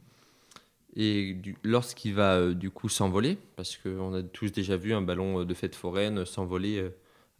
Et 0.96 1.38
lorsqu'il 1.64 2.14
va 2.14 2.54
du 2.54 2.70
coup 2.70 2.90
s'envoler, 2.90 3.38
parce 3.56 3.78
qu'on 3.78 4.14
a 4.14 4.22
tous 4.22 4.52
déjà 4.52 4.78
vu 4.78 4.94
un 4.94 5.02
ballon 5.02 5.44
de 5.44 5.54
fête 5.54 5.76
foraine 5.76 6.26
s'envoler 6.26 6.88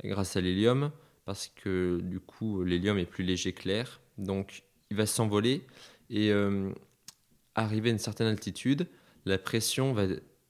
grâce 0.04 0.36
à 0.36 0.42
l'hélium, 0.42 0.92
parce 1.26 1.48
que 1.48 2.00
du 2.02 2.20
coup 2.20 2.64
l'hélium 2.64 2.98
est 2.98 3.06
plus 3.06 3.24
léger 3.24 3.54
que 3.54 3.68
l'air. 3.68 4.02
Donc 4.18 4.64
il 4.90 4.98
va 4.98 5.06
s'envoler 5.06 5.66
et 6.10 6.32
euh, 6.32 6.72
arriver 7.56 7.90
à 7.90 7.94
une 7.94 8.00
certaine 8.00 8.28
altitude, 8.28 8.88
la 9.26 9.38
pression 9.38 9.94
va, 9.94 10.06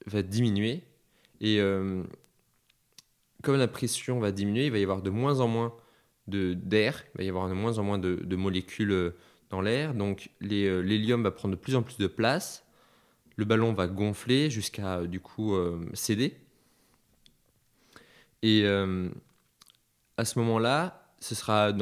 va 0.06 0.22
diminuer. 0.22 0.84
Et 1.40 1.60
euh, 1.60 2.04
comme 3.42 3.58
la 3.58 3.68
pression 3.68 4.20
va 4.20 4.32
diminuer, 4.32 4.66
il 4.66 4.72
va 4.72 4.80
y 4.80 4.84
avoir 4.84 5.02
de 5.02 5.10
moins 5.10 5.40
en 5.40 5.48
moins 5.48 5.74
d'air, 6.28 7.04
il 7.16 7.18
va 7.18 7.24
y 7.24 7.30
avoir 7.30 7.50
de 7.50 7.54
moins 7.54 7.78
en 7.78 7.84
moins 7.84 7.98
de, 7.98 8.36
molécules 8.36 8.92
euh, 8.92 9.16
dans 9.50 9.62
l'air. 9.62 9.94
Donc 9.94 10.30
l'hélium 10.42 11.24
va 11.24 11.32
prendre 11.32 11.56
de 11.56 11.60
plus 11.60 11.76
en 11.76 11.84
plus 11.84 11.98
de 11.98 12.08
place. 12.08 12.63
Le 13.36 13.46
ballon 13.46 13.74
va 13.74 13.88
gonfler 13.88 14.50
jusqu'à 14.50 15.02
du 15.04 15.20
coup 15.20 15.56
céder. 15.94 16.36
Et 18.44 18.66
à 20.18 20.26
ce 20.26 20.40
moment-là, 20.40 21.04
ce 21.20 21.36
sera, 21.36 21.74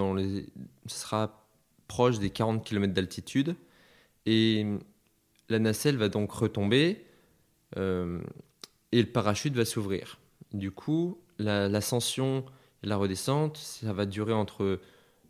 proche 1.88 2.20
des 2.20 2.30
40 2.30 2.64
km 2.64 2.94
d'altitude. 2.94 3.56
Et 4.26 4.66
la 5.50 5.60
nacelle 5.60 5.98
va 5.98 6.08
donc 6.10 6.32
retomber 6.32 7.06
euh, 7.78 8.22
et 8.92 9.02
le 9.02 9.10
parachute 9.10 9.56
va 9.56 9.66
s'ouvrir. 9.66 10.20
Du 10.54 10.72
coup, 10.72 11.20
l'ascension 11.40 12.46
et 12.84 12.88
la 12.88 12.98
redescente, 12.98 13.58
ça 13.58 13.94
va 13.94 14.06
durer 14.06 14.34
entre 14.34 14.80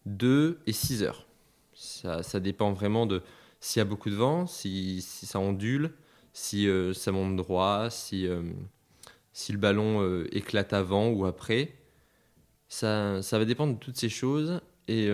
2 0.05 0.59
et 0.67 0.73
6 0.73 1.03
heures. 1.03 1.25
Ça, 1.73 2.39
dépend 2.39 2.73
vraiment 2.73 3.05
de 3.05 3.23
s'il 3.59 3.79
y 3.79 3.81
a 3.81 3.85
beaucoup 3.85 4.09
de 4.09 4.15
vent, 4.15 4.45
si 4.45 5.01
ça 5.01 5.39
ondule, 5.39 5.91
si 6.33 6.67
euh, 6.67 6.93
ça 6.93 7.11
monte 7.11 7.35
droit, 7.35 7.89
si, 7.89 8.27
euh, 8.27 8.41
si 9.33 9.51
le 9.51 9.57
ballon 9.57 10.23
éclate 10.31 10.73
avant 10.73 11.09
ou 11.09 11.25
après. 11.25 11.73
Ça, 12.67 13.21
ça 13.21 13.37
va 13.37 13.45
dépendre 13.45 13.73
de 13.73 13.79
toutes 13.79 13.97
ces 13.97 14.09
choses 14.09 14.61
et 14.87 15.09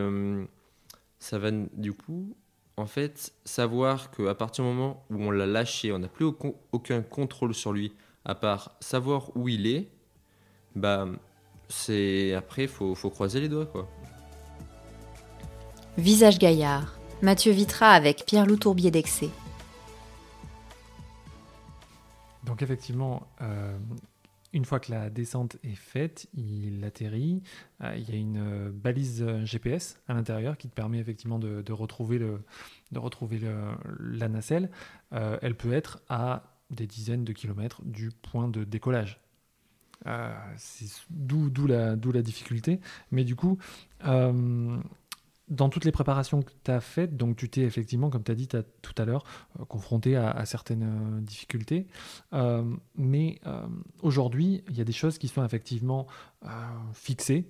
ça 1.18 1.40
va 1.40 1.50
du 1.52 1.94
coup, 1.94 2.36
en 2.78 2.86
fait, 2.86 3.34
savoir 3.46 4.12
qu'à 4.12 4.36
partir 4.36 4.64
du 4.64 4.70
moment 4.70 5.04
où 5.10 5.24
on 5.24 5.32
l'a 5.32 5.48
lâché, 5.48 5.92
on 5.92 6.00
n'a 6.00 6.08
plus 6.08 6.26
aucun 6.72 7.02
contrôle 7.02 7.56
sur 7.56 7.74
lui, 7.74 7.94
à 8.26 8.36
part 8.36 8.76
savoir 8.80 9.36
où 9.36 9.50
il 9.50 9.66
est, 9.66 9.90
bah, 10.76 11.08
c'est 11.70 12.34
après, 12.34 12.68
faut, 12.68 12.94
faut 12.94 13.10
croiser 13.10 13.40
les 13.40 13.50
doigts, 13.50 13.66
quoi. 13.66 13.90
Visage 15.98 16.38
gaillard, 16.38 17.00
Mathieu 17.24 17.52
Vitra 17.52 17.90
avec 17.90 18.26
Pierre-Loup 18.26 18.58
Tourbier 18.58 18.92
d'Excé. 18.92 19.32
Donc 22.48 22.62
effectivement, 22.62 23.28
euh, 23.42 23.78
une 24.54 24.66
fois 24.66 24.80
que 24.80 24.90
la 24.92 25.10
descente 25.10 25.58
est 25.64 25.76
faite, 25.76 26.28
il 26.34 26.84
atterrit. 26.84 27.44
Euh, 27.84 27.94
il 27.98 28.10
y 28.10 28.14
a 28.14 28.16
une 28.16 28.38
euh, 28.38 28.72
balise 28.74 29.26
GPS 29.44 30.02
à 30.08 30.14
l'intérieur 30.14 30.58
qui 30.58 30.70
te 30.70 30.74
permet 30.74 30.98
effectivement 30.98 31.40
de, 31.40 31.72
retrouver, 31.72 32.20
la 34.00 34.30
nacelle. 34.30 34.70
elle 35.12 35.56
peut 35.56 35.74
être 35.74 36.00
à 36.10 36.58
des 36.72 36.88
dizaines 36.88 37.24
de 37.24 37.34
kilomètres 37.34 37.82
du 37.84 38.10
point 38.10 38.48
de 38.48 38.64
décollage. 38.64 39.20
D'où 41.10 41.68
la, 41.68 41.96
la, 41.96 42.22
difficulté. 42.22 42.80
Mais 43.12 43.26
du 43.26 43.36
coup, 43.36 43.58
dans 45.50 45.70
toutes 45.70 45.86
les 45.86 45.92
préparations 45.92 46.42
que 46.42 46.52
tu 46.64 46.72
as 46.72 46.82
faites, 46.82 47.16
donc 47.16 47.38
tu 47.38 47.50
t'es 47.50 47.62
effectivement, 47.62 48.10
comme 48.10 48.24
tu 48.24 48.32
as 48.32 48.36
dit 48.36 48.48
tout 48.48 48.94
à 48.98 49.06
l'heure, 49.06 49.24
euh, 49.60 49.66
confronté 49.66 50.16
à, 50.16 50.46
certaines 50.46 50.84
euh, 50.84 51.22
difficultés. 51.22 51.88
Euh, 52.34 52.64
mais 52.96 53.40
aujourd'hui, 54.02 54.64
il 54.70 54.78
y 54.78 54.82
a 54.82 54.84
des 54.84 54.92
choses 54.92 55.18
qui 55.18 55.28
sont 55.28 55.44
effectivement 55.44 56.08
fixées. 56.94 57.50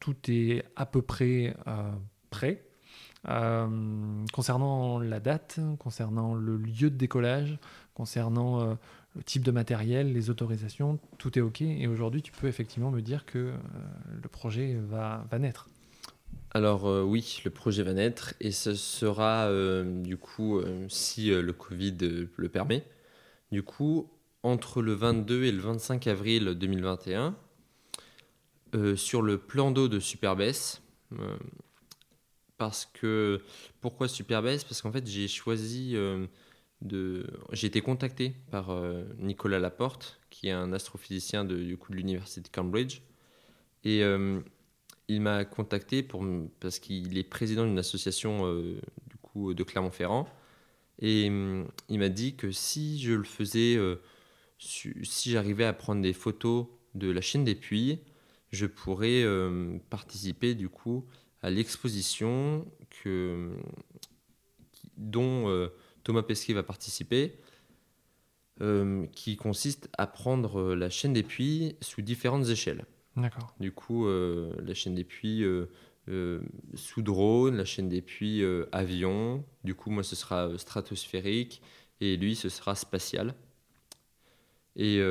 tout 0.00 0.16
est 0.28 0.64
à 0.76 0.86
peu 0.86 1.02
près 1.02 1.56
prêt. 2.30 2.64
concernant 4.32 4.98
la 4.98 5.20
date, 5.20 5.60
concernant 5.78 6.34
le 6.34 6.56
lieu 6.56 6.90
de 6.90 6.96
décollage, 6.96 7.58
concernant 7.94 8.76
le 9.14 9.22
type 9.24 9.42
de 9.42 9.50
matériel, 9.50 10.12
les 10.12 10.30
autorisations, 10.30 10.98
tout 11.18 11.38
est 11.38 11.42
OK. 11.42 11.62
Et 11.62 11.86
aujourd'hui, 11.86 12.22
tu 12.22 12.32
peux 12.32 12.48
effectivement 12.48 12.90
me 12.90 13.00
dire 13.00 13.24
que 13.24 13.52
le 14.10 14.28
projet 14.28 14.74
va, 14.74 15.24
va 15.30 15.38
naître. 15.38 15.68
Alors 16.54 16.86
euh, 16.86 17.02
oui, 17.02 17.40
le 17.44 17.50
projet 17.50 17.82
va 17.82 17.94
naître 17.94 18.34
et 18.40 18.52
ce 18.52 18.74
sera 18.74 19.46
euh, 19.46 20.02
du 20.02 20.18
coup, 20.18 20.58
euh, 20.58 20.86
si 20.90 21.30
le 21.30 21.52
Covid 21.54 21.96
le 22.36 22.48
permet, 22.50 22.84
du 23.50 23.62
coup, 23.62 24.10
entre 24.42 24.82
le 24.82 24.92
22 24.92 25.44
et 25.44 25.52
le 25.52 25.60
25 25.60 26.06
avril 26.08 26.44
2021, 26.54 27.36
sur 28.96 29.22
le 29.22 29.38
plan 29.38 29.70
d'eau 29.70 29.88
de 29.88 30.00
Superbès. 30.00 30.82
parce 32.56 32.86
que, 32.86 33.40
pourquoi 33.80 34.08
Superbès 34.08 34.64
Parce 34.64 34.82
qu'en 34.82 34.92
fait, 34.92 35.06
j'ai 35.06 35.28
choisi 35.28 35.94
de... 36.80 37.26
J'ai 37.52 37.66
été 37.66 37.82
contacté 37.82 38.34
par 38.50 38.74
Nicolas 39.18 39.58
Laporte, 39.58 40.20
qui 40.30 40.48
est 40.48 40.52
un 40.52 40.72
astrophysicien 40.72 41.44
de, 41.44 41.56
du 41.56 41.76
coup, 41.76 41.92
de 41.92 41.98
l'université 41.98 42.40
de 42.40 42.48
Cambridge. 42.48 43.02
Et 43.84 44.02
il 45.14 45.20
m'a 45.20 45.44
contacté 45.44 46.06
parce 46.60 46.78
qu'il 46.78 47.16
est 47.18 47.24
président 47.24 47.64
d'une 47.64 47.78
association 47.78 48.46
euh, 48.46 48.80
du 49.08 49.16
coup, 49.20 49.54
de 49.54 49.62
Clermont-Ferrand. 49.62 50.28
Et 50.98 51.28
hum, 51.28 51.68
il 51.88 51.98
m'a 51.98 52.08
dit 52.08 52.36
que 52.36 52.50
si 52.50 53.00
je 53.00 53.12
le 53.12 53.24
faisais, 53.24 53.76
euh, 53.76 53.96
si 54.58 55.30
j'arrivais 55.30 55.64
à 55.64 55.72
prendre 55.72 56.02
des 56.02 56.12
photos 56.12 56.66
de 56.94 57.10
la 57.10 57.20
chaîne 57.20 57.44
des 57.44 57.54
puits, 57.54 58.00
je 58.50 58.66
pourrais 58.66 59.22
euh, 59.22 59.78
participer 59.90 60.54
du 60.54 60.68
coup 60.68 61.06
à 61.42 61.50
l'exposition 61.50 62.66
que, 63.02 63.50
dont 64.96 65.68
Thomas 66.04 66.22
Pesquet 66.22 66.52
va 66.52 66.62
participer, 66.62 67.40
qui 69.12 69.34
consiste 69.34 69.88
à 69.98 70.06
prendre 70.06 70.74
la 70.74 70.88
chaîne 70.88 71.12
des 71.12 71.24
puits 71.24 71.74
sous 71.80 72.00
différentes 72.00 72.48
échelles. 72.48 72.84
Du 73.60 73.72
coup, 73.72 74.06
euh, 74.06 74.54
la 74.62 74.74
chaîne 74.74 74.94
des 74.94 75.04
puits 75.04 75.44
euh, 75.44 75.66
euh, 76.08 76.40
sous 76.74 77.02
drone, 77.02 77.56
la 77.56 77.64
chaîne 77.64 77.88
des 77.88 78.02
puits 78.02 78.42
avion. 78.72 79.44
Du 79.64 79.74
coup, 79.74 79.90
moi, 79.90 80.02
ce 80.02 80.16
sera 80.16 80.56
stratosphérique 80.58 81.62
et 82.00 82.16
lui, 82.16 82.34
ce 82.34 82.48
sera 82.48 82.74
spatial. 82.74 83.34
Et 84.74 85.02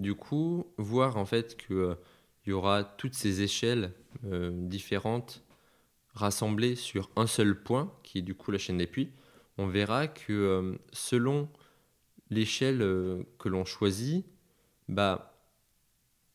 du 0.00 0.14
coup, 0.16 0.66
voir 0.78 1.16
en 1.16 1.24
fait 1.24 1.56
qu'il 1.56 1.96
y 2.46 2.52
aura 2.52 2.82
toutes 2.82 3.14
ces 3.14 3.42
échelles 3.42 3.92
différentes 4.24 5.44
rassemblées 6.14 6.74
sur 6.74 7.08
un 7.14 7.28
seul 7.28 7.62
point, 7.62 7.94
qui 8.02 8.18
est 8.18 8.22
du 8.22 8.34
coup 8.34 8.50
la 8.50 8.58
chaîne 8.58 8.78
des 8.78 8.88
puits, 8.88 9.12
on 9.58 9.68
verra 9.68 10.08
que 10.08 10.76
selon 10.92 11.48
l'échelle 12.30 12.80
que 13.38 13.48
l'on 13.48 13.64
choisit, 13.64 14.26
bah, 14.88 15.31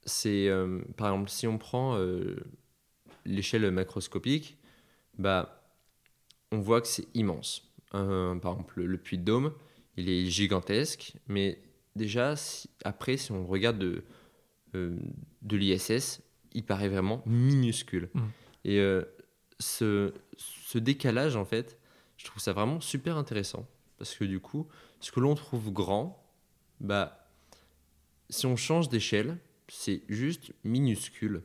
c'est 0.07 0.47
euh, 0.47 0.81
par 0.95 1.09
exemple 1.09 1.29
si 1.29 1.45
on 1.45 1.57
prend 1.57 1.97
euh, 1.97 2.37
l'échelle 3.25 3.69
macroscopique, 3.71 4.57
bah, 5.17 5.69
on 6.51 6.59
voit 6.59 6.81
que 6.81 6.87
c'est 6.87 7.07
immense. 7.13 7.69
par 7.91 8.53
exemple, 8.53 8.81
le 8.81 8.97
puits 8.97 9.17
de 9.17 9.23
Dôme, 9.23 9.53
il 9.97 10.09
est 10.09 10.25
gigantesque, 10.25 11.13
mais 11.27 11.61
déjà, 11.95 12.35
après, 12.85 13.17
si 13.17 13.31
on 13.31 13.45
regarde 13.45 13.79
de, 13.79 14.03
euh, 14.75 14.97
de 15.41 15.57
l'ISS, 15.57 16.21
il 16.53 16.63
paraît 16.63 16.87
vraiment 16.87 17.21
minuscule. 17.25 18.09
Mmh. 18.13 18.21
Et 18.65 18.79
ce, 19.59 20.13
ce, 20.37 20.77
décalage, 20.77 21.35
en 21.35 21.45
fait, 21.45 21.79
je 22.17 22.25
trouve 22.25 22.41
ça 22.41 22.53
vraiment 22.53 22.79
super 22.79 23.17
intéressant. 23.17 23.67
Parce 23.97 24.15
que 24.15 24.25
du 24.25 24.39
coup, 24.39 24.67
ce 24.99 25.11
que 25.11 25.19
l'on 25.19 25.35
trouve 25.35 25.71
grand, 25.71 26.23
bah, 26.79 27.29
si 28.29 28.45
on 28.45 28.55
change 28.55 28.89
d'échelle, 28.89 29.37
c'est 29.67 30.03
juste 30.09 30.53
minuscule. 30.63 31.43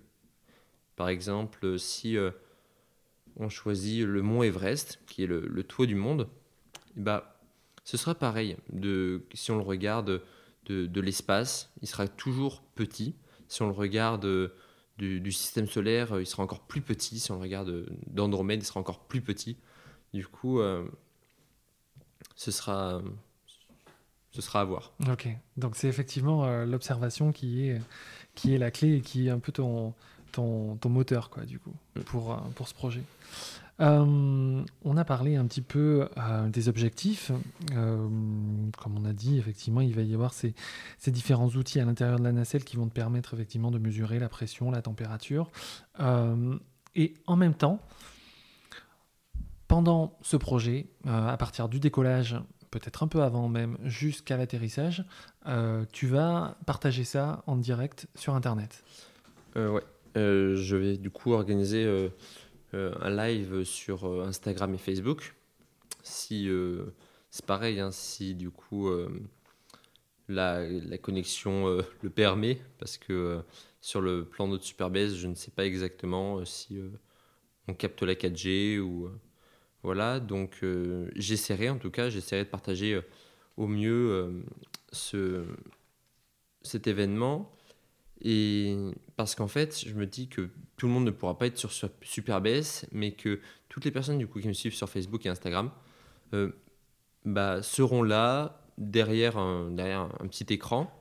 Par 0.96 1.08
exemple, 1.08 1.78
si 1.78 2.16
on 3.36 3.48
choisit 3.48 4.04
le 4.06 4.22
mont 4.22 4.42
Everest, 4.42 5.00
qui 5.06 5.24
est 5.24 5.26
le, 5.26 5.62
toit 5.62 5.86
du 5.86 5.94
monde, 5.94 6.28
bah, 6.96 7.40
ce 7.84 7.96
sera 7.96 8.14
pareil. 8.14 8.56
Si 9.34 9.50
on 9.50 9.56
le 9.56 9.64
regarde 9.64 10.22
de, 10.66 11.00
l'espace, 11.00 11.72
il 11.80 11.88
sera 11.88 12.06
toujours 12.08 12.62
petit. 12.74 13.14
Si 13.48 13.62
on 13.62 13.66
le 13.66 13.72
regarde 13.72 14.52
du, 14.98 15.20
du, 15.20 15.32
système 15.32 15.66
solaire, 15.66 16.20
il 16.20 16.26
sera 16.26 16.42
encore 16.42 16.66
plus 16.66 16.82
petit. 16.82 17.18
Si 17.18 17.30
on 17.32 17.36
le 17.36 17.40
regarde 17.40 17.86
d'Andromède, 18.06 18.62
il 18.62 18.66
sera 18.66 18.80
encore 18.80 19.06
plus 19.06 19.22
petit. 19.22 19.56
Du 20.12 20.26
coup, 20.26 20.60
euh, 20.60 20.84
ce, 22.36 22.50
sera, 22.50 23.02
ce 24.32 24.42
sera 24.42 24.60
à 24.60 24.64
voir. 24.64 24.92
Ok, 25.10 25.28
donc 25.56 25.76
c'est 25.76 25.88
effectivement 25.88 26.44
euh, 26.44 26.64
l'observation 26.64 27.32
qui 27.32 27.68
est, 27.68 27.80
qui 28.34 28.54
est 28.54 28.58
la 28.58 28.70
clé 28.70 28.96
et 28.96 29.00
qui 29.00 29.28
est 29.28 29.30
un 29.30 29.38
peu 29.38 29.52
ton, 29.52 29.94
ton, 30.32 30.76
ton 30.76 30.88
moteur, 30.88 31.30
quoi, 31.30 31.44
du 31.44 31.58
coup, 31.58 31.74
mm. 31.96 32.00
pour, 32.02 32.32
euh, 32.32 32.36
pour 32.54 32.68
ce 32.68 32.74
projet. 32.74 33.02
Euh, 33.80 34.64
on 34.84 34.96
a 34.96 35.04
parlé 35.04 35.36
un 35.36 35.46
petit 35.46 35.62
peu 35.62 36.08
euh, 36.16 36.48
des 36.48 36.68
objectifs. 36.68 37.32
Euh, 37.74 38.08
comme 38.78 38.98
on 38.98 39.04
a 39.04 39.12
dit, 39.12 39.38
effectivement, 39.38 39.80
il 39.80 39.94
va 39.94 40.02
y 40.02 40.14
avoir 40.14 40.32
ces, 40.32 40.54
différents 41.08 41.48
outils 41.48 41.80
à 41.80 41.84
l'intérieur 41.84 42.18
de 42.18 42.24
la 42.24 42.32
nacelle 42.32 42.64
qui 42.64 42.76
vont 42.76 42.86
te 42.86 42.94
permettre 42.94 43.34
effectivement 43.34 43.70
de 43.70 43.78
mesurer 43.78 44.18
la 44.18 44.28
pression, 44.28 44.70
la 44.70 44.82
température. 44.82 45.50
et 46.94 47.14
en 47.26 47.36
même 47.36 47.54
temps, 47.54 47.80
pendant 49.68 50.18
ce 50.20 50.36
projet, 50.36 50.86
à 51.06 51.36
partir 51.36 51.68
du 51.68 51.80
décollage, 51.80 52.36
peut-être 52.72 53.04
un 53.04 53.08
peu 53.08 53.22
avant 53.22 53.48
même, 53.48 53.78
jusqu'à 53.84 54.36
l'atterrissage, 54.36 55.04
tu 55.92 56.08
vas 56.08 56.56
partager 56.66 57.04
ça 57.04 57.44
en 57.46 57.54
direct 57.54 58.08
sur 58.16 58.34
Internet. 58.34 58.82
ouais, 59.54 59.84
je 60.16 60.76
vais 60.76 60.96
du 60.96 61.10
coup 61.10 61.32
organiser 61.32 62.10
euh, 62.74 62.94
un 63.00 63.10
live 63.10 63.64
sur 63.64 64.06
euh, 64.06 64.24
Instagram 64.24 64.74
et 64.74 64.78
Facebook. 64.78 65.34
Si 66.02 66.48
euh, 66.48 66.86
c'est 67.30 67.44
pareil, 67.44 67.80
hein, 67.80 67.90
si 67.92 68.34
du 68.34 68.50
coup 68.50 68.90
la, 70.28 70.66
la, 70.66 70.98
connexion 70.98 71.78
le 72.02 72.10
permet, 72.10 72.60
parce 72.78 72.98
que 72.98 73.42
sur 73.80 74.00
le 74.00 74.24
plan 74.24 74.48
de 74.48 74.58
Superbase, 74.58 75.14
je 75.14 75.28
ne 75.28 75.34
sais 75.34 75.50
pas 75.50 75.64
exactement 75.64 76.44
si 76.44 76.80
on 77.68 77.74
capte 77.74 78.02
la 78.02 78.14
4G 78.14 78.80
ou 78.80 79.10
voilà. 79.82 80.20
Donc 80.20 80.64
j'essaierai 81.16 81.70
en 81.70 81.78
tout 81.78 81.90
cas, 81.90 82.08
j'essaierai 82.10 82.44
de 82.44 82.50
partager 82.50 83.00
au 83.56 83.66
mieux 83.66 84.42
ce, 84.92 85.44
cet 86.62 86.86
événement 86.86 87.50
et 88.22 88.76
parce 89.16 89.34
qu'en 89.34 89.48
fait, 89.48 89.84
je 89.84 89.94
me 89.94 90.06
dis 90.06 90.28
que 90.28 90.48
tout 90.76 90.86
le 90.86 90.92
monde 90.92 91.04
ne 91.04 91.10
pourra 91.10 91.36
pas 91.36 91.46
être 91.46 91.58
sur 91.58 91.72
Superbase, 92.02 92.86
mais 92.92 93.12
que 93.12 93.40
toutes 93.68 93.84
les 93.84 93.90
personnes 93.90 94.18
du 94.18 94.28
coup 94.28 94.40
qui 94.40 94.48
me 94.48 94.52
suivent 94.52 94.74
sur 94.74 94.88
Facebook 94.88 95.26
et 95.26 95.28
Instagram 95.28 95.70
euh, 96.32 96.52
bah, 97.24 97.62
seront 97.62 98.02
là 98.02 98.64
derrière 98.78 99.38
un, 99.38 99.70
derrière 99.72 100.08
un 100.20 100.26
petit 100.28 100.46
écran, 100.52 100.92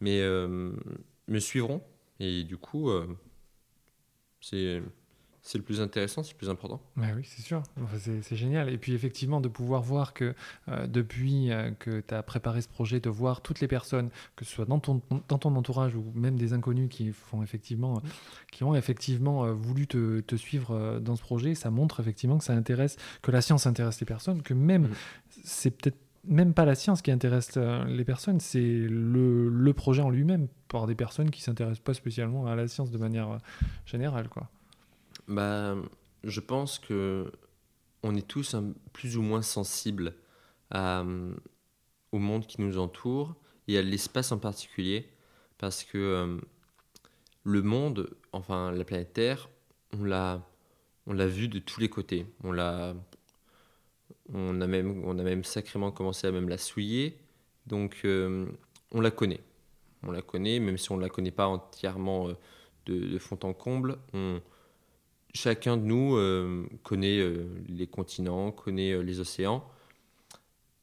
mais 0.00 0.20
euh, 0.20 0.72
me 1.26 1.38
suivront. 1.38 1.82
Et 2.20 2.44
du 2.44 2.58
coup, 2.58 2.90
euh, 2.90 3.06
c'est 4.40 4.82
c'est 5.46 5.58
le 5.58 5.64
plus 5.64 5.80
intéressant, 5.80 6.24
c'est 6.24 6.32
le 6.32 6.38
plus 6.38 6.50
important. 6.50 6.80
oui, 7.14 7.22
c'est 7.24 7.40
sûr. 7.40 7.62
c'est 8.00 8.34
génial. 8.34 8.68
Et 8.68 8.78
puis 8.78 8.94
effectivement, 8.94 9.40
de 9.40 9.46
pouvoir 9.46 9.80
voir 9.80 10.12
que 10.12 10.34
euh, 10.68 10.88
depuis 10.88 11.52
euh, 11.52 11.70
que 11.78 12.00
tu 12.00 12.14
as 12.14 12.22
préparé 12.24 12.62
ce 12.62 12.68
projet, 12.68 12.98
de 12.98 13.08
voir 13.08 13.40
toutes 13.42 13.60
les 13.60 13.68
personnes, 13.68 14.10
que 14.34 14.44
ce 14.44 14.52
soit 14.52 14.64
dans 14.64 14.80
ton, 14.80 15.00
dans 15.28 15.38
ton 15.38 15.54
entourage 15.54 15.94
ou 15.94 16.04
même 16.16 16.36
des 16.36 16.52
inconnus 16.52 16.88
qui, 16.90 17.12
font 17.12 17.44
effectivement, 17.44 18.02
qui 18.50 18.64
ont 18.64 18.74
effectivement 18.74 19.44
euh, 19.44 19.52
voulu 19.52 19.86
te, 19.86 20.18
te, 20.18 20.34
suivre 20.34 20.98
dans 20.98 21.14
ce 21.14 21.22
projet, 21.22 21.54
ça 21.54 21.70
montre 21.70 22.00
effectivement 22.00 22.38
que 22.38 22.44
ça 22.44 22.54
intéresse, 22.54 22.96
que 23.22 23.30
la 23.30 23.40
science 23.40 23.68
intéresse 23.68 24.00
les 24.00 24.06
personnes, 24.06 24.42
que 24.42 24.52
même, 24.52 24.88
c'est 25.44 25.70
peut-être 25.70 25.98
même 26.24 26.54
pas 26.54 26.64
la 26.64 26.74
science 26.74 27.02
qui 27.02 27.12
intéresse 27.12 27.56
les 27.56 28.04
personnes, 28.04 28.40
c'est 28.40 28.58
le, 28.58 29.48
le, 29.48 29.72
projet 29.74 30.02
en 30.02 30.10
lui-même 30.10 30.48
par 30.66 30.88
des 30.88 30.96
personnes 30.96 31.30
qui 31.30 31.40
s'intéressent 31.40 31.84
pas 31.84 31.94
spécialement 31.94 32.48
à 32.48 32.56
la 32.56 32.66
science 32.66 32.90
de 32.90 32.98
manière 32.98 33.38
générale. 33.84 34.28
quoi 34.28 34.50
bah, 35.28 35.76
Je 36.24 36.40
pense 36.40 36.78
que 36.78 37.30
on 38.02 38.14
est 38.14 38.26
tous 38.26 38.54
plus 38.92 39.16
ou 39.16 39.22
moins 39.22 39.42
sensibles 39.42 40.14
à, 40.70 41.04
au 42.12 42.18
monde 42.18 42.46
qui 42.46 42.60
nous 42.60 42.78
entoure 42.78 43.34
et 43.68 43.78
à 43.78 43.82
l'espace 43.82 44.32
en 44.32 44.38
particulier, 44.38 45.08
parce 45.58 45.84
que 45.84 45.98
euh, 45.98 46.36
le 47.42 47.62
monde, 47.62 48.16
enfin 48.32 48.70
la 48.72 48.84
planète 48.84 49.12
Terre, 49.12 49.48
on 49.92 50.04
l'a, 50.04 50.46
on 51.06 51.12
l'a 51.12 51.26
vu 51.26 51.48
de 51.48 51.58
tous 51.58 51.80
les 51.80 51.88
côtés. 51.88 52.26
On 52.44 52.52
l'a, 52.52 52.94
on 54.32 54.60
a 54.60 54.66
même, 54.66 55.04
on 55.04 55.18
a 55.18 55.22
même 55.22 55.44
sacrément 55.44 55.90
commencé 55.90 56.26
à 56.26 56.32
même 56.32 56.48
la 56.48 56.58
souiller. 56.58 57.18
Donc 57.66 58.02
euh, 58.04 58.46
on 58.92 59.00
la 59.00 59.10
connaît. 59.10 59.40
On 60.02 60.12
la 60.12 60.22
connaît, 60.22 60.60
même 60.60 60.78
si 60.78 60.92
on 60.92 60.96
ne 60.96 61.02
la 61.02 61.08
connaît 61.08 61.32
pas 61.32 61.48
entièrement 61.48 62.28
euh, 62.28 62.34
de, 62.86 62.98
de, 62.98 63.18
fond 63.18 63.38
en 63.42 63.52
comble. 63.52 63.98
On, 64.12 64.40
chacun 65.36 65.76
de 65.76 65.82
nous 65.82 66.16
euh, 66.16 66.66
connaît 66.82 67.18
euh, 67.18 67.46
les 67.68 67.86
continents, 67.86 68.50
connaît 68.50 68.92
euh, 68.92 69.02
les 69.02 69.20
océans. 69.20 69.64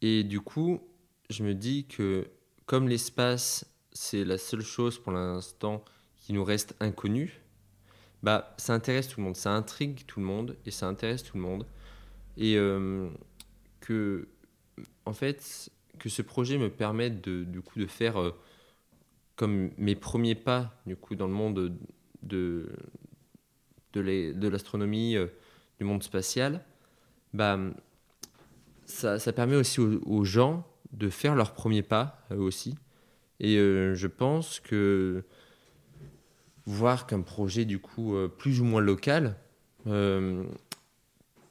Et 0.01 0.23
du 0.23 0.39
coup, 0.39 0.81
je 1.29 1.43
me 1.43 1.53
dis 1.53 1.85
que 1.85 2.27
comme 2.65 2.87
l'espace, 2.87 3.65
c'est 3.91 4.23
la 4.23 4.37
seule 4.37 4.61
chose 4.61 4.99
pour 4.99 5.11
l'instant 5.11 5.83
qui 6.15 6.33
nous 6.33 6.43
reste 6.43 6.75
inconnue, 6.79 7.41
bah, 8.21 8.55
ça 8.57 8.73
intéresse 8.73 9.09
tout 9.09 9.19
le 9.19 9.25
monde, 9.25 9.35
ça 9.35 9.51
intrigue 9.51 10.05
tout 10.07 10.19
le 10.19 10.25
monde 10.25 10.55
et 10.65 10.71
ça 10.71 10.87
intéresse 10.87 11.23
tout 11.23 11.35
le 11.35 11.43
monde. 11.43 11.65
Et 12.37 12.55
que, 13.81 14.27
en 15.05 15.13
fait, 15.13 15.69
que 15.99 16.09
ce 16.09 16.21
projet 16.21 16.57
me 16.57 16.69
permette 16.69 17.21
de, 17.21 17.43
du 17.43 17.61
coup, 17.61 17.79
de 17.79 17.85
faire 17.85 18.33
comme 19.35 19.71
mes 19.77 19.95
premiers 19.95 20.35
pas 20.35 20.81
du 20.85 20.95
coup, 20.95 21.15
dans 21.15 21.27
le 21.27 21.33
monde 21.33 21.55
de, 21.55 21.73
de 22.23 22.69
l'astronomie, 23.99 25.15
euh, 25.15 25.27
du 25.79 25.86
monde 25.86 26.03
spatial, 26.03 26.63
bah, 27.34 27.60
ça, 28.86 29.17
permet 29.34 29.56
aussi 29.56 29.79
aux, 29.79 30.23
gens 30.23 30.67
de 30.91 31.10
faire 31.10 31.36
leurs 31.36 31.53
premiers 31.53 31.82
pas, 31.82 32.25
eux 32.32 32.39
aussi. 32.39 32.75
Et 33.39 33.58
euh, 33.58 33.95
je 33.95 34.08
pense 34.08 34.60
que 34.60 35.23
voir 36.65 37.08
qu'un 37.08 37.21
projet, 37.21 37.65
du 37.65 37.79
coup, 37.79 38.15
euh, 38.15 38.27
plus 38.27 38.62
ou 38.62 38.65
moins 38.65 38.82
local, 38.82 39.36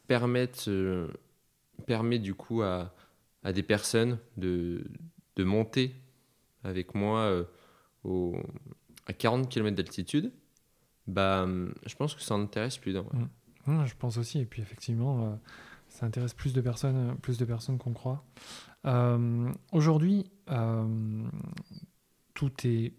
permet, 0.06 0.48
du 2.18 2.34
coup, 2.34 2.62
à, 2.62 2.94
des 3.52 3.62
personnes 3.62 4.18
de, 4.36 4.84
de 5.36 5.44
monter 5.44 5.94
avec 6.64 6.94
moi 6.94 7.44
à 9.06 9.12
40 9.12 9.48
km 9.48 9.76
d'altitude 9.76 10.32
bah, 11.06 11.46
je 11.86 11.94
pense 11.96 12.14
que 12.14 12.22
ça 12.22 12.34
intéresse 12.34 12.78
plus 12.78 12.92
d'un. 12.92 13.04
Mmh. 13.66 13.86
je 13.86 13.94
pense 13.98 14.18
aussi. 14.18 14.40
Et 14.40 14.44
puis 14.44 14.62
effectivement, 14.62 15.26
euh, 15.26 15.34
ça 15.88 16.06
intéresse 16.06 16.34
plus 16.34 16.52
de 16.52 16.60
personnes, 16.60 17.16
plus 17.22 17.38
de 17.38 17.44
personnes 17.44 17.78
qu'on 17.78 17.92
croit. 17.92 18.24
Euh, 18.86 19.50
aujourd'hui, 19.72 20.26
euh, 20.50 21.24
tout 22.34 22.52
est 22.64 22.92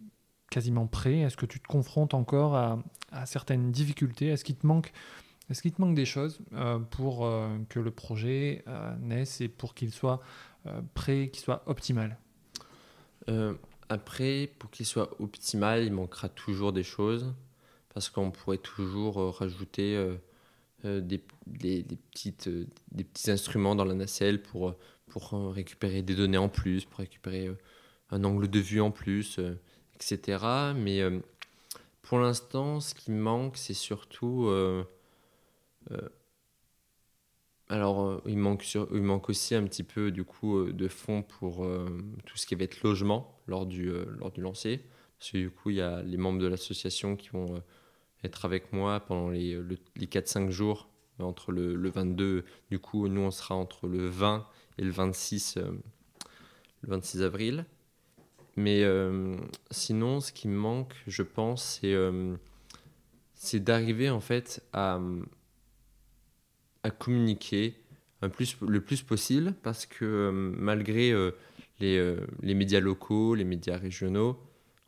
quasiment 0.50 0.88
prêt. 0.88 1.20
Est-ce 1.20 1.38
que 1.38 1.46
tu 1.46 1.60
te 1.60 1.68
confrontes 1.68 2.14
encore 2.14 2.56
à, 2.56 2.80
à 3.12 3.26
certaines 3.26 3.72
difficultés? 3.72 4.28
Est-ce 4.28 4.44
qu'il 4.44 4.56
te 4.56 4.68
manque 4.68 4.92
est-ce 5.50 5.62
qu'il 5.62 5.74
te 5.74 5.82
manque 5.82 5.94
des 5.94 6.06
choses 6.06 6.40
pour 6.90 7.30
que 7.68 7.80
le 7.80 7.92
projet 7.92 8.64
naisse 9.02 9.42
et 9.42 9.50
pour 9.50 9.76
qu'il 9.76 9.92
soit 9.92 10.22
prêt, 10.94 11.30
qu'il 11.32 11.44
soit 11.44 11.64
optimal? 11.66 12.18
Après, 13.90 14.50
pour 14.58 14.72
qu'il 14.72 14.86
soit 14.86 15.10
optimal, 15.20 15.84
il 15.84 15.92
manquera 15.92 16.30
toujours 16.30 16.72
des 16.72 16.82
choses 16.82 17.36
parce 17.94 18.10
qu'on 18.10 18.32
pourrait 18.32 18.58
toujours 18.58 19.20
euh, 19.20 19.30
rajouter 19.30 19.96
euh, 19.96 20.16
euh, 20.86 21.02
des, 21.02 21.24
des, 21.48 21.84
petites, 22.12 22.50
des 22.92 23.04
petits 23.04 23.32
instruments 23.32 23.76
dans 23.76 23.86
la 23.86 23.94
nacelle 23.94 24.42
pour, 24.42 24.76
pour 25.08 25.32
récupérer 25.54 26.02
des 26.02 26.16
données 26.16 26.38
en 26.38 26.50
plus, 26.50 26.86
pour 26.86 27.00
récupérer 27.00 27.50
un 28.10 28.24
angle 28.24 28.50
de 28.50 28.60
vue 28.60 28.82
en 28.82 28.92
plus, 28.92 29.40
etc. 29.96 30.74
Mais 30.76 31.02
pour 32.02 32.20
l'instant, 32.20 32.80
ce 32.80 32.94
qui 32.94 33.12
manque, 33.12 33.58
c'est 33.58 33.74
surtout... 33.74 34.50
alors, 37.70 38.22
il, 38.26 38.38
manque 38.38 38.64
sur, 38.64 38.88
il 38.94 39.02
manque 39.04 39.30
aussi 39.30 39.56
un 39.56 39.64
petit 39.64 39.84
peu 39.84 40.12
du 40.12 40.26
coup 40.26 40.66
de 40.66 40.88
fonds 40.90 41.22
pour 41.22 41.66
tout 42.26 42.38
ce 42.38 42.46
qui 42.46 42.56
va 42.56 42.66
être 42.66 42.84
logement 42.84 43.40
lors 43.48 43.66
du, 43.66 43.90
lors 44.20 44.32
du 44.32 44.42
lancer. 44.42 44.82
Parce 45.18 45.32
que 45.32 45.38
du 45.38 45.50
coup, 45.50 45.70
il 45.70 45.78
y 45.78 45.82
a 45.82 46.02
les 46.02 46.18
membres 46.18 46.40
de 46.40 46.48
l'association 46.48 47.16
qui 47.16 47.30
vont 47.30 47.64
être 48.24 48.46
avec 48.46 48.74
moi 48.74 49.00
pendant 49.00 49.30
les, 49.30 49.60
les 49.96 50.08
4-5 50.08 50.50
jours, 50.50 50.90
entre 51.20 51.52
le, 51.52 51.76
le, 51.76 51.90
22, 51.90 52.44
du 52.70 52.80
coup, 52.80 53.08
nous, 53.08 53.22
on 53.22 53.32
sera 53.32 53.56
entre 53.56 53.88
le 53.88 54.08
20 54.08 54.48
et 54.78 54.84
le 54.84 54.92
26, 54.92 55.58
euh, 55.58 55.72
le 56.82 56.90
26 56.90 57.22
avril. 57.22 57.66
Mais 58.56 58.84
euh, 58.84 59.38
sinon, 59.72 60.20
ce 60.20 60.32
qui 60.32 60.48
me 60.48 60.56
manque, 60.56 60.94
je 61.08 61.24
pense, 61.24 61.80
c'est 61.82 61.94
euh, 61.94 62.36
d'arriver 63.54 64.10
en 64.10 64.20
fait 64.20 64.64
à, 64.74 65.00
à 66.84 66.92
communiquer 66.92 67.84
un 68.24 68.30
plus, 68.30 68.58
le 68.62 68.82
plus 68.82 69.02
possible 69.02 69.54
parce 69.64 69.86
que 69.86 70.06
euh, 70.06 70.32
malgré 70.32 71.12
euh, 71.12 71.32
les, 71.80 71.98
euh, 71.98 72.26
les, 72.42 72.54
médias 72.54 72.80
locaux, 72.80 73.36
les 73.36 73.44
médias 73.44 73.78
régionaux, 73.78 74.40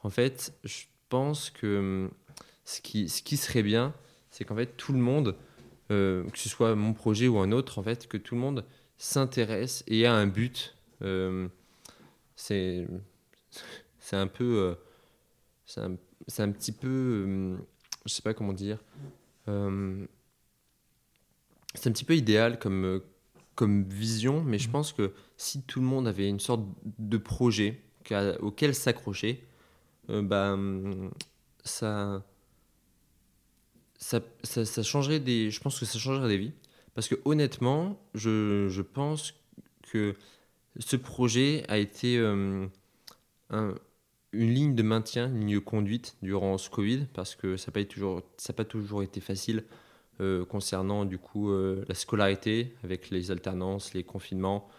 en 0.04 0.10
fait, 0.10 0.54
je 0.64 0.84
pense 1.10 1.50
que 1.50 2.10
ce 2.66 2.82
qui, 2.82 3.10
ce 3.10 3.22
qui 3.22 3.38
serait 3.38 3.64
bien, 3.64 3.94
c'est 4.32 4.44
qu'en 4.44 4.56
fait 4.56 4.76
tout 4.78 4.94
le 4.94 5.00
monde, 5.00 5.36
que 5.90 6.26
ce 6.34 6.50
soit 6.50 6.76
mon 6.76 6.94
projet 6.94 7.28
ou 7.28 7.38
un 7.40 7.52
autre, 7.52 7.80
en 7.80 7.84
fait, 7.84 8.08
que 8.08 8.18
tout 8.18 8.36
le 8.36 8.42
monde 8.42 8.66
s'intéresse 8.98 9.84
et 9.88 10.06
a 10.06 10.14
un 10.14 10.28
but. 10.28 10.76
c'est 12.36 12.88
c'est 14.00 14.16
un 14.18 14.28
peu 14.28 14.76
c'est 15.66 15.82
un, 15.82 15.94
un, 16.40 16.52
petit 16.52 16.72
peu 16.72 17.58
je 18.06 18.14
sais 18.14 18.22
pas 18.22 18.34
comment 18.34 18.54
dire. 18.54 18.80
Euh, 19.48 20.06
c'est 21.74 21.90
un 21.90 21.92
petit 21.92 22.06
peu 22.06 22.16
idéal 22.16 22.60
comme, 22.60 22.86
euh, 22.86 23.00
comme 23.56 23.84
vision, 23.84 24.44
mais 24.44 24.58
je 24.58 24.70
mm. 24.70 24.72
pense 24.72 24.94
que 24.94 25.14
si 25.38 25.64
tout 25.64 25.80
le 25.82 25.86
monde 25.86 26.08
avait 26.08 26.30
une 26.30 26.40
sorte 26.40 26.64
de 27.00 27.18
projet 27.18 27.82
auquel 28.40 28.76
s'accrocher, 28.76 29.44
euh, 30.10 30.22
bah, 30.22 30.58
ça, 31.64 32.24
ça, 33.98 34.22
ça, 34.44 34.84
changerait 34.84 35.20
des. 35.20 35.52
Je 35.52 35.60
pense 35.60 35.80
que 35.80 35.86
ça 35.86 36.00
changerait 36.00 36.28
des 36.28 36.38
vies. 36.38 36.54
Parce 36.94 37.08
que 37.08 37.16
honnêtement, 37.26 38.00
je, 38.14 38.68
je 38.70 38.82
pense 38.82 39.34
que 39.92 40.16
ce 40.80 40.96
projet 40.96 41.66
a 41.68 41.78
été 41.78 42.18
un, 42.18 42.70
une 44.36 44.54
ligne 44.54 44.76
de 44.76 44.84
maintien, 44.84 45.28
une 45.28 45.42
ligne 45.42 45.56
de 45.56 45.60
conduite 45.60 46.16
durant 46.22 46.58
ce 46.58 46.70
Covid, 46.70 47.08
parce 47.14 47.36
que 47.36 47.58
ça 47.58 47.68
n'a 47.68 47.74
pas, 47.74 47.84
toujours, 47.84 48.22
pas 48.56 48.66
toujours 48.66 49.04
été 49.04 49.22
facile 49.22 49.64
euh, 50.22 50.46
concernant 50.46 51.06
du 51.06 51.18
coup 51.18 51.50
euh, 51.50 51.84
la 51.88 51.96
scolarité 51.96 52.74
avec 52.84 53.10
les 53.10 53.32
alternances, 53.32 53.94
les 53.94 54.04
confinements. 54.04 54.70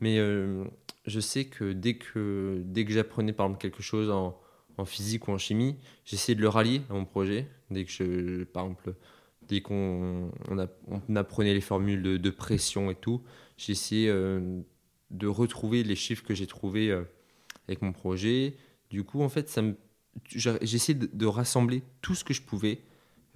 Mais 0.00 0.18
euh, 0.18 0.64
je 1.06 1.20
sais 1.20 1.46
que 1.46 1.72
dès 1.72 1.94
que, 1.94 2.62
dès 2.64 2.84
que 2.84 2.92
j'apprenais 2.92 3.32
par 3.32 3.56
quelque 3.58 3.82
chose 3.82 4.10
en, 4.10 4.38
en 4.76 4.84
physique 4.84 5.28
ou 5.28 5.32
en 5.32 5.38
chimie, 5.38 5.76
j'essayais 6.04 6.36
de 6.36 6.40
le 6.42 6.48
rallier 6.48 6.82
à 6.90 6.94
mon 6.94 7.04
projet. 7.04 7.48
Dès 7.70 7.84
que 7.84 7.90
je, 7.90 8.44
par 8.44 8.64
exemple, 8.64 8.94
dès 9.42 9.60
qu'on 9.60 10.30
on, 10.48 11.16
apprenait 11.16 11.54
les 11.54 11.60
formules 11.60 12.02
de, 12.02 12.30
pression 12.30 12.90
et 12.90 12.94
tout, 12.94 13.22
j'essayais 13.56 14.08
de 14.08 15.26
retrouver 15.26 15.82
les 15.84 15.96
chiffres 15.96 16.24
que 16.24 16.34
j'ai 16.34 16.46
trouvés 16.46 16.92
avec 17.66 17.82
mon 17.82 17.92
projet 17.92 18.56
du 18.90 19.04
coup, 19.04 19.22
en 19.22 19.28
fait, 19.28 19.60
essayé 20.60 20.94
de, 20.94 21.26
rassembler 21.26 21.82
tout 22.00 22.14
ce 22.14 22.24
que 22.24 22.32
je 22.32 22.42
pouvais 22.42 22.80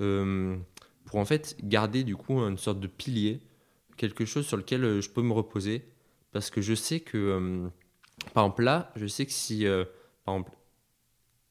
euh, 0.00 0.56
pour 1.04 1.18
en 1.18 1.24
fait 1.24 1.56
garder 1.62 2.04
du 2.04 2.16
coup 2.16 2.38
une 2.38 2.58
sorte 2.58 2.80
de 2.80 2.86
pilier, 2.86 3.40
quelque 3.96 4.24
chose 4.24 4.46
sur 4.46 4.56
lequel 4.56 4.84
euh, 4.84 5.00
je 5.00 5.10
peux 5.10 5.22
me 5.22 5.32
reposer. 5.32 5.84
Parce 6.32 6.48
que 6.48 6.62
je 6.62 6.74
sais 6.74 7.00
que, 7.00 7.18
euh, 7.18 7.68
par 8.32 8.44
exemple 8.44 8.62
là, 8.62 8.90
je 8.96 9.06
sais 9.06 9.26
que 9.26 9.32
si, 9.32 9.66
par 10.24 10.36
exemple, 10.36 10.52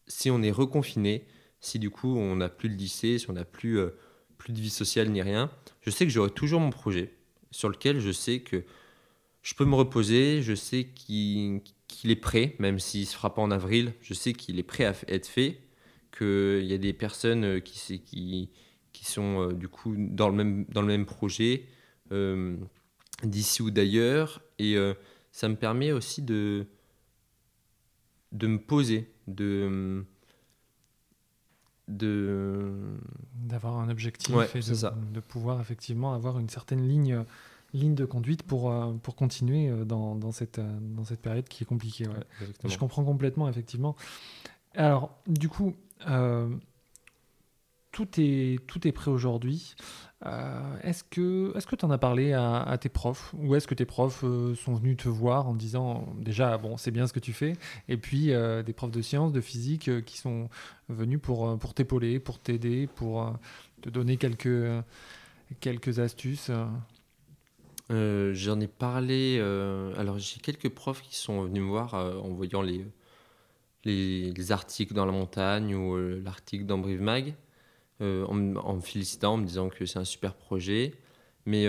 si 0.07 0.31
on 0.31 0.41
est 0.41 0.51
reconfiné, 0.51 1.25
si 1.61 1.79
du 1.79 1.89
coup 1.89 2.17
on 2.17 2.35
n'a 2.35 2.49
plus 2.49 2.69
de 2.69 2.75
lycée, 2.75 3.17
si 3.17 3.29
on 3.29 3.33
n'a 3.33 3.45
plus, 3.45 3.79
plus 4.37 4.51
de 4.53 4.59
vie 4.59 4.69
sociale 4.69 5.09
ni 5.09 5.21
rien, 5.21 5.49
je 5.81 5.89
sais 5.89 6.05
que 6.05 6.11
j'aurai 6.11 6.31
toujours 6.31 6.59
mon 6.59 6.71
projet 6.71 7.13
sur 7.51 7.69
lequel 7.69 7.99
je 7.99 8.11
sais 8.11 8.39
que 8.39 8.63
je 9.41 9.53
peux 9.53 9.65
me 9.65 9.75
reposer, 9.75 10.41
je 10.41 10.53
sais 10.53 10.85
qu'il 10.85 11.61
est 12.03 12.15
prêt, 12.15 12.55
même 12.59 12.79
s'il 12.79 13.01
ne 13.01 13.05
se 13.05 13.15
fera 13.15 13.33
pas 13.33 13.41
en 13.41 13.51
avril, 13.51 13.93
je 14.01 14.13
sais 14.13 14.33
qu'il 14.33 14.59
est 14.59 14.63
prêt 14.63 14.85
à 14.85 14.93
être 15.07 15.27
fait, 15.27 15.59
qu'il 16.17 16.65
y 16.65 16.73
a 16.73 16.77
des 16.77 16.93
personnes 16.93 17.43
euh, 17.43 17.59
qui, 17.59 18.49
sont 19.03 19.49
euh, 19.49 19.53
du 19.53 19.67
coup 19.67 19.95
dans 19.97 20.29
le 20.29 20.35
même, 20.35 20.65
dans 20.69 20.81
le 20.81 20.87
même 20.87 21.05
projet, 21.05 21.65
euh, 22.11 22.55
d'ici 23.23 23.61
ou 23.61 23.71
d'ailleurs, 23.71 24.41
et 24.59 24.75
ça 25.31 25.47
me 25.47 25.55
permet 25.55 25.91
aussi 25.91 26.21
de, 26.21 26.65
de 28.31 28.47
me 28.47 28.59
poser, 28.59 29.11
de 29.27 30.03
de 31.97 32.73
d'avoir 33.35 33.77
un 33.79 33.89
objectif 33.89 34.35
et 34.55 34.59
de, 34.59 35.13
de, 35.13 35.19
pouvoir 35.19 35.59
effectivement 35.59 36.13
avoir 36.13 36.39
une 36.39 36.49
certaine 36.49 36.87
ligne 36.87 37.23
ligne 37.73 37.95
de 37.95 38.05
conduite 38.05 38.43
pour, 38.43 38.71
euh, 38.71 38.93
pour 39.01 39.15
continuer 39.15 39.69
euh, 39.69 39.85
dans, 39.85 40.15
dans, 40.15 40.31
cette, 40.31 40.59
euh, 40.59 40.77
dans 40.81 41.03
cette 41.03 41.21
période 41.21 41.47
qui 41.47 41.63
est 41.63 41.65
compliquée. 41.65 42.05
je 42.65 42.77
comprends 42.77 43.03
complètement, 43.03 43.47
effectivement. 43.47 43.95
Alors, 44.75 45.17
du 45.27 45.49
coup, 45.49 45.75
tout, 48.05 48.21
est, 48.21 48.59
tout 48.67 48.87
est 48.87 48.91
prêt 48.91 49.11
aujourd'hui. 49.11 49.75
est-ce 50.83 51.03
que 51.03 51.55
est-ce 51.57 51.65
que 51.65 51.75
tu 51.75 51.85
en 51.85 51.91
as 51.91 51.97
parlé 51.97 52.33
à, 52.33 52.77
tes 52.79 52.89
profs? 52.89 53.33
Ou 53.37 53.55
est-ce 53.55 53.67
que 53.67 53.75
tes 53.75 53.85
profs 53.85 54.21
sont 54.21 54.75
venus 54.75 54.97
te 54.97 55.09
voir 55.09 55.47
en 55.47 55.55
disant 55.55 56.07
déjà 56.19 56.57
bon 56.57 56.77
c'est 56.77 56.91
bien 56.91 57.07
ce 57.07 57.13
que 57.13 57.19
tu 57.19 57.33
fais 57.33 57.53
et 57.89 57.97
puis 57.97 58.27
des 58.65 58.73
profs 58.73 58.91
de 58.91 59.01
sciences 59.01 59.31
de 59.31 59.41
physique 59.41 60.03
qui 60.05 60.17
sont 60.17 60.49
venus 60.89 61.19
pour 61.21 61.57
pour 61.57 61.73
t'épauler 61.73 62.19
pour 62.19 62.39
t'aider 62.39 62.87
pour 62.87 63.33
te 63.81 63.89
donner 63.89 64.17
quelques 64.17 64.69
quelques 65.59 65.99
astuces 65.99 66.51
euh, 67.91 68.33
j'en 68.33 68.59
ai 68.59 68.67
parlé. 68.67 69.37
Euh, 69.39 69.93
alors, 69.97 70.17
j'ai 70.17 70.39
quelques 70.39 70.69
profs 70.69 71.01
qui 71.01 71.15
sont 71.15 71.43
venus 71.43 71.61
me 71.61 71.67
voir 71.67 71.93
euh, 71.95 72.17
en 72.19 72.29
voyant 72.29 72.61
les, 72.61 72.85
les, 73.83 74.51
articles 74.51 74.93
dans 74.93 75.05
la 75.05 75.11
montagne 75.11 75.75
ou 75.75 75.97
l'article 76.23 76.65
dans 76.65 76.77
Brive 76.77 77.01
Mag, 77.01 77.35
en, 78.01 78.33
me 78.33 78.81
félicitant, 78.81 79.33
en 79.33 79.37
me 79.37 79.45
disant 79.45 79.69
que 79.69 79.85
c'est 79.85 79.99
un 79.99 80.05
super 80.05 80.33
projet. 80.33 80.93
Mais 81.45 81.67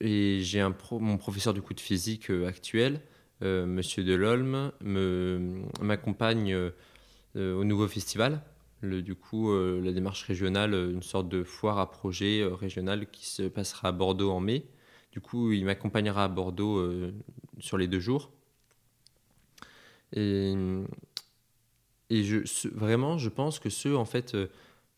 et 0.00 0.40
j'ai 0.40 0.60
un 0.60 0.74
mon 0.92 1.16
professeur 1.16 1.54
du 1.54 1.62
coup 1.62 1.74
de 1.74 1.80
physique 1.80 2.30
actuel, 2.46 3.00
Monsieur 3.40 4.04
Delolme, 4.04 4.72
m'accompagne 5.80 6.56
au 7.34 7.64
nouveau 7.64 7.88
festival. 7.88 8.42
Du 8.82 9.14
coup, 9.14 9.54
la 9.54 9.92
démarche 9.92 10.24
régionale, 10.24 10.74
une 10.74 11.02
sorte 11.02 11.28
de 11.28 11.44
foire 11.44 11.78
à 11.78 11.90
projet 11.90 12.44
régional 12.44 13.10
qui 13.10 13.26
se 13.26 13.42
passera 13.44 13.88
à 13.88 13.92
Bordeaux 13.92 14.30
en 14.30 14.40
mai. 14.40 14.66
Du 15.14 15.20
coup, 15.20 15.52
il 15.52 15.64
m'accompagnera 15.64 16.24
à 16.24 16.28
Bordeaux 16.28 16.78
euh, 16.78 17.14
sur 17.60 17.78
les 17.78 17.86
deux 17.86 18.00
jours. 18.00 18.32
Et, 20.12 20.52
et 22.10 22.24
je, 22.24 22.68
vraiment, 22.74 23.16
je 23.16 23.28
pense 23.28 23.60
que 23.60 23.70
ceux 23.70 23.96
en 23.96 24.06
fait 24.06 24.34
euh, 24.34 24.48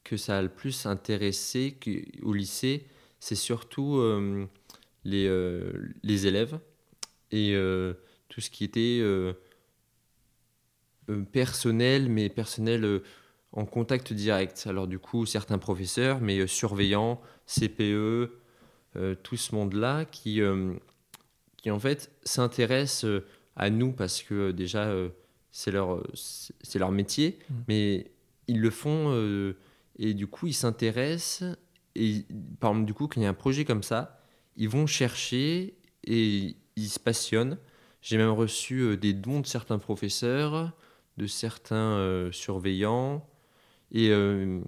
que 0.09 0.17
ça 0.17 0.39
a 0.39 0.43
le 0.43 0.49
plus 0.49 0.87
intéressé 0.87 1.77
au 2.23 2.33
lycée, 2.33 2.87
c'est 3.19 3.35
surtout 3.35 3.97
euh, 3.97 4.47
les, 5.05 5.29
les 6.03 6.27
élèves 6.27 6.59
et 7.33 7.55
tout 8.29 8.41
ce 8.41 8.51
qui 8.51 8.65
était 8.65 9.03
personnel, 11.33 12.09
mais 12.09 12.29
personnel 12.29 13.03
en 13.53 13.65
contact 13.65 14.13
direct. 14.13 14.67
Alors 14.69 14.87
du 14.87 14.99
coup, 14.99 15.27
certains 15.27 15.59
professeurs, 15.59 16.21
mais 16.21 16.47
surveillants, 16.47 17.21
CPE, 17.47 18.31
euh, 18.97 19.15
tout 19.23 19.37
ce 19.37 19.55
monde-là 19.55 20.05
qui, 20.07 20.41
euh, 20.41 20.73
qui 21.57 21.71
en 21.71 21.79
fait 21.79 22.11
s'intéresse 22.23 23.05
euh, 23.05 23.27
à 23.55 23.69
nous 23.69 23.93
parce 23.93 24.23
que 24.23 24.53
déjà 24.53 24.95
c'est 25.51 25.71
leur, 25.71 26.03
leur 26.75 26.93
métier, 26.93 27.39
mmh. 27.39 27.55
mais 27.69 28.11
ils 28.49 28.61
le 28.61 28.71
font 28.71 29.55
et 29.99 30.15
du 30.15 30.27
coup 30.27 30.47
ils 30.47 30.55
s'intéressent 30.55 31.57
et 31.95 32.25
par 32.61 32.71
exemple 32.71 32.87
du 32.87 32.95
coup 32.95 33.09
quand 33.09 33.21
il 33.21 33.25
y 33.25 33.27
a 33.27 33.31
un 33.31 33.35
projet 33.35 33.65
comme 33.65 33.83
ça, 33.83 34.21
ils 34.57 34.69
vont 34.69 34.87
chercher 34.87 35.79
et 36.05 36.57
ils 36.77 36.89
se 36.89 37.01
passionnent. 37.01 37.59
J'ai 38.03 38.19
même 38.19 38.31
reçu 38.31 38.97
des 38.97 39.13
dons 39.13 39.41
de 39.41 39.47
certains 39.47 39.79
professeurs, 39.79 40.73
de 41.17 41.27
certains 41.27 42.29
surveillants, 42.31 43.27
et 43.93 44.11
euh, 44.11 44.61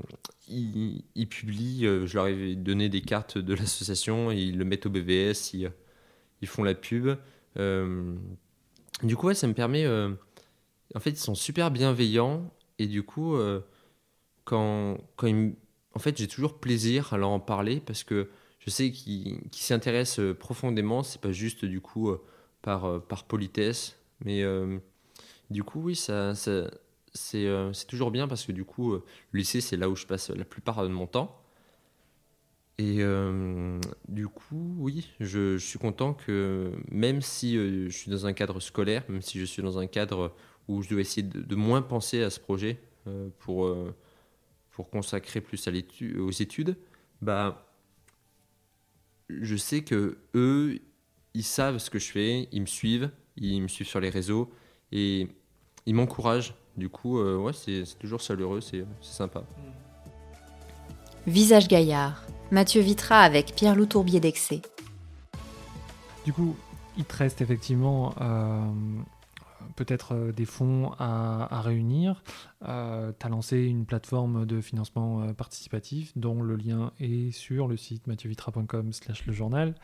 ils, 0.48 1.28
publient, 1.28 1.86
euh, 1.86 2.06
je 2.06 2.14
leur 2.14 2.28
ai 2.28 2.54
donné 2.54 2.88
des 2.88 3.02
cartes 3.02 3.38
de 3.38 3.54
l'association, 3.54 4.30
ils 4.30 4.56
le 4.56 4.64
mettent 4.64 4.86
au 4.86 4.90
BVS, 4.90 5.54
ils, 5.54 5.70
ils 6.40 6.48
font 6.48 6.62
la 6.62 6.74
pub. 6.74 7.16
Euh, 7.58 8.14
du 9.02 9.16
coup, 9.16 9.32
ça 9.34 9.46
me 9.46 9.54
permet. 9.54 9.86
en 9.86 11.00
fait, 11.00 11.10
ils 11.10 11.16
sont 11.16 11.34
super 11.34 11.70
bienveillants 11.70 12.50
et 12.78 12.86
du 12.86 13.02
coup, 13.02 13.36
quand, 14.48 14.98
en 15.94 15.98
fait, 15.98 16.16
j'ai 16.16 16.28
toujours 16.28 16.58
plaisir 16.58 17.12
à 17.12 17.18
leur 17.18 17.30
en 17.30 17.40
parler 17.40 17.80
parce 17.84 18.04
que 18.04 18.30
je 18.60 18.70
sais 18.70 18.90
qu'ils 18.90 19.40
s'intéressent 19.52 20.34
profondément. 20.38 21.02
C'est 21.02 21.20
pas 21.20 21.32
juste 21.32 21.64
du 21.64 21.80
coup 21.80 22.10
par, 22.62 23.02
par 23.02 23.24
politesse, 23.24 23.98
mais 24.24 24.44
du 25.50 25.62
coup, 25.64 25.80
oui, 25.80 25.96
ça, 25.96 26.34
euh, 27.34 27.72
c'est 27.72 27.86
toujours 27.86 28.10
bien 28.10 28.28
parce 28.28 28.44
que 28.44 28.52
du 28.52 28.64
coup, 28.64 28.92
euh, 28.92 29.04
le 29.32 29.38
lycée, 29.38 29.60
c'est 29.60 29.76
là 29.76 29.88
où 29.88 29.96
je 29.96 30.06
passe 30.06 30.30
la 30.30 30.44
plupart 30.44 30.82
de 30.82 30.88
mon 30.88 31.06
temps. 31.06 31.42
Et 32.78 32.98
euh, 33.00 33.80
du 34.08 34.28
coup, 34.28 34.76
oui, 34.78 35.10
je, 35.18 35.56
suis 35.58 35.78
content 35.78 36.14
que 36.14 36.72
même 36.90 37.22
si 37.22 37.54
je 37.56 37.88
suis 37.88 38.10
dans 38.10 38.26
un 38.26 38.32
cadre 38.32 38.60
scolaire, 38.60 39.04
même 39.08 39.22
si 39.22 39.40
je 39.40 39.44
suis 39.44 39.62
dans 39.62 39.78
un 39.78 39.88
cadre 39.88 40.32
où 40.68 40.82
je 40.82 40.88
dois 40.88 41.00
essayer 41.00 41.24
de, 41.24 41.56
moins 41.56 41.82
penser 41.82 42.22
à 42.22 42.30
ce 42.30 42.38
projet 42.38 42.78
pour, 43.40 43.74
pour 44.78 44.90
consacrer 44.90 45.40
plus 45.40 45.66
à 45.66 45.72
aux 46.20 46.30
études, 46.30 46.76
bah, 47.20 47.66
je 49.28 49.56
sais 49.56 49.82
que 49.82 50.18
eux, 50.36 50.78
ils 51.34 51.42
savent 51.42 51.78
ce 51.78 51.90
que 51.90 51.98
je 51.98 52.12
fais, 52.12 52.48
ils 52.52 52.60
me 52.60 52.66
suivent, 52.66 53.10
ils 53.36 53.60
me 53.60 53.66
suivent 53.66 53.88
sur 53.88 53.98
les 53.98 54.08
réseaux 54.08 54.52
et 54.92 55.26
ils 55.84 55.94
m'encouragent. 55.96 56.54
Du 56.76 56.88
coup, 56.88 57.18
euh, 57.18 57.36
ouais, 57.38 57.52
c'est 57.52 57.82
toujours 57.98 58.20
chaleureux, 58.20 58.60
c'est 58.60 58.84
sympa. 59.00 59.42
Visage 61.26 61.66
gaillard, 61.66 62.24
Mathieu 62.52 62.80
Vitra 62.80 63.18
avec 63.18 63.56
Pierre-Loup 63.56 63.86
Tourbier 63.86 64.20
d'Excès. 64.20 64.62
Du 66.24 66.32
coup, 66.32 66.54
il 66.96 67.04
te 67.04 67.16
reste 67.16 67.40
effectivement 67.40 68.14
euh, 68.20 68.62
peut-être 69.78 70.14
euh, 70.14 70.32
des 70.32 70.44
fonds 70.44 70.92
à, 70.98 71.60
réunir. 71.62 72.24
Euh, 72.66 73.12
tu 73.18 73.26
as 73.26 73.28
lancé 73.28 73.58
une 73.58 73.86
plateforme 73.86 74.44
de 74.44 74.60
financement 74.60 75.22
euh, 75.22 75.32
participatif 75.32 76.12
dont 76.16 76.42
le 76.42 76.56
lien 76.56 76.92
est 76.98 77.30
sur 77.30 77.68
le 77.68 77.76
site 77.76 78.08
mathieuVitra.com 78.08 78.92
slash 78.92 79.24
le 79.26 79.32
journal. 79.32 79.74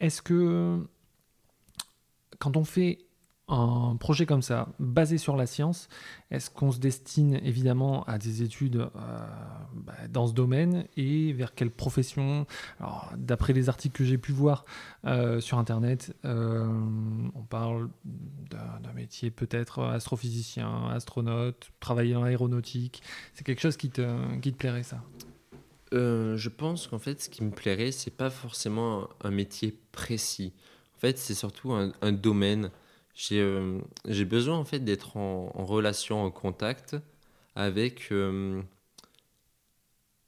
Est-ce 0.00 0.22
que 0.22 0.88
quand 2.38 2.56
on 2.56 2.64
fait 2.64 3.09
un 3.50 3.96
projet 3.96 4.26
comme 4.26 4.42
ça, 4.42 4.68
basé 4.78 5.18
sur 5.18 5.36
la 5.36 5.46
science, 5.46 5.88
est-ce 6.30 6.50
qu'on 6.50 6.70
se 6.70 6.78
destine 6.78 7.40
évidemment 7.42 8.04
à 8.04 8.16
des 8.16 8.42
études 8.42 8.76
euh, 8.76 8.88
bah, 9.74 9.94
dans 10.08 10.28
ce 10.28 10.32
domaine 10.32 10.86
et 10.96 11.32
vers 11.32 11.54
quelle 11.54 11.70
profession? 11.70 12.46
D'après 13.16 13.52
les 13.52 13.68
articles 13.68 13.96
que 13.96 14.04
j'ai 14.04 14.18
pu 14.18 14.32
voir 14.32 14.64
euh, 15.04 15.40
sur 15.40 15.58
Internet, 15.58 16.14
euh, 16.24 16.64
on 17.34 17.42
parle 17.42 17.88
d'un 18.04 18.92
métier 18.94 19.30
peut-être 19.30 19.82
astrophysicien, 19.82 20.88
astronaute, 20.88 21.70
travailler 21.80 22.14
dans 22.14 22.22
l'aéronautique. 22.22 23.02
C'est 23.34 23.44
quelque 23.44 23.60
chose 23.60 23.76
qui 23.76 23.90
te, 23.90 24.50
plairait 24.52 24.84
ça? 24.84 25.02
Je 25.92 26.48
pense 26.48 26.86
qu'en 26.86 27.00
fait, 27.00 27.20
ce 27.20 27.28
qui 27.28 27.42
me 27.42 27.50
plairait, 27.50 27.90
c'est 27.90 28.12
pas 28.12 28.30
forcément 28.30 29.08
un 29.24 29.30
métier 29.32 29.76
précis. 29.90 30.52
En 30.96 31.00
fait, 31.00 31.18
c'est 31.18 31.34
surtout 31.34 31.72
un 31.72 32.12
domaine 32.12 32.70
euh, 33.32 33.80
j'ai 34.06 34.24
besoin 34.24 34.56
en 34.56 34.64
fait 34.64 34.80
d'être 34.80 35.16
en, 35.16 35.50
relation, 35.64 36.24
en 36.24 36.30
contact 36.30 36.96
avec, 37.54 38.08
euh, 38.12 38.62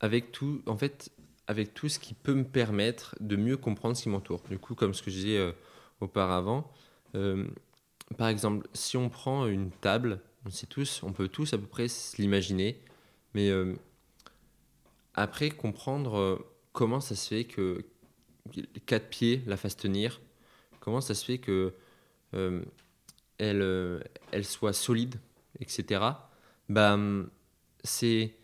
avec, 0.01 0.32
tout, 0.32 0.62
en 0.66 0.76
fait, 0.76 1.11
avec 1.47 1.74
tout 1.74 1.88
ce 1.88 1.99
qui 1.99 2.14
peut 2.14 2.34
me 2.34 2.45
permettre 2.45 3.16
de 3.20 3.36
mieux 3.36 3.57
comprendre 3.57 3.97
ce 3.97 4.03
qui 4.03 4.09
m'entoure. 4.09 4.43
Du 4.49 4.59
coup, 4.59 4.74
comme 4.74 4.95
ce 4.95 5.03
que 5.03 5.11
je 5.11 5.16
disais 5.16 5.38
euh, 5.38 5.53
auparavant, 6.01 6.70
par 8.16 8.28
exemple, 8.28 8.66
si 8.72 8.97
on 8.97 9.09
prend 9.09 9.47
une 9.47 9.70
table, 9.70 10.20
on, 10.47 10.51
sait 10.51 10.66
tous, 10.66 11.03
on 11.03 11.12
peut 11.12 11.28
tous 11.28 11.53
à 11.53 11.59
peu 11.59 11.66
près 11.66 11.86
l'imaginer, 12.18 12.80
mais 13.34 13.51
après 15.14 15.51
comprendre 15.51 16.43
comment 16.72 17.01
ça 17.01 17.14
se 17.14 17.28
fait 17.28 17.45
que 17.45 17.84
quatre 18.86 19.09
pieds 19.09 19.43
la 19.47 19.59
fassent 19.59 19.76
tenir, 19.76 20.20
comment 20.80 21.03
ça 21.03 21.14
se 21.14 21.24
fait 21.24 21.38
que 21.38 21.74
euh, 22.34 22.62
elle 23.43 24.45
soit 24.45 24.72
solide, 24.72 25.16
etc., 25.61 26.01
bah, 26.68 26.99
c'est, 27.84 28.34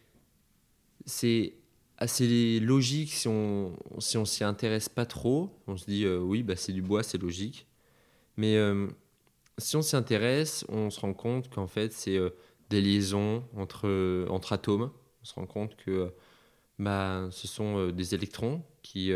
c'est 1.07 1.55
assez 1.99 2.61
logique 2.61 3.13
si 3.13 3.29
on 3.29 3.77
si 3.99 4.17
on 4.17 4.25
s'y 4.25 4.45
intéresse 4.45 4.89
pas 4.89 5.07
trop. 5.07 5.51
On 5.67 5.77
se 5.77 5.87
dit 5.87 6.05
euh, 6.05 6.19
oui, 6.19 6.43
bah, 6.43 6.57
c'est 6.57 6.73
du 6.73 6.83
bois, 6.83 7.03
c'est 7.03 7.19
logique. 7.19 7.67
Mais 8.37 8.57
euh, 8.57 8.89
si 9.59 9.77
on 9.77 9.83
s'y 9.83 9.97
intéresse, 9.97 10.65
on 10.69 10.91
se 10.91 11.01
rend 11.01 11.15
compte 11.15 11.49
qu'en 11.51 11.67
fait, 11.67 11.93
c'est 11.93 12.19
des 12.71 12.81
liaisons 12.81 13.45
entre, 13.57 14.27
entre 14.31 14.53
atomes. 14.53 14.91
On 15.23 15.25
se 15.25 15.35
rend 15.35 15.47
compte 15.47 15.77
que 15.77 16.13
bah, 16.79 17.29
ce 17.33 17.49
sont 17.49 17.89
des 17.89 18.15
électrons 18.15 18.63
qui, 18.83 19.13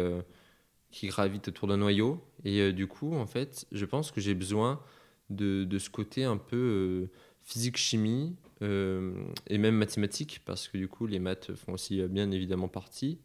qui 0.91 1.07
gravitent 1.09 1.49
autour 1.49 1.69
d'un 1.69 1.77
noyau. 1.77 2.21
Et 2.45 2.73
du 2.73 2.89
coup, 2.89 3.15
en 3.15 3.27
fait, 3.27 3.67
je 3.71 3.85
pense 3.85 4.11
que 4.11 4.21
j'ai 4.21 4.35
besoin 4.35 4.81
de, 5.35 5.79
ce 5.79 5.91
côté 5.91 6.25
un 6.25 6.37
peu 6.37 6.57
euh, 6.57 7.11
physique-chimie 7.43 8.37
euh, 8.63 9.13
et 9.49 9.59
même 9.59 9.77
mathématiques, 9.77 10.43
parce 10.45 10.69
que 10.69 10.79
du 10.79 10.89
coup, 10.89 11.07
les 11.07 11.19
maths 11.19 11.55
font 11.55 11.73
aussi 11.73 12.01
euh, 12.01 12.09
bien 12.09 12.31
évidemment 12.31 12.69
partie. 12.69 13.19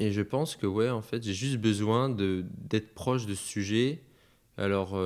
Et 0.00 0.12
je 0.12 0.22
pense 0.22 0.56
que, 0.56 0.66
ouais, 0.66 0.90
en 0.90 1.02
fait, 1.02 1.22
j'ai 1.22 1.34
juste 1.34 1.58
besoin 1.58 2.08
d'être 2.10 2.94
proche 2.94 3.26
de 3.26 3.34
ce 3.34 3.44
sujet. 3.44 4.02
Alors, 4.56 5.00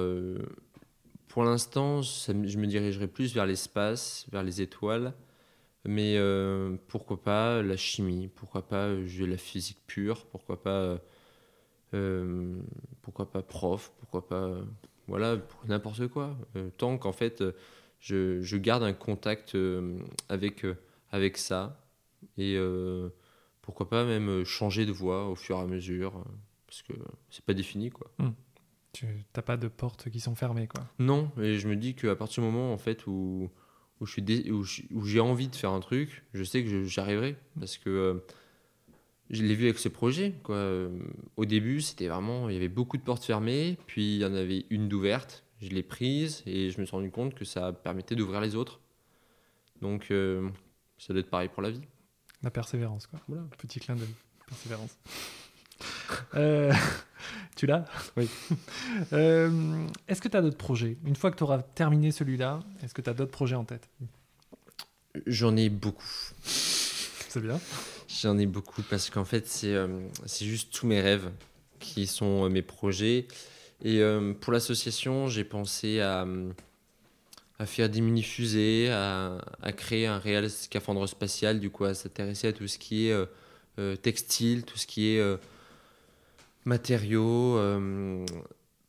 pour 1.29 1.45
l'instant, 1.45 2.01
je 2.01 2.33
me 2.33 2.67
dirigerai 2.67 3.07
plus 3.07 3.35
vers 3.35 3.45
l'espace, 3.45 4.27
vers 4.33 4.43
les 4.43 4.63
étoiles. 4.63 5.13
Mais 5.85 6.19
pourquoi 6.87 7.23
pas 7.23 7.63
la 7.63 7.77
chimie? 7.77 8.29
Pourquoi 8.35 8.67
pas 8.67 8.89
la 8.95 9.37
physique 9.37 9.83
pure? 9.87 10.25
Pourquoi 10.25 10.63
pas, 10.63 10.99
pourquoi 13.03 13.31
pas 13.31 13.43
prof? 13.43 13.93
Pourquoi 13.99 14.27
pas 14.27 14.59
voilà, 15.09 15.39
pour 15.39 15.67
n'importe 15.67 16.07
quoi. 16.09 16.37
Euh, 16.55 16.71
tant 16.77 16.99
qu'en 16.99 17.13
fait, 17.13 17.41
euh, 17.41 17.53
je, 17.99 18.41
je, 18.43 18.57
garde 18.57 18.83
un 18.83 18.93
contact 18.93 19.55
euh, 19.55 19.99
avec, 20.29 20.65
avec 21.11 21.39
ça. 21.39 21.85
Et 22.37 22.57
pourquoi 23.63 23.89
pas 23.89 24.05
même 24.05 24.45
changer 24.45 24.87
de 24.87 24.93
voie 24.93 25.29
au 25.29 25.35
fur 25.35 25.57
et 25.57 25.61
à 25.61 25.67
mesure, 25.67 26.25
parce 26.67 26.83
que 26.83 26.93
c'est 27.31 27.45
pas 27.45 27.55
défini, 27.55 27.91
quoi. 27.91 28.11
Hmm. 28.19 28.31
Tu 28.93 29.07
n'as 29.37 29.43
pas 29.43 29.57
de 29.57 29.69
portes 29.69 30.11
qui 30.11 30.19
sont 30.19 30.35
fermées, 30.35 30.67
quoi. 30.67 30.85
Non, 30.99 31.31
et 31.39 31.59
je 31.59 31.69
me 31.69 31.77
dis 31.77 31.95
qu'à 31.95 32.17
partir 32.17 32.43
du 32.43 32.51
moment, 32.51 32.73
en 32.73 32.79
fait, 32.79 33.07
où, 33.07 33.51
où 34.01 34.07
j'ai 34.07 35.21
envie 35.21 35.49
de 35.49 35.55
faire 35.55 35.71
un 35.71 35.81
truc, 35.81 36.25
je 36.35 36.43
sais 36.43 36.65
que 36.65 36.85
j'arriverai, 36.85 37.37
parce 37.59 37.79
que 37.79 38.23
je 39.31 39.43
l'ai 39.43 39.55
vu 39.55 39.65
avec 39.65 39.79
ce 39.79 39.89
projet. 39.89 40.35
Quoi. 40.43 40.89
Au 41.37 41.45
début, 41.45 41.81
c'était 41.81 42.09
vraiment, 42.09 42.49
il 42.49 42.55
y 42.55 42.57
avait 42.57 42.69
beaucoup 42.69 42.97
de 42.97 43.03
portes 43.03 43.25
fermées, 43.25 43.77
puis 43.87 44.17
il 44.17 44.21
y 44.21 44.25
en 44.25 44.35
avait 44.35 44.67
une 44.71 44.89
d'ouverte. 44.89 45.45
Je 45.61 45.69
l'ai 45.69 45.83
prise 45.83 46.43
et 46.47 46.71
je 46.71 46.81
me 46.81 46.87
suis 46.87 46.95
rendu 46.95 47.11
compte 47.11 47.35
que 47.35 47.45
ça 47.45 47.73
permettait 47.73 48.15
d'ouvrir 48.15 48.41
les 48.41 48.55
autres. 48.55 48.81
Donc, 49.81 50.11
euh, 50.11 50.49
ça 50.99 51.13
doit 51.13 51.21
être 51.21 51.31
pareil 51.31 51.49
pour 51.49 51.63
la 51.63 51.71
vie. 51.71 51.81
La 52.43 52.51
persévérance, 52.51 53.07
quoi. 53.07 53.21
Voilà. 53.29 53.45
Petit 53.59 53.81
clin 53.81 53.97
d'œil. 53.97 54.15
Persévérance. 54.47 54.97
Euh, 56.35 56.73
tu 57.55 57.67
l'as? 57.67 57.85
Oui. 58.17 58.29
Euh, 59.13 59.87
est-ce 60.09 60.21
que 60.21 60.29
tu 60.29 60.37
as 60.37 60.43
d'autres 60.43 60.57
projets? 60.57 60.97
Une 61.05 61.15
fois 61.15 61.31
que 61.31 61.37
tu 61.37 61.45
auras 61.45 61.63
terminé 61.63 62.11
celui-là, 62.11 62.61
est-ce 62.83 62.95
que 62.95 63.03
tu 63.03 63.11
as 63.11 63.15
d'autres 63.15 63.31
projets 63.31 63.55
en 63.55 63.65
tête? 63.65 63.89
J'en 65.27 65.55
ai 65.57 65.69
beaucoup. 65.69 66.09
C'est 66.43 67.41
bien. 67.41 67.61
J'en 68.09 68.39
ai 68.39 68.47
beaucoup 68.47 68.83
parce 68.83 69.11
qu'en 69.11 69.27
fait, 69.27 69.47
c'est 69.47 69.75
euh, 69.75 69.87
juste 70.41 70.73
tous 70.73 70.87
mes 70.87 71.01
rêves 71.01 71.31
qui 71.79 72.07
sont 72.07 72.47
euh, 72.47 72.49
mes 72.49 72.63
projets. 72.63 73.27
Et 73.85 74.01
euh, 74.01 74.33
pour 74.33 74.53
l'association, 74.53 75.29
j'ai 75.29 75.45
pensé 75.45 76.01
à, 76.01 76.27
à, 77.59 77.67
faire 77.67 77.91
des 77.91 78.01
mini-fusées, 78.01 78.89
à, 78.91 79.45
à, 79.63 79.73
créer 79.73 80.07
un 80.07 80.19
réel 80.19 80.51
scaphandre 80.51 81.07
spatial, 81.07 81.61
du 81.61 81.69
coup, 81.69 81.85
à 81.85 81.93
s'intéresser 81.93 82.49
à 82.49 82.53
tout 82.55 82.67
ce 82.67 82.79
qui 82.79 83.09
est 83.09 83.17
textile, 84.03 84.65
tout 84.65 84.79
ce 84.79 84.87
qui 84.89 85.11
est 85.11 85.39
matériaux, 86.65 87.61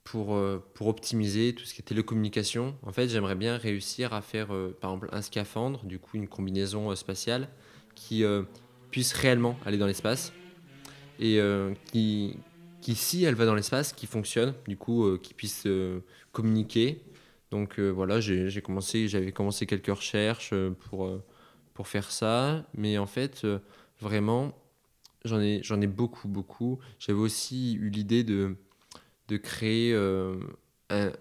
pour, 0.04 0.42
pour 0.74 0.88
optimiser 0.88 1.54
tout 1.54 1.66
ce 1.66 1.76
qui 1.76 1.82
est 1.82 1.84
télécommunication. 1.84 2.76
En 2.82 2.92
fait, 2.92 3.10
j'aimerais 3.10 3.36
bien 3.36 3.58
réussir 3.58 4.14
à 4.14 4.24
faire, 4.24 4.48
par 4.82 4.92
exemple, 4.92 5.10
un 5.12 5.22
scaphandre, 5.22 5.86
du 5.86 6.00
coup, 6.00 6.18
une 6.18 6.28
combinaison 6.28 6.96
spatiale 6.96 7.48
qui 7.94 8.24
puisse 8.92 9.14
réellement 9.14 9.58
aller 9.66 9.78
dans 9.78 9.88
l'espace 9.88 10.34
et 11.20 11.40
euh, 11.40 11.74
qui, 11.92 12.38
qui, 12.82 12.96
si 12.96 13.24
elle 13.24 13.36
va 13.36 13.46
dans 13.46 13.56
l'espace, 13.56 13.94
qui 13.94 14.08
fonctionne, 14.08 14.54
du 14.68 14.78
coup, 14.78 15.06
euh, 15.06 15.20
qui 15.22 15.34
puisse 15.34 15.64
euh, 15.66 16.00
communiquer. 16.32 17.04
Donc 17.52 17.80
voilà, 17.80 18.20
j'ai 18.20 18.62
commencé, 18.62 19.08
j'avais 19.08 19.32
commencé 19.32 19.66
quelques 19.66 19.88
recherches 19.88 20.54
pour, 20.82 21.10
pour 21.74 21.88
faire 21.88 22.12
ça, 22.12 22.64
mais 22.76 23.00
en 23.00 23.08
fait, 23.08 23.44
vraiment, 24.00 24.54
j'en 25.26 25.42
ai, 25.42 25.64
ai 25.64 25.88
beaucoup, 25.88 26.28
beaucoup. 26.28 26.78
J'avais 27.00 27.18
aussi 27.18 27.74
eu 27.74 27.90
l'idée 27.90 28.24
de, 28.24 28.56
de 29.30 29.38
créer 29.38 29.96
un, 29.96 31.12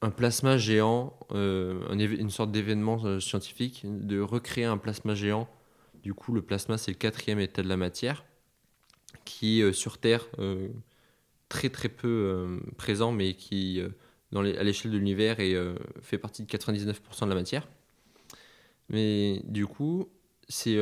un 0.00 0.10
plasma 0.10 0.56
géant, 0.56 1.12
une 1.34 2.30
sorte 2.30 2.50
d'événement 2.50 3.20
scientifique, 3.20 3.82
de 3.84 4.20
recréer 4.20 4.64
un 4.64 4.78
plasma 4.78 5.14
géant 5.14 5.46
du 6.08 6.14
coup, 6.14 6.32
le 6.32 6.40
plasma, 6.40 6.78
c'est 6.78 6.90
le 6.90 6.96
quatrième 6.96 7.38
état 7.38 7.62
de 7.62 7.68
la 7.68 7.76
matière, 7.76 8.24
qui 9.26 9.60
est 9.60 9.64
euh, 9.64 9.74
sur 9.74 9.98
Terre 9.98 10.26
euh, 10.38 10.70
très 11.50 11.68
très 11.68 11.90
peu 11.90 12.08
euh, 12.08 12.60
présent, 12.78 13.12
mais 13.12 13.34
qui, 13.34 13.82
à 14.34 14.62
l'échelle 14.62 14.90
de 14.90 14.96
l'univers, 14.96 15.36
fait 16.00 16.16
partie 16.16 16.42
de 16.42 16.50
99% 16.50 17.24
de 17.24 17.28
la 17.28 17.34
matière. 17.34 17.68
Mais 18.88 19.42
du 19.44 19.66
coup, 19.66 20.08
c'est 20.48 20.78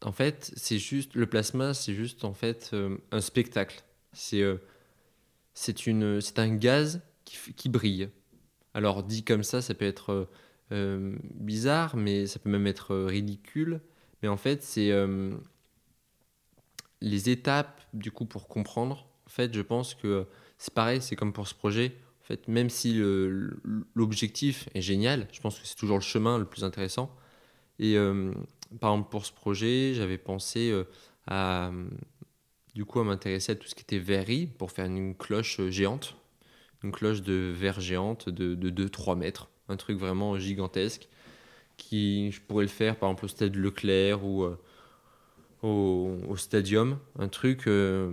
en 0.00 0.12
fait, 0.12 0.50
c'est 0.56 0.78
juste 0.78 1.14
le 1.14 1.26
plasma, 1.26 1.74
c'est 1.74 1.92
juste 1.92 2.24
en 2.24 2.32
fait 2.32 2.74
un 3.12 3.20
spectacle. 3.20 3.84
C'est 4.14 4.42
c'est 5.52 6.38
un 6.38 6.54
gaz 6.54 7.02
qui, 7.26 7.52
qui, 7.52 7.68
brille. 7.68 8.08
Alors 8.72 9.02
dit 9.02 9.24
comme 9.24 9.42
ça, 9.42 9.60
ça 9.60 9.74
peut 9.74 9.84
être 9.84 10.26
euh, 10.72 11.16
bizarre, 11.34 11.96
mais 11.96 12.26
ça 12.26 12.38
peut 12.38 12.50
même 12.50 12.66
être 12.66 12.96
ridicule. 12.96 13.80
Mais 14.22 14.28
en 14.28 14.36
fait, 14.36 14.62
c'est 14.62 14.92
les 17.00 17.30
étapes, 17.30 17.80
du 17.94 18.10
coup, 18.10 18.26
pour 18.26 18.48
comprendre. 18.48 19.06
En 19.26 19.30
fait, 19.30 19.54
je 19.54 19.60
pense 19.60 19.94
que 19.94 20.26
c'est 20.58 20.74
pareil, 20.74 21.00
c'est 21.00 21.16
comme 21.16 21.32
pour 21.32 21.46
ce 21.46 21.54
projet. 21.54 21.96
En 22.22 22.24
fait, 22.24 22.48
même 22.48 22.68
si 22.68 23.00
l'objectif 23.94 24.68
est 24.74 24.82
génial, 24.82 25.28
je 25.32 25.40
pense 25.40 25.58
que 25.58 25.66
c'est 25.66 25.76
toujours 25.76 25.98
le 25.98 26.02
chemin 26.02 26.38
le 26.38 26.44
plus 26.44 26.64
intéressant. 26.64 27.14
Et 27.78 27.96
par 28.80 28.92
exemple, 28.92 29.10
pour 29.10 29.24
ce 29.24 29.32
projet, 29.32 29.94
j'avais 29.94 30.18
pensé 30.18 30.74
à 31.28 31.70
du 32.78 32.84
coup 32.84 33.00
à 33.00 33.04
m'intéresser 33.04 33.52
à 33.52 33.54
tout 33.56 33.66
ce 33.66 33.74
qui 33.74 33.82
était 33.82 33.98
verrerie 33.98 34.46
pour 34.46 34.70
faire 34.70 34.84
une 34.86 35.16
cloche 35.16 35.60
géante, 35.68 36.14
une 36.84 36.92
cloche 36.92 37.22
de 37.22 37.52
verre 37.52 37.80
géante 37.80 38.28
de, 38.28 38.54
de 38.54 38.70
2-3 38.70 39.16
mètres, 39.16 39.50
un 39.68 39.76
truc 39.76 39.98
vraiment 39.98 40.38
gigantesque 40.38 41.08
qui 41.78 42.30
je 42.32 42.40
pourrais 42.42 42.64
le 42.64 42.70
faire 42.70 42.96
par 42.96 43.08
exemple 43.08 43.24
au 43.24 43.28
stade 43.28 43.56
Leclerc 43.56 44.22
ou 44.24 44.42
euh, 44.42 44.58
au, 45.62 46.18
au, 46.28 46.36
stadium, 46.36 46.98
un 47.18 47.28
truc 47.28 47.66
euh, 47.66 48.12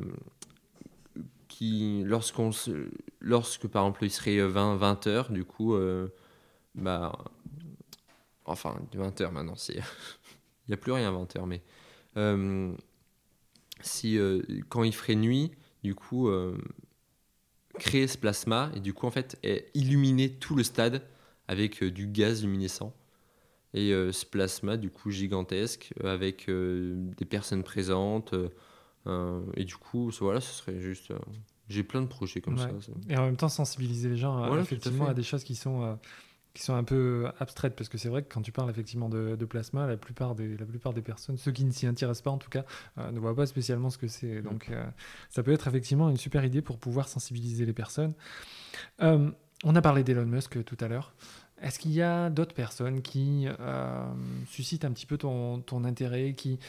qui 1.49 2.03
lorsqu'on 2.05 2.51
lorsque 3.19 3.67
par 3.67 3.83
exemple 3.83 4.05
il 4.05 4.11
serait 4.11 4.39
20 4.39 4.77
20 4.77 5.07
heures 5.07 5.31
du 5.31 5.43
coup 5.43 5.73
euh, 5.73 6.07
bah 6.75 7.17
enfin 8.45 8.79
20 8.93 9.21
heures 9.21 9.31
maintenant 9.31 9.55
c'est 9.55 9.75
il 9.75 10.69
n'y 10.69 10.73
a 10.73 10.77
plus 10.77 10.91
rien 10.91 11.09
à 11.09 11.11
20 11.11 11.35
heures 11.35 11.47
mais 11.47 11.61
si 13.81 14.17
quand 14.69 14.83
il 14.83 14.95
ferait 14.95 15.15
nuit, 15.15 15.51
du 15.83 15.93
coup, 15.93 16.29
créer 17.77 18.07
ce 18.07 18.17
plasma 18.17 18.71
et 18.73 18.79
du 18.79 18.93
coup, 18.93 19.05
en 19.05 19.11
fait, 19.11 19.37
illuminer 19.73 20.31
tout 20.31 20.55
le 20.55 20.63
stade 20.63 21.03
avec 21.47 21.83
euh, 21.83 21.91
du 21.91 22.07
gaz 22.07 22.43
luminescent. 22.43 22.93
Et 23.73 23.89
ce 23.91 24.25
plasma, 24.25 24.77
du 24.77 24.89
coup, 24.89 25.11
gigantesque, 25.11 25.93
avec 26.01 26.49
des 26.49 27.25
personnes 27.25 27.61
présentes. 27.61 28.33
et 29.57 29.65
du 29.65 29.75
coup, 29.75 30.09
voilà, 30.21 30.39
ce 30.39 30.53
serait 30.53 30.79
juste. 30.79 31.11
J'ai 31.67 31.83
plein 31.83 32.01
de 32.01 32.07
projets 32.07 32.39
comme 32.39 32.57
ça, 32.57 32.69
Et 33.09 33.17
en 33.17 33.25
même 33.25 33.35
temps, 33.35 33.49
sensibiliser 33.49 34.07
les 34.07 34.15
gens 34.15 34.57
effectivement 34.57 35.07
à, 35.07 35.13
des 35.13 35.23
choses 35.23 35.43
qui 35.43 35.55
sont 35.55 35.97
qui 36.55 36.63
sont 36.63 36.73
un 36.73 36.83
peu 36.83 37.27
abstraites 37.37 37.75
parce 37.75 37.89
que 37.89 37.97
c'est 37.97 38.07
vrai 38.07 38.23
que 38.23 38.33
quand 38.33 38.41
tu 38.41 38.51
parles 38.51 38.69
effectivement 38.69 39.09
de, 39.09 39.45
plasma, 39.45 39.85
la 39.85 39.97
plupart, 39.97 40.35
des, 40.35 40.57
la 40.57 40.65
plupart 40.65 40.93
des 40.93 41.01
personnes, 41.01 41.37
ceux 41.37 41.51
qui 41.51 41.65
ne 41.65 41.71
s'y 41.71 41.85
intéressent 41.85 42.23
pas 42.23 42.31
en 42.31 42.37
tout 42.37 42.49
cas, 42.49 42.63
euh, 42.97 43.11
ne 43.11 43.19
voient 43.19 43.35
pas 43.35 43.45
spécialement 43.45 43.89
ce 43.89 43.97
que 43.97 44.07
c'est. 44.07 44.41
Donc 44.41 44.69
euh, 44.69 44.83
ça 45.29 45.43
peut 45.43 45.51
être 45.51 45.67
effectivement 45.67 46.09
une 46.09 46.17
super 46.17 46.43
idée 46.45 46.61
pour 46.61 46.79
pouvoir 46.79 47.09
sensibiliser 47.09 47.65
les 47.65 47.73
personnes. 47.73 48.13
Euh, 49.01 49.29
on 49.63 49.75
a 49.75 49.81
parlé 49.81 50.03
d'Elon 50.03 50.25
Musk 50.25 50.63
tout 50.63 50.77
à 50.79 50.87
l'heure. 50.87 51.13
Est-ce 51.61 51.79
qu'il 51.79 51.91
y 51.91 52.01
a 52.01 52.29
d'autres 52.29 52.53
personnes 52.53 53.01
qui 53.01 53.47
suscitent 54.49 54.85
un 54.85 54.91
petit 54.91 55.05
peu 55.05 55.17
ton, 55.17 55.61
ton 55.61 55.85
intérêt, 55.85 56.33
qui, 56.33 56.59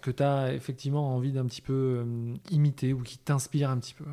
que 0.00 0.10
tu 0.10 0.22
as 0.22 0.54
effectivement 0.54 1.14
envie 1.14 1.32
d'un 1.32 1.44
petit 1.44 1.60
peu 1.60 2.04
imiter 2.50 2.94
ou 2.94 3.02
qui 3.02 3.18
t'inspirent 3.18 3.70
un 3.70 3.78
petit 3.78 3.94
peu? 3.94 4.06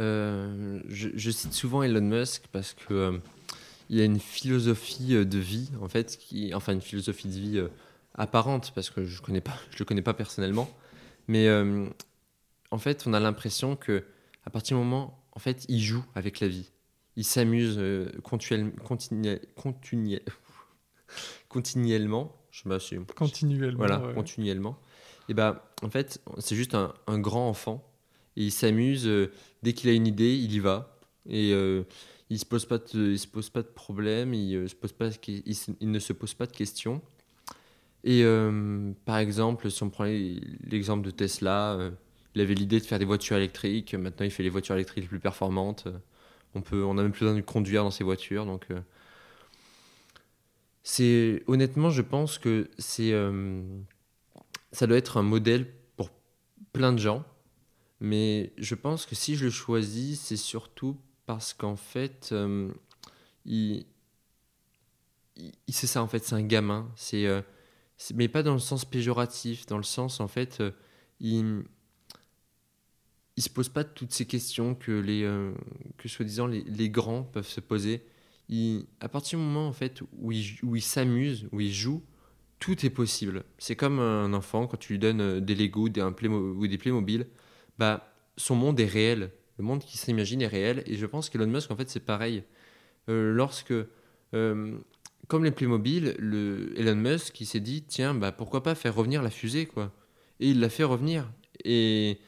Euh, 0.00 0.80
je, 0.88 1.30
cite 1.30 1.52
souvent 1.52 1.82
Elon 1.82 2.00
Musk 2.00 2.44
parce 2.50 2.72
que 2.72 2.94
euh, 2.94 3.18
il 3.90 4.00
a 4.00 4.04
une 4.04 4.18
philosophie 4.18 5.14
euh, 5.14 5.24
de 5.24 5.38
vie 5.38 5.70
en 5.80 5.88
fait, 5.88 6.16
qui, 6.18 6.54
enfin 6.54 6.72
une 6.72 6.80
philosophie 6.80 7.28
de 7.28 7.34
vie 7.34 7.62
apparente 8.14 8.72
parce 8.74 8.90
que 8.90 9.04
je 9.04 9.20
connais 9.20 9.40
pas, 9.40 9.56
je 9.70 9.78
le 9.78 9.84
connais 9.84 10.02
pas 10.02 10.14
personnellement, 10.14 10.70
mais 11.28 11.48
en 12.70 12.78
fait 12.78 13.04
on 13.06 13.12
a 13.12 13.20
l'impression 13.20 13.76
que 13.76 14.04
à 14.44 14.50
partir 14.50 14.76
du 14.76 14.82
moment, 14.82 15.21
en 15.32 15.38
fait, 15.38 15.64
il 15.68 15.80
joue 15.80 16.04
avec 16.14 16.40
la 16.40 16.48
vie, 16.48 16.70
il 17.16 17.24
s'amuse 17.24 17.80
continuellement, 18.22 18.72
continuellement, 21.48 22.36
je 22.50 22.68
m'assume, 22.68 23.06
continuellement, 23.06 23.76
voilà, 23.76 24.12
continuellement. 24.14 24.78
Et 25.28 25.34
bah 25.34 25.72
en 25.82 25.90
fait 25.90 26.20
c'est 26.38 26.56
juste 26.56 26.74
un, 26.74 26.94
un 27.06 27.18
grand 27.18 27.48
enfant 27.48 27.92
et 28.36 28.44
il 28.44 28.52
s'amuse. 28.52 29.06
Euh, 29.06 29.30
dès 29.62 29.72
qu'il 29.72 29.90
a 29.90 29.92
une 29.92 30.06
idée, 30.06 30.36
il 30.36 30.52
y 30.52 30.58
va. 30.58 30.96
Et 31.28 31.52
euh, 31.52 31.84
il 32.30 32.38
se 32.38 32.46
pose 32.46 32.66
pas 32.66 32.78
de, 32.78 33.12
il 33.12 33.18
se 33.18 33.26
pose 33.26 33.50
pas 33.50 33.62
de 33.62 33.68
problème, 33.68 34.34
il, 34.34 34.56
euh, 34.56 34.68
se 34.68 34.74
pose 34.74 34.92
pas, 34.92 35.10
il, 35.28 35.90
ne 35.90 35.98
se 35.98 36.12
pose 36.12 36.34
pas 36.34 36.46
de 36.46 36.52
questions. 36.52 37.00
Et 38.04 38.24
par 39.04 39.18
exemple, 39.18 39.70
si 39.70 39.80
on 39.84 39.88
prend 39.88 40.06
l'exemple 40.06 41.06
de 41.06 41.12
Tesla, 41.12 41.92
il 42.34 42.40
avait 42.40 42.54
l'idée 42.54 42.80
de 42.80 42.84
faire 42.84 42.98
des 42.98 43.04
voitures 43.04 43.36
électriques. 43.36 43.94
Maintenant, 43.94 44.24
il 44.24 44.30
fait 44.30 44.42
les 44.42 44.48
voitures 44.50 44.74
électriques 44.74 45.04
les 45.04 45.08
plus 45.08 45.20
performantes. 45.20 45.88
On 46.54 46.62
peut, 46.62 46.84
on 46.84 46.98
a 46.98 47.02
même 47.02 47.12
plus 47.12 47.20
besoin 47.20 47.36
de 47.36 47.40
conduire 47.40 47.84
dans 47.84 47.90
ces 47.90 48.04
voitures. 48.04 48.46
Donc, 48.46 48.66
c'est 50.82 51.42
honnêtement, 51.46 51.90
je 51.90 52.02
pense 52.02 52.38
que 52.38 52.70
c'est, 52.78 53.12
ça 54.72 54.86
doit 54.86 54.96
être 54.96 55.16
un 55.16 55.22
modèle 55.22 55.66
pour 55.96 56.10
plein 56.72 56.92
de 56.92 56.98
gens 56.98 57.24
mais 58.02 58.52
je 58.58 58.74
pense 58.74 59.06
que 59.06 59.14
si 59.14 59.36
je 59.36 59.44
le 59.44 59.52
choisis, 59.52 60.20
c'est 60.20 60.36
surtout 60.36 60.98
parce 61.24 61.54
qu'en 61.54 61.76
fait, 61.76 62.30
euh, 62.32 62.68
il, 63.44 63.86
c'est 65.68 65.86
ça 65.86 66.02
en 66.02 66.08
fait, 66.08 66.24
c'est 66.24 66.34
un 66.34 66.42
gamin. 66.42 66.92
Euh, 67.14 67.42
c'est, 67.96 68.16
mais 68.16 68.26
pas 68.26 68.42
dans 68.42 68.54
le 68.54 68.58
sens 68.58 68.84
péjoratif, 68.84 69.66
dans 69.66 69.76
le 69.76 69.84
sens 69.84 70.18
en 70.18 70.26
fait, 70.26 70.60
euh, 70.60 70.72
il, 71.20 71.62
il 73.36 73.42
se 73.42 73.50
pose 73.50 73.68
pas 73.68 73.84
toutes 73.84 74.12
ces 74.12 74.26
questions 74.26 74.74
que 74.74 74.92
les, 74.92 75.22
que 75.96 76.08
soi-disant 76.08 76.46
les, 76.46 76.90
grands 76.90 77.22
peuvent 77.22 77.48
se 77.48 77.60
poser. 77.60 78.02
Il, 78.48 78.84
à 79.00 79.08
partir 79.08 79.38
du 79.38 79.44
moment 79.44 79.68
en 79.68 79.72
fait 79.72 80.02
où 80.18 80.32
il, 80.32 80.44
où 80.62 80.76
il 80.76 80.82
s'amuse, 80.82 81.48
où 81.52 81.60
il 81.60 81.72
joue, 81.72 82.02
tout 82.58 82.84
est 82.84 82.90
possible. 82.90 83.44
C'est 83.58 83.76
comme 83.76 84.00
un 84.00 84.34
enfant 84.34 84.66
quand 84.66 84.76
tu 84.76 84.92
lui 84.92 84.98
donnes 84.98 85.40
des 85.40 85.54
Lego, 85.54 85.88
des, 85.88 86.00
un 86.00 86.14
ou 86.22 86.66
des 86.66 86.78
Playmobil 86.78 87.26
bah, 87.78 88.14
son 88.36 88.54
monde 88.54 88.78
est 88.80 88.86
réel. 88.86 89.30
Le 89.58 89.64
monde 89.64 89.82
qui 89.82 89.98
s'imagine 89.98 90.42
est 90.42 90.46
réel. 90.46 90.82
Et 90.86 90.96
je 90.96 91.06
pense 91.06 91.30
qu'Elon 91.30 91.46
Musk, 91.46 91.70
en 91.70 91.76
fait, 91.76 91.88
c'est 91.90 92.04
pareil. 92.04 92.44
Euh, 93.08 93.32
lorsque, 93.32 93.74
euh, 94.34 94.78
comme 95.28 95.44
les 95.44 95.50
Playmobil, 95.50 96.14
le 96.18 96.72
Elon 96.76 96.94
Musk, 96.94 97.40
il 97.40 97.46
s'est 97.46 97.60
dit, 97.60 97.82
tiens, 97.82 98.14
bah, 98.14 98.32
pourquoi 98.32 98.62
pas 98.62 98.74
faire 98.74 98.94
revenir 98.94 99.22
la 99.22 99.30
fusée, 99.30 99.66
quoi. 99.66 99.92
Et 100.40 100.50
il 100.50 100.60
l'a 100.60 100.68
fait 100.68 100.84
revenir. 100.84 101.30
Et 101.64 102.18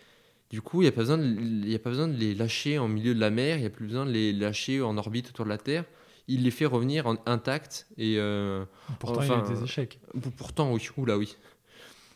du 0.55 0.63
coup, 0.63 0.81
il 0.81 0.85
n'y 0.85 0.89
a, 0.89 0.93
pas 0.93 1.03
besoin 1.03 1.19
de, 1.19 1.75
a 1.75 1.79
pas 1.79 1.91
besoin 1.91 2.09
de 2.09 2.17
les 2.17 2.35
lâcher 2.35 2.79
en 2.79 2.89
milieu 2.89 3.15
de 3.15 3.21
la 3.21 3.31
mer, 3.31 3.57
il 3.57 3.61
n'y 3.61 3.67
a 3.67 3.71
plus 3.71 3.87
besoin 3.87 4.07
de 4.07 4.11
les 4.11 4.33
lâcher 4.33 4.81
en 4.81 4.97
orbite 4.97 5.31
autour 5.31 5.45
de 5.45 5.51
la 5.51 5.59
Terre. 5.59 5.85
Il 6.29 6.45
les 6.45 6.51
fait 6.51 6.65
revenir 6.67 7.07
en, 7.07 7.17
intacts. 7.27 7.87
Et, 7.99 8.17
euh, 8.19 8.65
pourtant, 8.99 9.23
il 9.23 9.31
a 9.31 9.39
eu 9.39 9.55
des 9.55 9.63
échecs. 9.63 9.99
Pourtant, 10.37 10.73
oui. 10.73 10.89
Oula, 10.97 11.19
oui. 11.19 11.37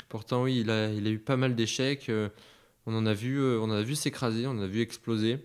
Pourtant, 0.09 0.45
oui, 0.45 0.61
il 0.61 0.70
a, 0.70 0.91
il 0.91 1.07
a 1.07 1.11
eu 1.11 1.18
pas 1.18 1.36
mal 1.36 1.55
d'échecs. 1.55 2.11
On 2.89 2.95
en 2.95 3.05
a 3.05 3.12
vu, 3.12 3.39
euh, 3.39 3.61
on 3.61 3.70
a 3.70 3.82
vu 3.82 3.95
s'écraser, 3.95 4.47
on 4.47 4.59
a 4.61 4.66
vu 4.66 4.80
exploser. 4.80 5.41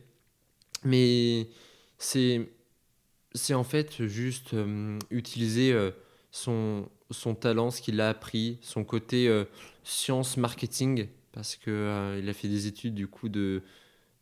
Mais 0.86 1.50
c'est, 1.98 2.50
c'est 3.34 3.54
en 3.54 3.66
fait 3.66 4.08
juste 4.08 4.54
euh, 4.54 4.98
utiliser 5.12 5.74
euh, 5.74 5.92
son, 6.32 6.88
son 7.12 7.36
talent, 7.36 7.70
ce 7.70 7.82
qu'il 7.82 8.00
a 8.00 8.08
appris, 8.08 8.60
son 8.62 8.86
côté 8.86 9.30
science 9.84 10.38
marketing, 10.38 11.10
parce 11.34 11.56
qu'il 11.58 11.74
il 11.74 12.30
a 12.30 12.34
fait 12.34 12.48
des 12.48 12.68
études 12.68 12.96
du 12.96 13.08
coup 13.08 13.30
de, 13.30 13.62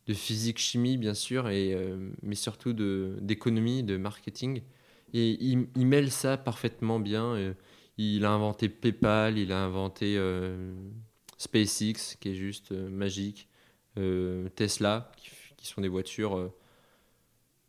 de 0.06 0.14
physique 0.14 0.58
chimie 0.58 0.98
bien 0.98 1.14
sûr, 1.14 1.48
et, 1.48 1.76
mais 2.22 2.34
surtout 2.34 2.72
d'économie, 2.72 3.82
de 3.82 3.96
marketing. 3.96 4.62
Et 5.14 5.36
il, 5.44 5.86
mêle 5.86 6.10
ça 6.10 6.36
parfaitement 6.36 6.98
bien. 6.98 7.54
il 7.98 8.24
a 8.24 8.30
inventé 8.30 8.68
PayPal, 8.68 9.38
il 9.38 9.52
a 9.52 9.62
inventé 9.62 10.18
SpaceX 11.42 12.16
qui 12.20 12.30
est 12.30 12.34
juste 12.34 12.72
euh, 12.72 12.88
magique, 12.88 13.48
euh, 13.98 14.48
Tesla 14.50 15.10
qui, 15.16 15.66
sont 15.66 15.80
des 15.80 15.88
voitures 15.88 16.36
euh, 16.36 16.52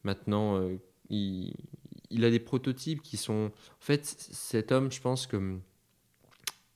maintenant 0.03 0.59
il, 1.09 1.53
a 2.23 2.31
des 2.31 2.39
prototypes 2.39 3.03
qui 3.03 3.17
sont 3.17 3.51
en 3.51 3.81
fait 3.81 4.03
cet 4.05 4.71
homme 4.71 4.91
je 4.91 4.99
pense 4.99 5.27
que 5.27 5.59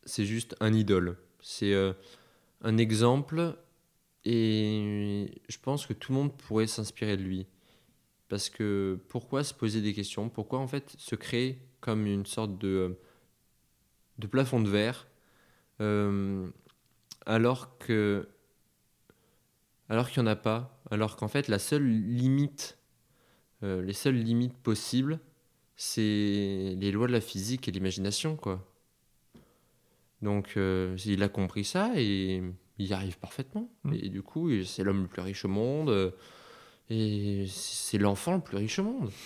c'est 0.06 0.26
juste 0.26 0.56
un 0.60 0.74
idole 0.74 1.18
c'est 1.42 1.74
un 2.62 2.78
exemple 2.78 3.58
et 4.26 5.42
je 5.48 5.58
pense 5.60 5.86
que 5.86 5.94
tout 5.94 6.12
le 6.12 6.18
monde 6.18 6.38
pourrait 6.38 6.68
s'inspirer 6.68 7.18
de 7.18 7.24
lui. 7.24 7.48
Parce 8.30 8.50
que 8.50 9.00
pourquoi 9.10 9.44
se 9.44 9.54
poser 9.54 9.82
des 9.82 9.94
questions? 9.94 10.30
Pourquoi 10.30 10.60
en 10.60 10.68
fait 10.68 10.96
se 10.98 11.16
créer 11.16 11.62
comme 11.80 12.06
une 12.06 12.26
sorte 12.26 12.58
de 12.58 12.98
de 14.18 14.28
plafond 14.28 14.60
de 14.62 14.70
verre 14.70 15.08
alors 17.28 17.78
que 17.78 18.28
alors 19.90 20.10
qu'il 20.10 20.24
n'y 20.24 20.30
en 20.30 20.32
a 20.32 20.36
pas, 20.36 20.82
alors 20.92 21.16
qu'en 21.16 21.28
fait 21.28 21.48
la 21.48 21.60
seule 21.60 21.88
limite, 21.88 22.78
euh, 23.64 23.82
les 23.82 23.94
seules 23.94 24.16
limites 24.16 24.58
possibles, 24.58 25.20
c'est 25.76 26.76
les 26.78 26.92
lois 26.92 27.08
de 27.08 27.14
la 27.14 27.22
physique 27.22 27.68
et 27.68 27.72
l'imagination, 27.72 28.36
quoi. 28.36 28.66
Donc 30.22 30.54
euh, 30.58 30.98
il 31.06 31.22
a 31.24 31.30
compris 31.30 31.64
ça 31.64 31.92
et 31.96 32.42
il 32.78 32.86
y 32.86 32.94
arrive 32.94 33.18
parfaitement. 33.20 33.70
Mm. 33.84 33.94
Et 33.94 34.10
du 34.10 34.22
coup, 34.22 34.50
c'est 34.64 34.84
l'homme 34.84 35.04
le 35.04 35.08
plus 35.08 35.22
riche 35.22 35.46
au 35.46 35.50
monde 35.50 35.90
euh, 35.90 36.12
et 36.90 37.46
c'est 37.48 37.98
l'enfant 37.98 38.36
le 38.36 38.42
plus 38.42 38.58
riche 38.58 38.80
au 38.80 38.84
monde. 38.84 39.12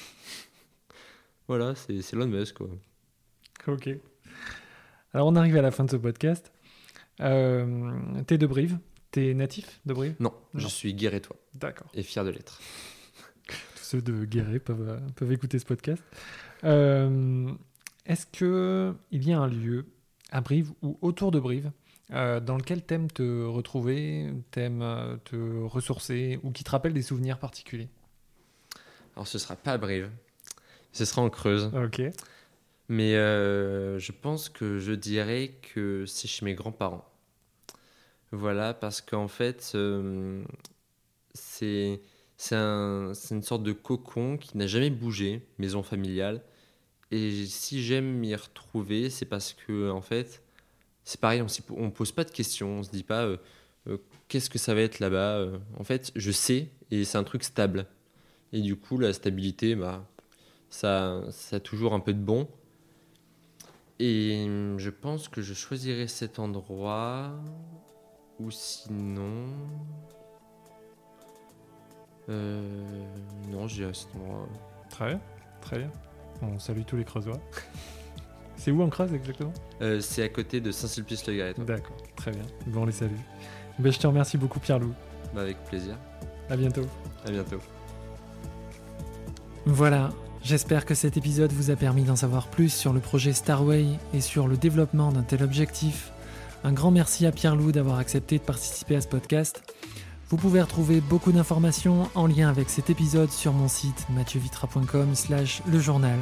Voilà, 1.47 1.75
c'est 1.75 2.13
Elon 2.13 2.27
Musk, 2.27 2.59
quoi. 2.59 2.69
Ok. 3.67 3.89
Alors 5.13 5.27
on 5.27 5.35
arrive 5.35 5.57
à 5.57 5.61
la 5.61 5.71
fin 5.71 5.83
de 5.83 5.91
ce 5.91 5.97
podcast. 5.97 6.53
Euh, 7.19 7.91
t'es 8.25 8.37
de 8.37 8.47
Brive? 8.47 8.77
T'es 9.11 9.33
natif 9.33 9.81
de 9.85 9.93
Brive? 9.93 10.15
Non, 10.21 10.33
je 10.53 10.67
suis 10.67 10.93
guérétois 10.93 11.35
D'accord. 11.53 11.87
et 11.93 12.03
fier 12.03 12.23
de 12.23 12.29
l'être. 12.29 12.61
Tous 13.47 13.83
ceux 13.83 14.01
de 14.01 14.23
Guéret 14.23 14.59
peuvent, 14.59 15.01
peuvent 15.15 15.31
écouter 15.33 15.59
ce 15.59 15.65
podcast. 15.65 16.01
Euh, 16.63 17.51
Est-ce 18.05 18.25
que 18.27 18.95
il 19.11 19.27
y 19.27 19.33
a 19.33 19.39
un 19.39 19.47
lieu 19.47 19.85
à 20.31 20.41
Brive 20.41 20.71
ou 20.81 20.97
autour 21.01 21.31
de 21.31 21.39
Brive 21.39 21.71
euh, 22.11 22.39
dans 22.39 22.57
lequel 22.57 22.81
t'aimes 22.83 23.09
te 23.11 23.45
retrouver, 23.45 24.31
t'aimes 24.51 24.81
euh, 24.81 25.17
te 25.23 25.35
ressourcer 25.63 26.39
ou 26.43 26.51
qui 26.51 26.63
te 26.63 26.71
rappelle 26.71 26.93
des 26.93 27.01
souvenirs 27.01 27.37
particuliers? 27.39 27.89
Alors, 29.15 29.27
ce 29.27 29.37
sera 29.39 29.55
pas 29.55 29.73
à 29.73 29.77
Brive, 29.77 30.09
ce 30.93 31.05
sera 31.05 31.21
en 31.21 31.29
Creuse. 31.29 31.71
Ok. 31.75 32.01
Mais 32.89 33.15
euh, 33.15 33.99
je 33.99 34.11
pense 34.11 34.49
que 34.49 34.79
je 34.79 34.91
dirais 34.91 35.53
que 35.73 36.05
c'est 36.05 36.27
chez 36.27 36.43
mes 36.45 36.53
grands-parents. 36.55 37.05
Voilà, 38.33 38.73
parce 38.73 39.01
qu'en 39.01 39.27
fait, 39.27 39.71
euh, 39.75 40.43
c'est 41.33 42.01
c'est 42.37 42.55
un- 42.55 43.13
c'est 43.13 43.35
une 43.35 43.43
sorte 43.43 43.63
de 43.63 43.71
cocon 43.71 44.37
qui 44.37 44.57
n'a 44.57 44.65
jamais 44.67 44.89
bougé, 44.89 45.45
maison 45.59 45.83
familiale. 45.83 46.41
Et 47.11 47.45
si 47.45 47.83
j'aime 47.83 48.05
m'y 48.05 48.33
retrouver, 48.35 49.09
c'est 49.09 49.25
parce 49.25 49.53
que, 49.53 49.91
en 49.91 50.01
fait, 50.01 50.41
c'est 51.03 51.19
pareil, 51.19 51.43
on 51.71 51.85
ne 51.85 51.89
pose 51.89 52.11
pas 52.11 52.23
de 52.23 52.31
questions, 52.31 52.79
on 52.79 52.83
se 52.83 52.91
dit 52.91 53.03
pas 53.03 53.25
euh, 53.25 53.37
euh, 53.87 53.97
qu'est-ce 54.27 54.49
que 54.49 54.57
ça 54.57 54.73
va 54.73 54.81
être 54.81 54.99
là-bas. 54.99 55.37
euh. 55.37 55.57
En 55.77 55.83
fait, 55.83 56.11
je 56.15 56.31
sais 56.31 56.69
et 56.89 57.03
c'est 57.03 57.17
un 57.17 57.23
truc 57.23 57.43
stable. 57.43 57.85
Et 58.53 58.61
du 58.61 58.75
coup, 58.75 58.97
la 58.97 59.13
stabilité, 59.13 59.75
bah, 59.75 60.05
ça, 60.69 61.21
a 61.51 61.59
toujours 61.59 61.93
un 61.93 61.99
peu 61.99 62.13
de 62.13 62.19
bon. 62.19 62.47
Et 63.99 64.45
hum, 64.45 64.77
je 64.79 64.89
pense 64.89 65.27
que 65.27 65.41
je 65.41 65.53
choisirais 65.53 66.07
cet 66.07 66.39
endroit. 66.39 67.31
Ou 68.39 68.49
sinon. 68.51 69.47
Euh, 72.29 73.05
non, 73.49 73.67
dirais 73.67 73.93
cet 73.93 74.15
endroit. 74.15 74.47
Très 74.89 75.07
bien. 75.09 75.21
Très 75.61 75.77
bien. 75.79 75.91
On 76.41 76.59
salue 76.59 76.81
tous 76.85 76.97
les 76.97 77.03
Creusois. 77.03 77.39
C'est 78.57 78.69
où 78.69 78.83
en 78.83 78.89
Creuse 78.89 79.11
exactement? 79.11 79.53
Euh, 79.81 79.99
c'est 80.01 80.21
à 80.21 80.29
côté 80.29 80.61
de 80.61 80.71
Saint-Sulpice-le-Garet. 80.71 81.55
D'accord. 81.65 81.97
Très 82.15 82.29
bien. 82.29 82.43
Bon, 82.67 82.83
on 82.83 82.85
les 82.85 82.91
salue. 82.91 83.17
Ben, 83.79 83.91
je 83.91 83.97
te 83.97 84.05
remercie 84.05 84.37
beaucoup 84.37 84.59
Pierre-Loup. 84.59 84.93
Bah, 85.33 85.41
avec 85.41 85.57
plaisir. 85.63 85.97
À 86.47 86.55
bientôt. 86.55 86.85
À 87.25 87.31
bientôt. 87.31 87.57
Voilà, 89.65 90.11
j'espère 90.43 90.85
que 90.85 90.93
cet 90.93 91.17
épisode 91.17 91.51
vous 91.53 91.71
a 91.71 91.75
permis 91.75 92.03
d'en 92.03 92.15
savoir 92.15 92.49
plus 92.49 92.69
sur 92.69 92.93
le 92.93 92.99
projet 92.99 93.33
Starway 93.33 93.85
et 94.13 94.21
sur 94.21 94.47
le 94.47 94.57
développement 94.57 95.11
d'un 95.11 95.23
tel 95.23 95.41
objectif. 95.41 96.11
Un 96.63 96.73
grand 96.73 96.91
merci 96.91 97.25
à 97.25 97.31
Pierre 97.31 97.55
Loup 97.55 97.71
d'avoir 97.71 97.97
accepté 97.97 98.37
de 98.37 98.43
participer 98.43 98.95
à 98.95 99.01
ce 99.01 99.07
podcast. 99.07 99.70
Vous 100.31 100.37
pouvez 100.37 100.61
retrouver 100.61 101.01
beaucoup 101.01 101.33
d'informations 101.33 102.09
en 102.15 102.25
lien 102.25 102.47
avec 102.47 102.69
cet 102.69 102.89
épisode 102.89 103.29
sur 103.31 103.51
mon 103.51 103.67
site 103.67 104.07
mathieuVitra.com 104.11 105.13
slash 105.13 105.61
le 105.67 105.77
journal. 105.77 106.17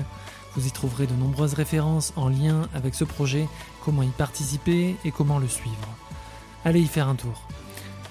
Vous 0.55 0.65
y 0.65 0.71
trouverez 0.71 1.05
de 1.05 1.13
nombreuses 1.13 1.53
références 1.53 2.11
en 2.15 2.27
lien 2.27 2.67
avec 2.73 2.95
ce 2.95 3.03
projet, 3.03 3.47
comment 3.85 4.01
y 4.01 4.07
participer 4.07 4.95
et 5.05 5.11
comment 5.11 5.37
le 5.37 5.47
suivre. 5.47 5.77
Allez 6.65 6.81
y 6.81 6.87
faire 6.87 7.07
un 7.07 7.13
tour. 7.13 7.43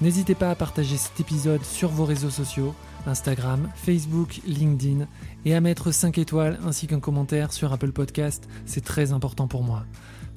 N'hésitez 0.00 0.36
pas 0.36 0.52
à 0.52 0.54
partager 0.54 0.96
cet 0.96 1.18
épisode 1.18 1.64
sur 1.64 1.88
vos 1.88 2.04
réseaux 2.04 2.30
sociaux, 2.30 2.76
Instagram, 3.04 3.68
Facebook, 3.74 4.40
LinkedIn, 4.46 5.08
et 5.44 5.56
à 5.56 5.60
mettre 5.60 5.90
5 5.90 6.16
étoiles 6.18 6.60
ainsi 6.64 6.86
qu'un 6.86 7.00
commentaire 7.00 7.52
sur 7.52 7.72
Apple 7.72 7.90
Podcast, 7.90 8.48
c'est 8.66 8.84
très 8.84 9.10
important 9.10 9.48
pour 9.48 9.64
moi. 9.64 9.84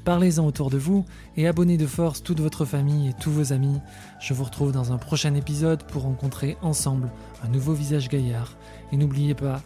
Parlez-en 0.04 0.46
autour 0.46 0.70
de 0.72 0.78
vous 0.78 1.06
et 1.38 1.48
abonnez 1.48 1.78
de 1.78 1.86
force 1.86 2.24
toute 2.24 2.40
votre 2.40 2.66
famille 2.66 3.10
et 3.10 3.14
tous 3.14 3.32
vos 3.32 3.54
amis. 3.54 3.80
Je 4.20 4.34
vous 4.34 4.44
retrouve 4.44 4.72
dans 4.72 4.92
un 4.92 4.98
prochain 4.98 5.36
épisode 5.36 5.84
pour 5.84 6.04
rencontrer 6.04 6.58
ensemble 6.62 7.12
un 7.44 7.50
nouveau 7.50 7.74
visage 7.74 8.10
gaillard. 8.10 8.58
Et 8.92 8.98
n'oubliez 8.98 9.36
pas, 9.36 9.62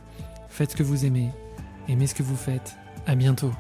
faites 0.50 0.72
ce 0.72 0.76
que 0.76 0.84
vous 0.84 1.06
aimez, 1.06 1.30
aimez 1.88 2.08
ce 2.08 2.16
que 2.16 2.24
vous 2.24 2.36
faites. 2.36 2.76
À 3.08 3.16
bientôt. 3.16 3.52